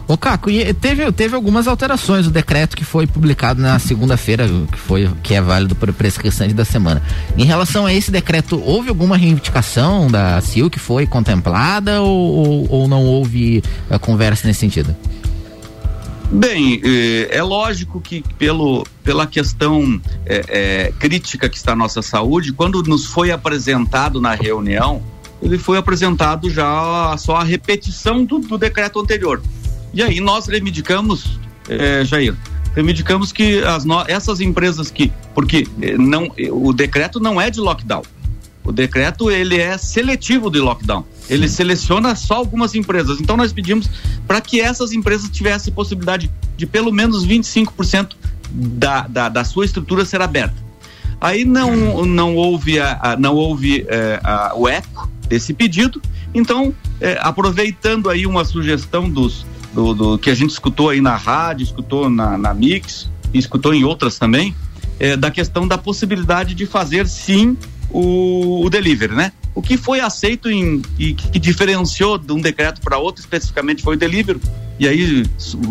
Ô 0.09 0.17
Caco, 0.17 0.49
e 0.49 0.73
teve, 0.73 1.13
teve 1.13 1.37
algumas 1.37 1.69
alterações 1.69 2.25
do 2.25 2.31
decreto 2.31 2.75
que 2.75 2.83
foi 2.83 3.07
publicado 3.07 3.61
na 3.61 3.79
segunda-feira, 3.79 4.49
que 4.73 4.79
foi 4.79 5.07
que 5.23 5.35
é 5.35 5.41
válido 5.43 5.75
para 5.75 5.93
restante 5.93 6.55
da 6.55 6.65
semana. 6.65 7.03
Em 7.37 7.45
relação 7.45 7.85
a 7.85 7.93
esse 7.93 8.11
decreto, 8.11 8.59
houve 8.65 8.89
alguma 8.89 9.19
reivindicação 9.19 10.11
da 10.11 10.41
CIL 10.41 10.71
que 10.71 10.79
foi 10.79 11.07
contemplada 11.07 12.01
ou, 12.01 12.09
ou, 12.09 12.67
ou 12.71 12.89
não 12.89 13.05
houve 13.05 13.63
eh, 13.91 13.99
conversa 13.99 14.49
nesse 14.49 14.61
sentido? 14.61 14.97
Bem, 16.31 16.81
eh, 16.83 17.29
é 17.31 17.43
lógico 17.43 18.01
que 18.01 18.25
pelo, 18.39 18.87
pela 19.05 19.27
questão 19.27 20.01
eh, 20.25 20.45
eh, 20.49 20.93
crítica 20.99 21.51
que 21.51 21.57
está 21.59 21.73
a 21.73 21.77
nossa 21.77 22.01
saúde, 22.01 22.55
quando 22.55 22.83
nos 22.83 23.05
foi 23.05 23.31
apresentado 23.31 24.23
na 24.23 24.35
reunião, 24.35 25.03
ele 25.43 25.59
foi 25.59 25.79
apresentado 25.79 26.51
já 26.51 27.15
só 27.19 27.37
a 27.37 27.45
repetição 27.45 28.25
do, 28.25 28.39
do 28.39 28.59
decreto 28.59 29.01
anterior. 29.01 29.43
E 29.99 30.03
aí 30.05 30.20
nós 30.20 30.46
reivindicamos, 30.46 31.40
eh, 31.68 32.05
Jair, 32.05 32.32
reivindicamos 32.72 33.32
que 33.32 33.59
as 33.64 33.84
no- 33.84 34.05
essas 34.07 34.40
empresas 34.40 34.92
que, 34.92 35.11
porque 35.34 35.66
eh, 35.82 35.99
não, 35.99 36.30
eh, 36.38 36.53
o 36.53 36.72
decreto 36.72 37.18
não 37.18 37.40
é 37.40 37.51
de 37.51 37.59
lockdown. 37.59 38.03
O 38.62 38.70
decreto 38.70 39.28
ele 39.28 39.57
é 39.59 39.76
seletivo 39.76 40.51
de 40.53 40.61
lockdown. 40.61 41.05
Ele 41.28 41.49
seleciona 41.49 42.14
só 42.14 42.34
algumas 42.34 42.76
empresas. 42.76 43.18
Então 43.20 43.36
nós 43.36 43.53
pedimos 43.53 43.90
para 44.24 44.40
que 44.40 44.61
essas 44.61 44.92
empresas 44.92 45.28
tivessem 45.30 45.72
possibilidade 45.72 46.30
de 46.57 46.64
pelo 46.64 46.92
menos 46.92 47.26
25% 47.26 48.11
da, 48.53 49.01
da, 49.09 49.28
da 49.28 49.42
sua 49.42 49.64
estrutura 49.64 50.05
ser 50.05 50.20
aberta. 50.22 50.55
Aí 51.20 51.44
não, 51.44 52.07
não 52.07 52.36
houve, 52.36 52.78
a, 52.78 53.01
a- 53.03 53.16
não 53.16 53.34
houve 53.34 53.84
eh, 53.88 54.20
a- 54.22 54.53
o 54.55 54.68
eco 54.68 55.11
desse 55.28 55.53
pedido. 55.53 56.01
Então, 56.32 56.72
eh, 57.01 57.18
aproveitando 57.20 58.09
aí 58.09 58.26
uma 58.26 58.44
sugestão 58.44 59.11
dos, 59.11 59.44
do, 59.73 59.95
do- 59.95 60.19
que 60.19 60.31
a 60.31 60.35
gente 60.35 60.51
escutou 60.51 60.91
aí 60.91 61.01
na 61.01 61.16
rádio, 61.16 61.64
escutou 61.64 62.09
na, 62.11 62.37
na 62.39 62.55
Mix, 62.55 63.09
escutou 63.35 63.75
em 63.75 63.85
outras 63.85 64.19
também, 64.19 64.55
eh, 64.99 65.16
da 65.16 65.31
questão 65.31 65.66
da 65.69 65.77
possibilidade 65.79 66.55
de 66.55 66.66
fazer 66.66 67.07
sim 67.07 67.57
o, 67.91 68.64
o 68.64 68.71
delivery, 68.71 69.14
né? 69.14 69.33
O 69.55 69.62
que 69.62 69.77
foi 69.77 70.01
aceito 70.01 70.49
em, 70.51 70.83
e 70.99 71.14
que, 71.14 71.39
diferenciou 71.39 72.16
de 72.16 72.33
um 72.33 72.41
decreto 72.41 72.81
para 72.81 72.97
outro, 72.99 73.21
especificamente 73.21 73.83
foi 73.83 73.97
o 73.97 73.99
delivery. 73.99 74.41
E 74.79 74.87
aí 74.87 75.25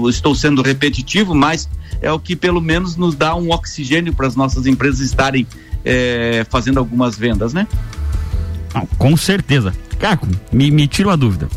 estou 0.10 0.36
sendo 0.36 0.62
repetitivo, 0.62 1.34
mas 1.34 1.70
é 2.02 2.12
o 2.12 2.20
que 2.20 2.36
pelo 2.36 2.60
menos 2.60 2.98
nos 2.98 3.16
dá 3.16 3.34
um 3.36 3.50
oxigênio 3.52 4.14
para 4.14 4.28
as 4.28 4.36
nossas 4.36 4.66
empresas 4.66 5.00
estarem 5.00 5.48
eh, 5.86 6.46
fazendo 6.50 6.80
algumas 6.80 7.18
vendas, 7.18 7.54
né? 7.54 7.66
Não, 8.74 8.86
com 8.98 9.16
certeza. 9.16 9.74
Caco, 9.98 10.28
me, 10.52 10.70
me 10.70 10.88
tira 10.88 11.10
uma 11.10 11.18
dúvida. 11.18 11.48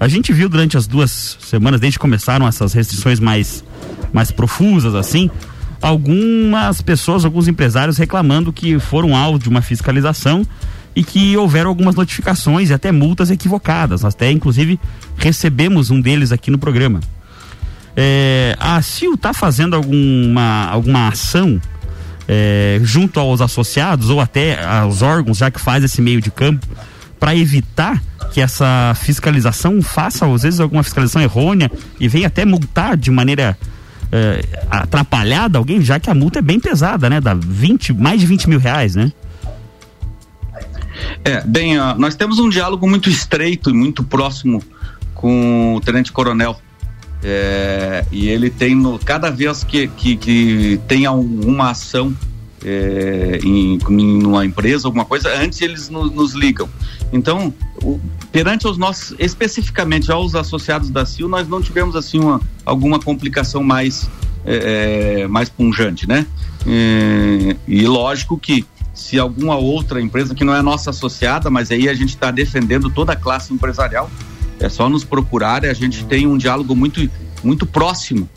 A 0.00 0.06
gente 0.06 0.32
viu 0.32 0.48
durante 0.48 0.76
as 0.76 0.86
duas 0.86 1.36
semanas, 1.40 1.80
desde 1.80 1.98
que 1.98 2.02
começaram 2.02 2.46
essas 2.46 2.72
restrições 2.72 3.18
mais, 3.18 3.64
mais 4.12 4.30
profusas, 4.30 4.94
assim, 4.94 5.30
algumas 5.82 6.80
pessoas, 6.80 7.24
alguns 7.24 7.48
empresários 7.48 7.98
reclamando 7.98 8.52
que 8.52 8.78
foram 8.78 9.16
alvo 9.16 9.38
de 9.38 9.48
uma 9.48 9.60
fiscalização 9.60 10.46
e 10.94 11.02
que 11.02 11.36
houveram 11.36 11.70
algumas 11.70 11.94
notificações 11.94 12.70
e 12.70 12.72
até 12.72 12.92
multas 12.92 13.30
equivocadas. 13.30 14.04
Até, 14.04 14.30
inclusive, 14.30 14.78
recebemos 15.16 15.90
um 15.90 16.00
deles 16.00 16.32
aqui 16.32 16.50
no 16.50 16.58
programa. 16.58 17.00
É, 17.96 18.56
a 18.60 18.80
CIL 18.80 19.14
está 19.14 19.32
fazendo 19.32 19.74
alguma, 19.74 20.66
alguma 20.66 21.08
ação 21.08 21.60
é, 22.28 22.78
junto 22.82 23.18
aos 23.18 23.40
associados 23.40 24.10
ou 24.10 24.20
até 24.20 24.64
aos 24.64 25.02
órgãos, 25.02 25.38
já 25.38 25.50
que 25.50 25.60
faz 25.60 25.82
esse 25.82 26.00
meio 26.00 26.20
de 26.20 26.30
campo, 26.30 26.66
para 27.18 27.34
evitar 27.34 28.00
que 28.32 28.40
essa 28.40 28.94
fiscalização 28.94 29.80
faça, 29.82 30.26
às 30.26 30.42
vezes, 30.42 30.60
alguma 30.60 30.82
fiscalização 30.82 31.22
errônea 31.22 31.70
e 31.98 32.08
venha 32.08 32.26
até 32.26 32.44
multar 32.44 32.96
de 32.96 33.10
maneira 33.10 33.56
é, 34.10 34.40
atrapalhada 34.70 35.58
alguém, 35.58 35.80
já 35.80 35.98
que 36.00 36.10
a 36.10 36.14
multa 36.14 36.38
é 36.38 36.42
bem 36.42 36.58
pesada, 36.58 37.08
né? 37.10 37.20
Dá 37.20 37.34
20, 37.34 37.92
mais 37.92 38.20
de 38.20 38.26
20 38.26 38.48
mil 38.48 38.58
reais, 38.58 38.94
né? 38.94 39.12
É, 41.24 41.42
bem, 41.42 41.78
uh, 41.78 41.94
nós 41.96 42.14
temos 42.14 42.38
um 42.38 42.48
diálogo 42.48 42.88
muito 42.88 43.08
estreito 43.08 43.70
e 43.70 43.72
muito 43.72 44.02
próximo 44.02 44.62
com 45.14 45.74
o 45.74 45.80
Tenente 45.80 46.12
Coronel. 46.12 46.60
É, 47.22 48.04
e 48.12 48.28
ele 48.28 48.48
tem, 48.48 48.74
no, 48.74 48.98
cada 48.98 49.30
vez 49.30 49.64
que, 49.64 49.88
que, 49.88 50.16
que 50.16 50.80
tenha 50.86 51.10
uma 51.10 51.70
ação 51.70 52.14
é, 52.64 53.40
em, 53.42 53.78
em 53.90 54.24
uma 54.24 54.44
empresa, 54.44 54.86
alguma 54.86 55.04
coisa, 55.04 55.28
antes 55.36 55.60
eles 55.60 55.88
no, 55.88 56.06
nos 56.06 56.32
ligam. 56.32 56.68
Então, 57.12 57.52
o, 57.82 58.00
perante 58.32 58.66
os 58.66 58.76
nossos, 58.76 59.14
especificamente 59.18 60.10
aos 60.10 60.34
associados 60.34 60.90
da 60.90 61.04
CIL, 61.04 61.28
nós 61.28 61.48
não 61.48 61.60
tivemos 61.60 61.96
assim 61.96 62.18
uma, 62.18 62.40
alguma 62.64 62.98
complicação 62.98 63.62
mais, 63.62 64.08
é, 64.44 65.22
é 65.22 65.28
mais 65.28 65.48
punjante, 65.48 66.06
né? 66.06 66.26
É, 66.66 67.56
e 67.66 67.86
lógico 67.86 68.38
que 68.38 68.66
se 68.92 69.18
alguma 69.18 69.56
outra 69.56 70.00
empresa 70.00 70.34
que 70.34 70.44
não 70.44 70.54
é 70.54 70.60
nossa 70.60 70.90
associada, 70.90 71.48
mas 71.48 71.70
aí 71.70 71.88
a 71.88 71.94
gente 71.94 72.10
está 72.10 72.30
defendendo 72.30 72.90
toda 72.90 73.12
a 73.12 73.16
classe 73.16 73.54
empresarial, 73.54 74.10
é 74.60 74.68
só 74.68 74.88
nos 74.88 75.04
procurar, 75.04 75.64
a 75.64 75.72
gente 75.72 76.04
tem 76.04 76.26
um 76.26 76.36
diálogo 76.36 76.74
muito, 76.74 77.08
muito 77.44 77.64
próximo, 77.64 78.28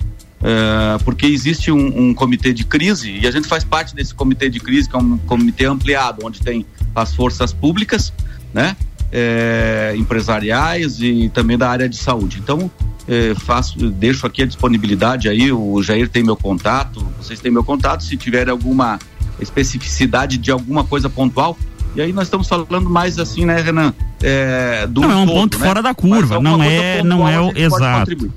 é, 0.44 0.98
porque 1.04 1.26
existe 1.26 1.72
um, 1.72 2.10
um, 2.10 2.14
comitê 2.14 2.54
de 2.54 2.64
crise 2.64 3.12
e 3.12 3.28
a 3.28 3.32
gente 3.32 3.48
faz 3.48 3.64
parte 3.64 3.96
desse 3.96 4.14
comitê 4.14 4.50
de 4.50 4.60
crise, 4.60 4.88
que 4.88 4.96
é 4.96 5.00
um 5.00 5.18
comitê 5.18 5.66
ampliado, 5.66 6.26
onde 6.26 6.42
tem 6.42 6.66
as 6.96 7.14
forças 7.14 7.52
públicas, 7.52 8.14
né? 8.54 8.76
É, 9.12 9.93
empresariais 9.97 11.01
e 11.01 11.30
também 11.34 11.57
da 11.57 11.70
área 11.70 11.89
de 11.89 11.97
saúde. 11.97 12.39
Então, 12.41 12.72
é, 13.07 13.34
faço, 13.36 13.78
deixo 13.89 14.26
aqui 14.26 14.43
a 14.43 14.45
disponibilidade 14.45 15.28
aí, 15.28 15.51
o 15.51 15.82
Jair 15.84 16.07
tem 16.07 16.24
meu 16.24 16.36
contato, 16.38 17.05
vocês 17.18 17.39
têm 17.39 17.51
meu 17.51 17.64
contato, 17.64 18.03
se 18.03 18.16
tiver 18.16 18.49
alguma 18.49 18.99
especificidade 19.39 20.38
de 20.38 20.51
alguma 20.51 20.84
coisa 20.84 21.09
pontual, 21.09 21.57
e 21.95 22.01
aí 22.01 22.14
nós 22.14 22.28
estamos 22.28 22.47
falando 22.47 22.89
mais 22.89 23.20
assim, 23.20 23.45
né, 23.45 23.59
Renan? 23.59 23.93
É, 24.24 24.88
do 24.88 25.01
não, 25.01 25.12
é 25.12 25.16
um 25.16 25.26
todo, 25.26 25.36
ponto 25.36 25.59
né? 25.59 25.68
fora 25.68 25.82
da 25.82 25.93
curva, 25.93 26.39
não 26.39 26.64
é, 26.64 27.03
não 27.03 27.28
é 27.28 27.39
o 27.39 27.51
exato. 27.57 28.32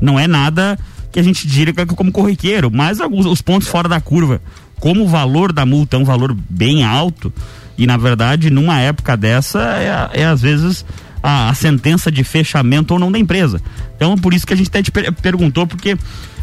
Não 0.00 0.18
é 0.18 0.26
nada 0.26 0.78
que 1.10 1.18
a 1.18 1.22
gente 1.22 1.46
diria 1.46 1.74
como 1.86 2.12
corriqueiro, 2.12 2.70
mas 2.70 3.00
alguns, 3.00 3.26
os 3.26 3.42
pontos 3.42 3.66
fora 3.66 3.88
da 3.88 4.00
curva, 4.00 4.40
como 4.78 5.02
o 5.02 5.08
valor 5.08 5.52
da 5.52 5.66
multa 5.66 5.96
é 5.96 5.98
um 5.98 6.04
valor 6.04 6.36
bem 6.48 6.84
alto, 6.84 7.32
e 7.76 7.86
na 7.86 7.96
verdade, 7.96 8.50
numa 8.50 8.78
época 8.78 9.16
dessa, 9.16 9.60
é, 9.60 10.20
é 10.22 10.24
às 10.26 10.40
vezes 10.40 10.84
a, 11.22 11.50
a, 11.50 11.54
sentença 11.54 12.10
de 12.10 12.24
fechamento 12.24 12.94
ou 12.94 13.00
não 13.00 13.10
da 13.10 13.18
empresa. 13.18 13.60
Então, 13.96 14.16
por 14.16 14.34
isso 14.34 14.46
que 14.46 14.52
a 14.52 14.56
gente 14.56 14.68
até 14.68 14.82
te 14.82 14.90
per 14.90 15.12
perguntou, 15.12 15.66
porque 15.66 15.96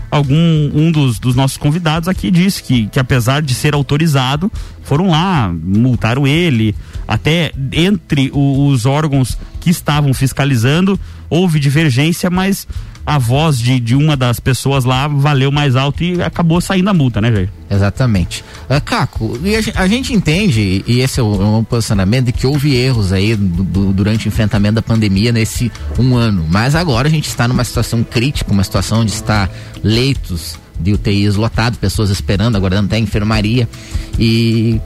algum 0.09 0.35
um 0.73 0.91
dos, 0.91 1.19
dos 1.19 1.35
nossos 1.35 1.57
convidados 1.57 2.07
aqui 2.07 2.31
disse 2.31 2.63
que, 2.63 2.87
que 2.87 2.99
apesar 2.99 3.41
de 3.41 3.53
ser 3.53 3.73
autorizado, 3.73 4.51
foram 4.83 5.09
lá, 5.09 5.53
multaram 5.53 6.25
ele, 6.25 6.75
até 7.07 7.51
entre 7.71 8.31
o, 8.33 8.67
os 8.67 8.85
órgãos 8.85 9.37
que 9.59 9.69
estavam 9.69 10.13
fiscalizando, 10.13 10.99
houve 11.29 11.59
divergência, 11.59 12.29
mas 12.29 12.67
a 13.07 13.17
voz 13.17 13.57
de, 13.57 13.79
de 13.79 13.95
uma 13.95 14.17
das 14.17 14.37
pessoas 14.37 14.83
lá 14.83 15.07
valeu 15.07 15.49
mais 15.49 15.77
alto 15.77 16.03
e 16.03 16.21
acabou 16.21 16.59
saindo 16.59 16.89
a 16.89 16.93
multa, 16.93 17.21
né, 17.21 17.31
Jair? 17.31 17.49
Exatamente. 17.71 18.43
Uh, 18.69 18.81
Caco, 18.83 19.39
a, 19.75 19.83
a, 19.83 19.87
gente 19.87 20.11
entende, 20.11 20.83
e 20.85 20.99
esse 20.99 21.21
é 21.21 21.23
o, 21.23 21.59
um 21.59 21.63
posicionamento, 21.63 22.25
de 22.25 22.31
que 22.33 22.45
houve 22.45 22.75
erros 22.75 23.13
aí 23.13 23.33
do, 23.33 23.63
do, 23.63 23.93
durante 23.93 24.27
o 24.27 24.27
enfrentamento 24.27 24.75
da 24.75 24.81
pandemia 24.81 25.31
nesse 25.31 25.71
um 25.97 26.17
ano. 26.17 26.45
Mas 26.49 26.75
agora 26.75 27.07
a 27.07 27.11
gente 27.11 27.29
está 27.29 27.47
numa 27.47 27.63
situação 27.63 28.03
crítica, 28.03 28.51
uma 28.51 28.63
situação 28.63 28.99
onde 28.99 29.11
está 29.11 29.49
leitos 29.81 30.59
de 30.77 30.91
UTIs 30.91 31.35
lotados, 31.35 31.79
pessoas 31.79 32.09
esperando, 32.09 32.57
aguardando 32.57 32.87
até 32.87 32.97
a 32.97 32.99
enfermaria. 32.99 33.69
E 34.19 34.81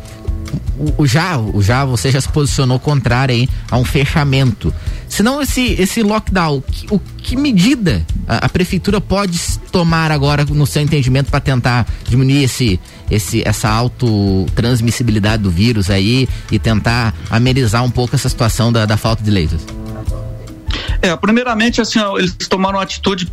o, 0.97 1.07
já, 1.07 1.39
o 1.39 1.61
já 1.61 1.85
você 1.85 2.11
já 2.11 2.21
se 2.21 2.29
posicionou 2.29 2.79
contrário 2.79 3.33
aí 3.33 3.49
a 3.69 3.77
um 3.77 3.83
fechamento. 3.83 4.71
Senão 5.11 5.41
esse 5.41 5.73
esse 5.73 6.01
lockdown, 6.01 6.61
que, 6.61 6.87
o 6.89 6.97
que 7.17 7.35
medida 7.35 8.01
a, 8.25 8.45
a, 8.45 8.49
prefeitura 8.49 9.01
pode 9.01 9.37
tomar 9.69 10.09
agora 10.09 10.45
no 10.45 10.65
seu 10.65 10.81
entendimento 10.81 11.29
para 11.29 11.41
tentar 11.41 11.85
diminuir 12.07 12.45
esse 12.45 12.79
esse 13.09 13.45
essa 13.45 13.67
autotransmissibilidade 13.67 15.43
do 15.43 15.51
vírus 15.51 15.89
aí 15.89 16.29
e 16.49 16.57
tentar 16.57 17.13
amenizar 17.29 17.83
um 17.83 17.91
pouco 17.91 18.15
essa 18.15 18.29
situação 18.29 18.71
da, 18.71 18.85
da 18.85 18.95
falta 18.95 19.21
de 19.21 19.29
leitos? 19.29 19.59
É, 21.01 21.13
primeiramente 21.17 21.81
assim, 21.81 21.99
eles 22.17 22.33
tomaram 22.47 22.77
uma 22.77 22.83
atitude 22.83 23.29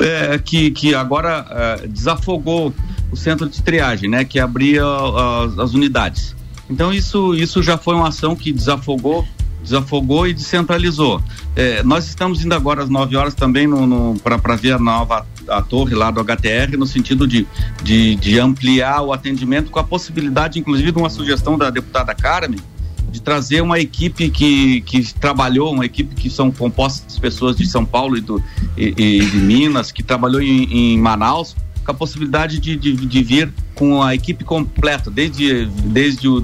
é, 0.00 0.36
que, 0.36 0.72
que 0.72 0.96
agora 0.96 1.46
é, 1.48 1.86
desafogou 1.86 2.74
o 3.08 3.16
centro 3.16 3.48
de 3.48 3.62
triagem, 3.62 4.10
né, 4.10 4.24
que 4.24 4.40
abria 4.40 4.82
as, 4.84 5.60
as 5.60 5.74
unidades. 5.74 6.34
Então 6.68 6.92
isso, 6.92 7.36
isso 7.36 7.62
já 7.62 7.78
foi 7.78 7.94
uma 7.94 8.08
ação 8.08 8.34
que 8.34 8.52
desafogou, 8.52 9.24
desafogou 9.62 10.26
e 10.26 10.34
descentralizou. 10.34 11.22
É, 11.54 11.82
nós 11.82 12.06
estamos 12.06 12.44
indo 12.44 12.54
agora 12.54 12.82
às 12.82 12.88
9 12.88 13.16
horas 13.16 13.34
também 13.34 13.68
para 14.22 14.56
ver 14.56 14.72
a 14.72 14.78
nova 14.78 15.26
a 15.48 15.60
torre 15.60 15.94
lá 15.94 16.10
do 16.10 16.20
HTR 16.22 16.76
no 16.78 16.86
sentido 16.86 17.26
de, 17.26 17.46
de, 17.82 18.14
de 18.16 18.38
ampliar 18.38 19.02
o 19.02 19.12
atendimento 19.12 19.70
com 19.70 19.78
a 19.78 19.84
possibilidade, 19.84 20.58
inclusive, 20.58 20.92
de 20.92 20.98
uma 20.98 21.10
sugestão 21.10 21.58
da 21.58 21.70
deputada 21.70 22.14
Carmen, 22.14 22.60
de 23.10 23.20
trazer 23.20 23.60
uma 23.60 23.78
equipe 23.78 24.30
que, 24.30 24.80
que 24.82 25.12
trabalhou, 25.14 25.72
uma 25.72 25.84
equipe 25.84 26.14
que 26.14 26.30
são 26.30 26.50
compostas 26.50 27.14
de 27.14 27.20
pessoas 27.20 27.56
de 27.56 27.66
São 27.66 27.84
Paulo 27.84 28.16
e, 28.16 28.20
do, 28.20 28.42
e, 28.76 28.94
e 28.96 29.26
de 29.26 29.36
Minas, 29.36 29.92
que 29.92 30.02
trabalhou 30.02 30.40
em, 30.40 30.94
em 30.94 30.98
Manaus, 30.98 31.54
com 31.84 31.90
a 31.90 31.94
possibilidade 31.94 32.58
de, 32.58 32.76
de, 32.76 32.94
de, 32.94 33.22
vir 33.22 33.52
com 33.74 34.02
a 34.02 34.14
equipe 34.14 34.44
completa, 34.44 35.10
desde, 35.10 35.66
desde 35.66 36.28
o, 36.28 36.40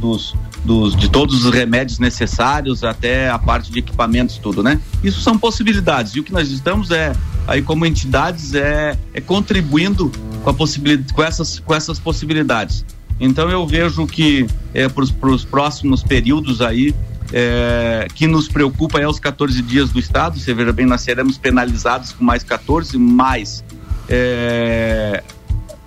dos, 0.65 0.97
de 0.97 1.09
todos 1.09 1.45
os 1.45 1.53
remédios 1.53 1.99
necessários 1.99 2.85
até 2.85 3.31
a 3.31 3.39
parte 3.39 3.71
de 3.71 3.79
equipamentos, 3.79 4.39
tudo, 4.39 4.63
né? 4.63 4.81
Isso 5.03 5.21
são 5.21 5.39
possibilidades. 5.39 6.15
E 6.15 6.21
o 6.21 6.25
que 6.25 6.33
nós 6.33 6.51
estamos 6.51 6.91
é, 6.91 7.13
aí 7.47 7.63
como 7.63 7.87
entidades, 7.87 8.55
é, 8.55 8.99
é 9.15 9.21
contribuindo 9.21 10.11
com, 10.43 10.51
a 10.51 10.55
possibilidade, 10.55 11.13
com, 11.13 11.23
essas, 11.23 11.59
com 11.59 11.75
essas 11.75 11.99
possibilidades. 11.99 12.85
Então 13.21 13.51
eu 13.51 13.67
vejo 13.67 14.07
que 14.07 14.47
é, 14.73 14.89
para 14.89 15.31
os 15.31 15.45
próximos 15.45 16.03
períodos 16.03 16.61
aí, 16.61 16.95
é, 17.33 18.07
que 18.15 18.27
nos 18.27 18.49
preocupa 18.49 19.01
é 19.01 19.07
os 19.07 19.19
14 19.19 19.61
dias 19.63 19.91
do 19.91 19.99
Estado. 19.99 20.39
Você 20.39 20.55
veja 20.55 20.73
bem, 20.73 20.87
nós 20.87 21.01
seremos 21.01 21.37
penalizados 21.37 22.13
com 22.13 22.25
mais 22.25 22.43
14, 22.43 22.97
mas 22.97 23.65
é, 24.09 25.23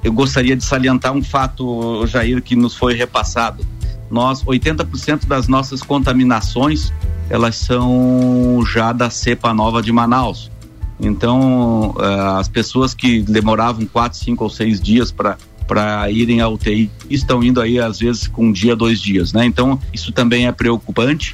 eu 0.04 0.12
gostaria 0.12 0.56
de 0.56 0.64
salientar 0.64 1.14
um 1.14 1.24
fato, 1.24 2.06
Jair, 2.08 2.42
que 2.42 2.56
nos 2.56 2.76
foi 2.76 2.94
repassado. 2.94 3.66
Nós, 4.12 4.44
80% 4.44 5.26
das 5.26 5.48
nossas 5.48 5.82
contaminações, 5.82 6.92
elas 7.30 7.56
são 7.56 8.62
já 8.66 8.92
da 8.92 9.10
cepa 9.10 9.54
nova 9.54 9.82
de 9.82 9.92
Manaus. 9.92 10.52
Então, 11.00 11.96
é, 12.00 12.40
as 12.40 12.48
pessoas 12.48 12.94
que 12.94 13.22
demoravam 13.22 13.86
quatro, 13.86 14.20
cinco 14.20 14.44
ou 14.44 14.50
seis 14.50 14.80
dias 14.80 15.12
para 15.12 15.38
para 15.68 16.12
irem 16.12 16.42
à 16.42 16.50
UTI 16.50 16.92
estão 17.10 17.42
indo 17.42 17.62
aí 17.62 17.80
às 17.80 18.00
vezes 18.00 18.28
com 18.28 18.48
um 18.48 18.52
dia, 18.52 18.76
dois 18.76 19.00
dias, 19.00 19.32
né? 19.32 19.46
Então 19.46 19.80
isso 19.94 20.12
também 20.12 20.46
é 20.46 20.52
preocupante, 20.52 21.34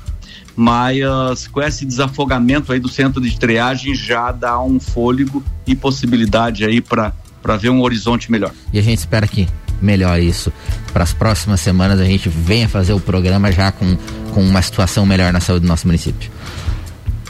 mas 0.55 1.47
com 1.47 1.59
esse 1.59 1.83
desafogamento 1.83 2.71
aí 2.71 2.79
do 2.79 2.87
centro 2.87 3.19
de 3.19 3.35
triagem 3.35 3.95
já 3.95 4.31
dá 4.31 4.61
um 4.61 4.79
fôlego 4.79 5.43
e 5.65 5.75
possibilidade 5.75 6.65
aí 6.65 6.81
para 6.81 7.13
para 7.41 7.57
ver 7.57 7.69
um 7.69 7.81
horizonte 7.81 8.31
melhor. 8.31 8.51
E 8.71 8.77
a 8.77 8.81
gente 8.81 8.99
espera 8.99 9.27
que 9.27 9.47
melhor 9.81 10.19
isso. 10.19 10.51
Para 10.93 11.03
as 11.03 11.13
próximas 11.13 11.59
semanas 11.59 11.99
a 11.99 12.05
gente 12.05 12.29
venha 12.29 12.67
fazer 12.67 12.93
o 12.93 12.99
programa 12.99 13.51
já 13.51 13.71
com, 13.71 13.97
com 14.33 14.43
uma 14.43 14.61
situação 14.61 15.05
melhor 15.05 15.31
na 15.31 15.39
saúde 15.39 15.61
do 15.61 15.67
nosso 15.67 15.87
município. 15.87 16.29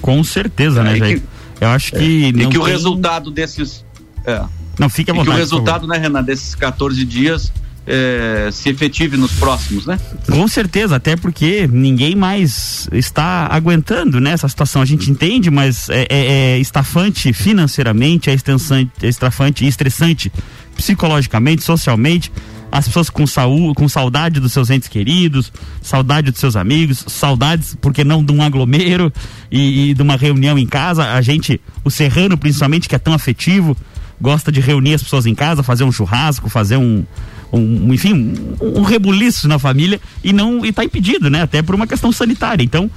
Com 0.02 0.24
certeza, 0.24 0.82
é, 0.82 0.84
né, 0.84 0.96
Jair? 0.98 1.22
Eu 1.60 1.70
acho 1.70 1.92
que. 1.92 2.26
É, 2.26 2.30
e 2.30 2.48
que 2.48 2.58
o 2.58 2.64
resultado 2.64 3.32
desses. 3.32 3.84
É, 4.26 4.42
não, 4.80 4.90
fique 4.90 5.10
à 5.10 5.14
vontade. 5.14 5.30
E 5.30 5.32
que 5.32 5.38
o 5.38 5.40
resultado, 5.40 5.88
né, 5.88 5.98
Renan, 5.98 6.24
desses 6.24 6.54
14 6.54 7.04
dias 7.04 7.52
é, 7.88 8.50
se 8.52 8.70
efetive 8.70 9.16
nos 9.16 9.32
próximos, 9.32 9.86
né? 9.86 9.98
Com 10.30 10.46
certeza, 10.48 10.98
até 10.98 11.16
porque 11.16 11.68
ninguém 11.72 12.16
mais 12.16 12.90
está 12.92 13.48
aguentando 13.50 14.20
né, 14.20 14.32
essa 14.32 14.48
situação. 14.50 14.82
A 14.82 14.86
gente 14.86 15.10
entende, 15.10 15.50
mas 15.50 15.90
é, 15.90 16.06
é, 16.10 16.26
é 16.26 16.60
estafante 16.60 17.32
financeiramente, 17.32 18.30
é, 18.30 18.34
é 18.34 19.08
estafante 19.08 19.64
e 19.64 19.68
estressante 19.68 20.32
psicologicamente, 20.78 21.64
socialmente. 21.64 22.32
As 22.72 22.86
pessoas 22.86 23.10
com 23.10 23.26
saúde, 23.26 23.74
com 23.76 23.88
saudade 23.88 24.40
dos 24.40 24.52
seus 24.52 24.70
entes 24.70 24.90
queridos, 24.90 25.52
saudade 25.82 26.32
dos 26.32 26.40
seus 26.40 26.56
amigos, 26.56 27.04
saudades, 27.08 27.78
porque 27.80 28.04
não 28.04 28.24
de 28.24 28.32
um 28.34 28.42
aglomero 28.42 29.12
e, 29.50 29.92
e 29.92 29.94
de 29.94 30.02
uma 30.02 30.18
reunião 30.18 30.58
em 30.58 30.66
casa. 30.66 31.14
A 31.14 31.22
gente, 31.22 31.62
o 31.84 31.90
serrano 31.90 32.38
principalmente, 32.38 32.90
que 32.90 32.96
é 32.96 33.00
tão 33.00 33.14
afetivo, 33.14 33.76
gosta 34.20 34.52
de 34.52 34.60
reunir 34.60 34.96
as 34.96 35.04
pessoas 35.04 35.26
em 35.26 35.34
casa, 35.34 35.64
fazer 35.64 35.86
um 35.86 35.92
churrasco, 35.92 36.50
fazer 36.50 36.76
um, 36.76 37.06
um 37.54 37.94
enfim, 37.94 38.34
um, 38.60 38.82
rebuliço 38.82 39.48
na 39.48 39.58
família 39.58 40.00
e 40.24 40.34
não 40.34 40.66
e 40.66 40.72
tá 40.72 40.84
impedido, 40.84 41.30
né? 41.30 41.44
Até 41.44 41.62
por 41.62 41.74
uma 41.74 41.88
questão 41.88 42.12
sanitária. 42.12 42.64
Então, 42.64 42.90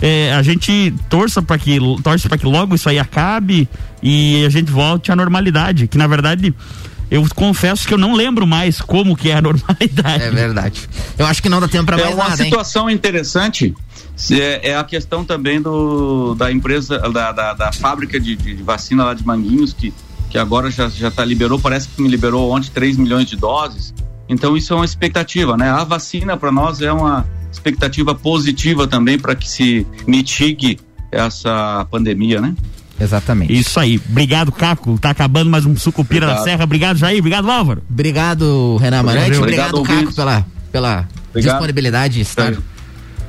é, 0.00 0.32
a 0.32 0.42
gente 0.42 0.94
torça 1.08 1.42
para 1.42 1.58
que 1.58 1.78
torce 2.02 2.28
para 2.28 2.38
que 2.38 2.46
logo 2.46 2.74
isso 2.74 2.88
aí 2.88 2.98
acabe 2.98 3.68
e 4.02 4.44
a 4.46 4.48
gente 4.48 4.70
volte 4.70 5.12
à 5.12 5.16
normalidade, 5.16 5.88
que 5.88 5.98
na 5.98 6.06
verdade 6.06 6.54
eu 7.10 7.26
confesso 7.34 7.88
que 7.88 7.92
eu 7.92 7.98
não 7.98 8.14
lembro 8.14 8.46
mais 8.46 8.80
como 8.80 9.16
que 9.16 9.30
é 9.30 9.34
a 9.34 9.42
normalidade. 9.42 10.22
É 10.22 10.30
verdade. 10.30 10.88
Eu 11.18 11.26
acho 11.26 11.42
que 11.42 11.48
não 11.48 11.60
dá 11.60 11.66
tempo 11.66 11.86
para 11.86 11.98
é 11.98 12.04
mais 12.04 12.14
uma 12.14 12.28
nada, 12.28 12.42
hein? 12.42 12.50
situação 12.50 12.88
interessante 12.88 13.74
é, 14.30 14.70
é 14.70 14.76
a 14.76 14.84
questão 14.84 15.24
também 15.24 15.60
do 15.60 16.34
da 16.34 16.52
empresa 16.52 16.98
da, 16.98 17.32
da, 17.32 17.54
da 17.54 17.72
fábrica 17.72 18.20
de, 18.20 18.36
de, 18.36 18.54
de 18.54 18.62
vacina 18.62 19.04
lá 19.04 19.14
de 19.14 19.26
Manguinhos 19.26 19.72
que 19.72 19.92
que 20.28 20.38
agora 20.38 20.70
já 20.70 20.88
já 20.88 21.10
tá 21.10 21.24
liberou 21.24 21.58
parece 21.58 21.88
que 21.88 22.00
me 22.02 22.08
liberou 22.08 22.52
ontem 22.52 22.70
3 22.70 22.98
milhões 22.98 23.26
de 23.26 23.36
doses 23.36 23.94
então 24.28 24.56
isso 24.56 24.72
é 24.72 24.76
uma 24.76 24.84
expectativa 24.84 25.56
né 25.56 25.70
a 25.70 25.84
vacina 25.84 26.36
para 26.36 26.52
nós 26.52 26.80
é 26.80 26.92
uma 26.92 27.26
expectativa 27.50 28.14
positiva 28.14 28.86
também 28.86 29.18
para 29.18 29.34
que 29.34 29.48
se 29.48 29.86
mitigue 30.06 30.78
essa 31.10 31.86
pandemia 31.90 32.40
né 32.40 32.54
Exatamente. 33.00 33.52
Isso 33.52 33.80
aí. 33.80 34.00
Obrigado, 34.10 34.52
Caco. 34.52 34.98
Tá 34.98 35.10
acabando 35.10 35.50
mais 35.50 35.64
um 35.64 35.74
Sucupira 35.76 36.26
Obrigado. 36.26 36.44
da 36.44 36.50
Serra. 36.50 36.64
Obrigado, 36.64 36.96
Jair. 36.98 37.18
Obrigado, 37.18 37.50
Álvaro. 37.50 37.82
Obrigado, 37.90 38.76
Renan 38.76 39.00
Amarante. 39.00 39.38
Obrigado, 39.38 39.78
Obrigado, 39.78 40.04
Caco, 40.04 40.14
pela, 40.14 40.46
pela 40.70 41.08
Obrigado. 41.30 41.52
disponibilidade 41.54 42.14
de 42.14 42.20
estar. 42.20 42.54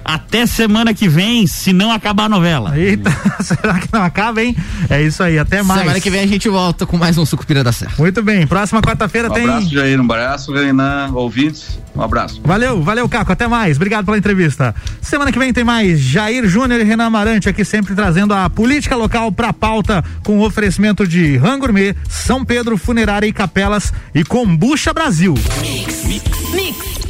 Até 0.04 0.46
semana 0.46 0.94
que 0.94 1.08
vem, 1.08 1.46
se 1.48 1.72
não 1.74 1.92
acabar 1.92 2.26
a 2.26 2.30
novela. 2.30 2.78
Eita, 2.78 3.12
será 3.42 3.80
que 3.80 3.88
não 3.92 4.02
acaba, 4.02 4.42
hein? 4.42 4.56
É 4.90 5.02
isso 5.02 5.22
aí, 5.24 5.38
até 5.38 5.62
mais. 5.62 5.82
Semana 5.82 6.00
que 6.00 6.10
vem 6.10 6.22
a 6.22 6.28
gente 6.28 6.50
volta 6.50 6.86
com 6.86 6.98
mais 6.98 7.18
um 7.18 7.26
Sucupira 7.26 7.64
da 7.64 7.72
Serra. 7.72 7.94
Muito 7.98 8.22
bem, 8.24 8.46
próxima 8.48 8.82
quarta-feira 8.82 9.30
um 9.30 9.34
tem. 9.34 9.44
abraço 9.44 9.70
Jair 9.70 10.00
um 10.00 10.04
abraço 10.04 10.54
Renan 10.54 11.12
ouvintes 11.14 11.80
um 11.96 12.02
abraço 12.02 12.42
Valeu, 12.44 12.82
valeu, 12.82 13.08
Caco. 13.08 13.32
Até 13.32 13.48
mais. 13.48 13.78
Obrigado 13.78 14.06
pela 14.06 14.18
entrevista. 14.18 14.74
Semana 15.02 15.32
que 15.32 15.40
vem 15.40 15.54
tem 15.54 15.64
mais 15.64 16.00
Jair 16.00 16.48
Júnior 16.48 16.80
e 16.80 16.84
Renan 16.84 17.06
Amarante 17.06 17.50
aqui 17.50 17.66
sempre 17.66 17.94
trazendo 17.96 18.34
a 18.34 18.50
política 18.50 18.96
local 18.96 19.32
pra 19.32 19.54
pauta 19.54 20.04
com 20.24 20.40
o 20.40 20.46
oferecimento 20.46 21.08
de 21.08 21.38
Rangourmet, 21.38 21.96
São 22.10 22.44
Pedro 22.46 22.78
Funerária 22.78 23.28
e 23.28 23.34
Capelas 23.34 23.94
e 24.16 24.24
Combucha 24.24 24.94
Brasil. 24.94 25.36
Mix, 25.62 27.01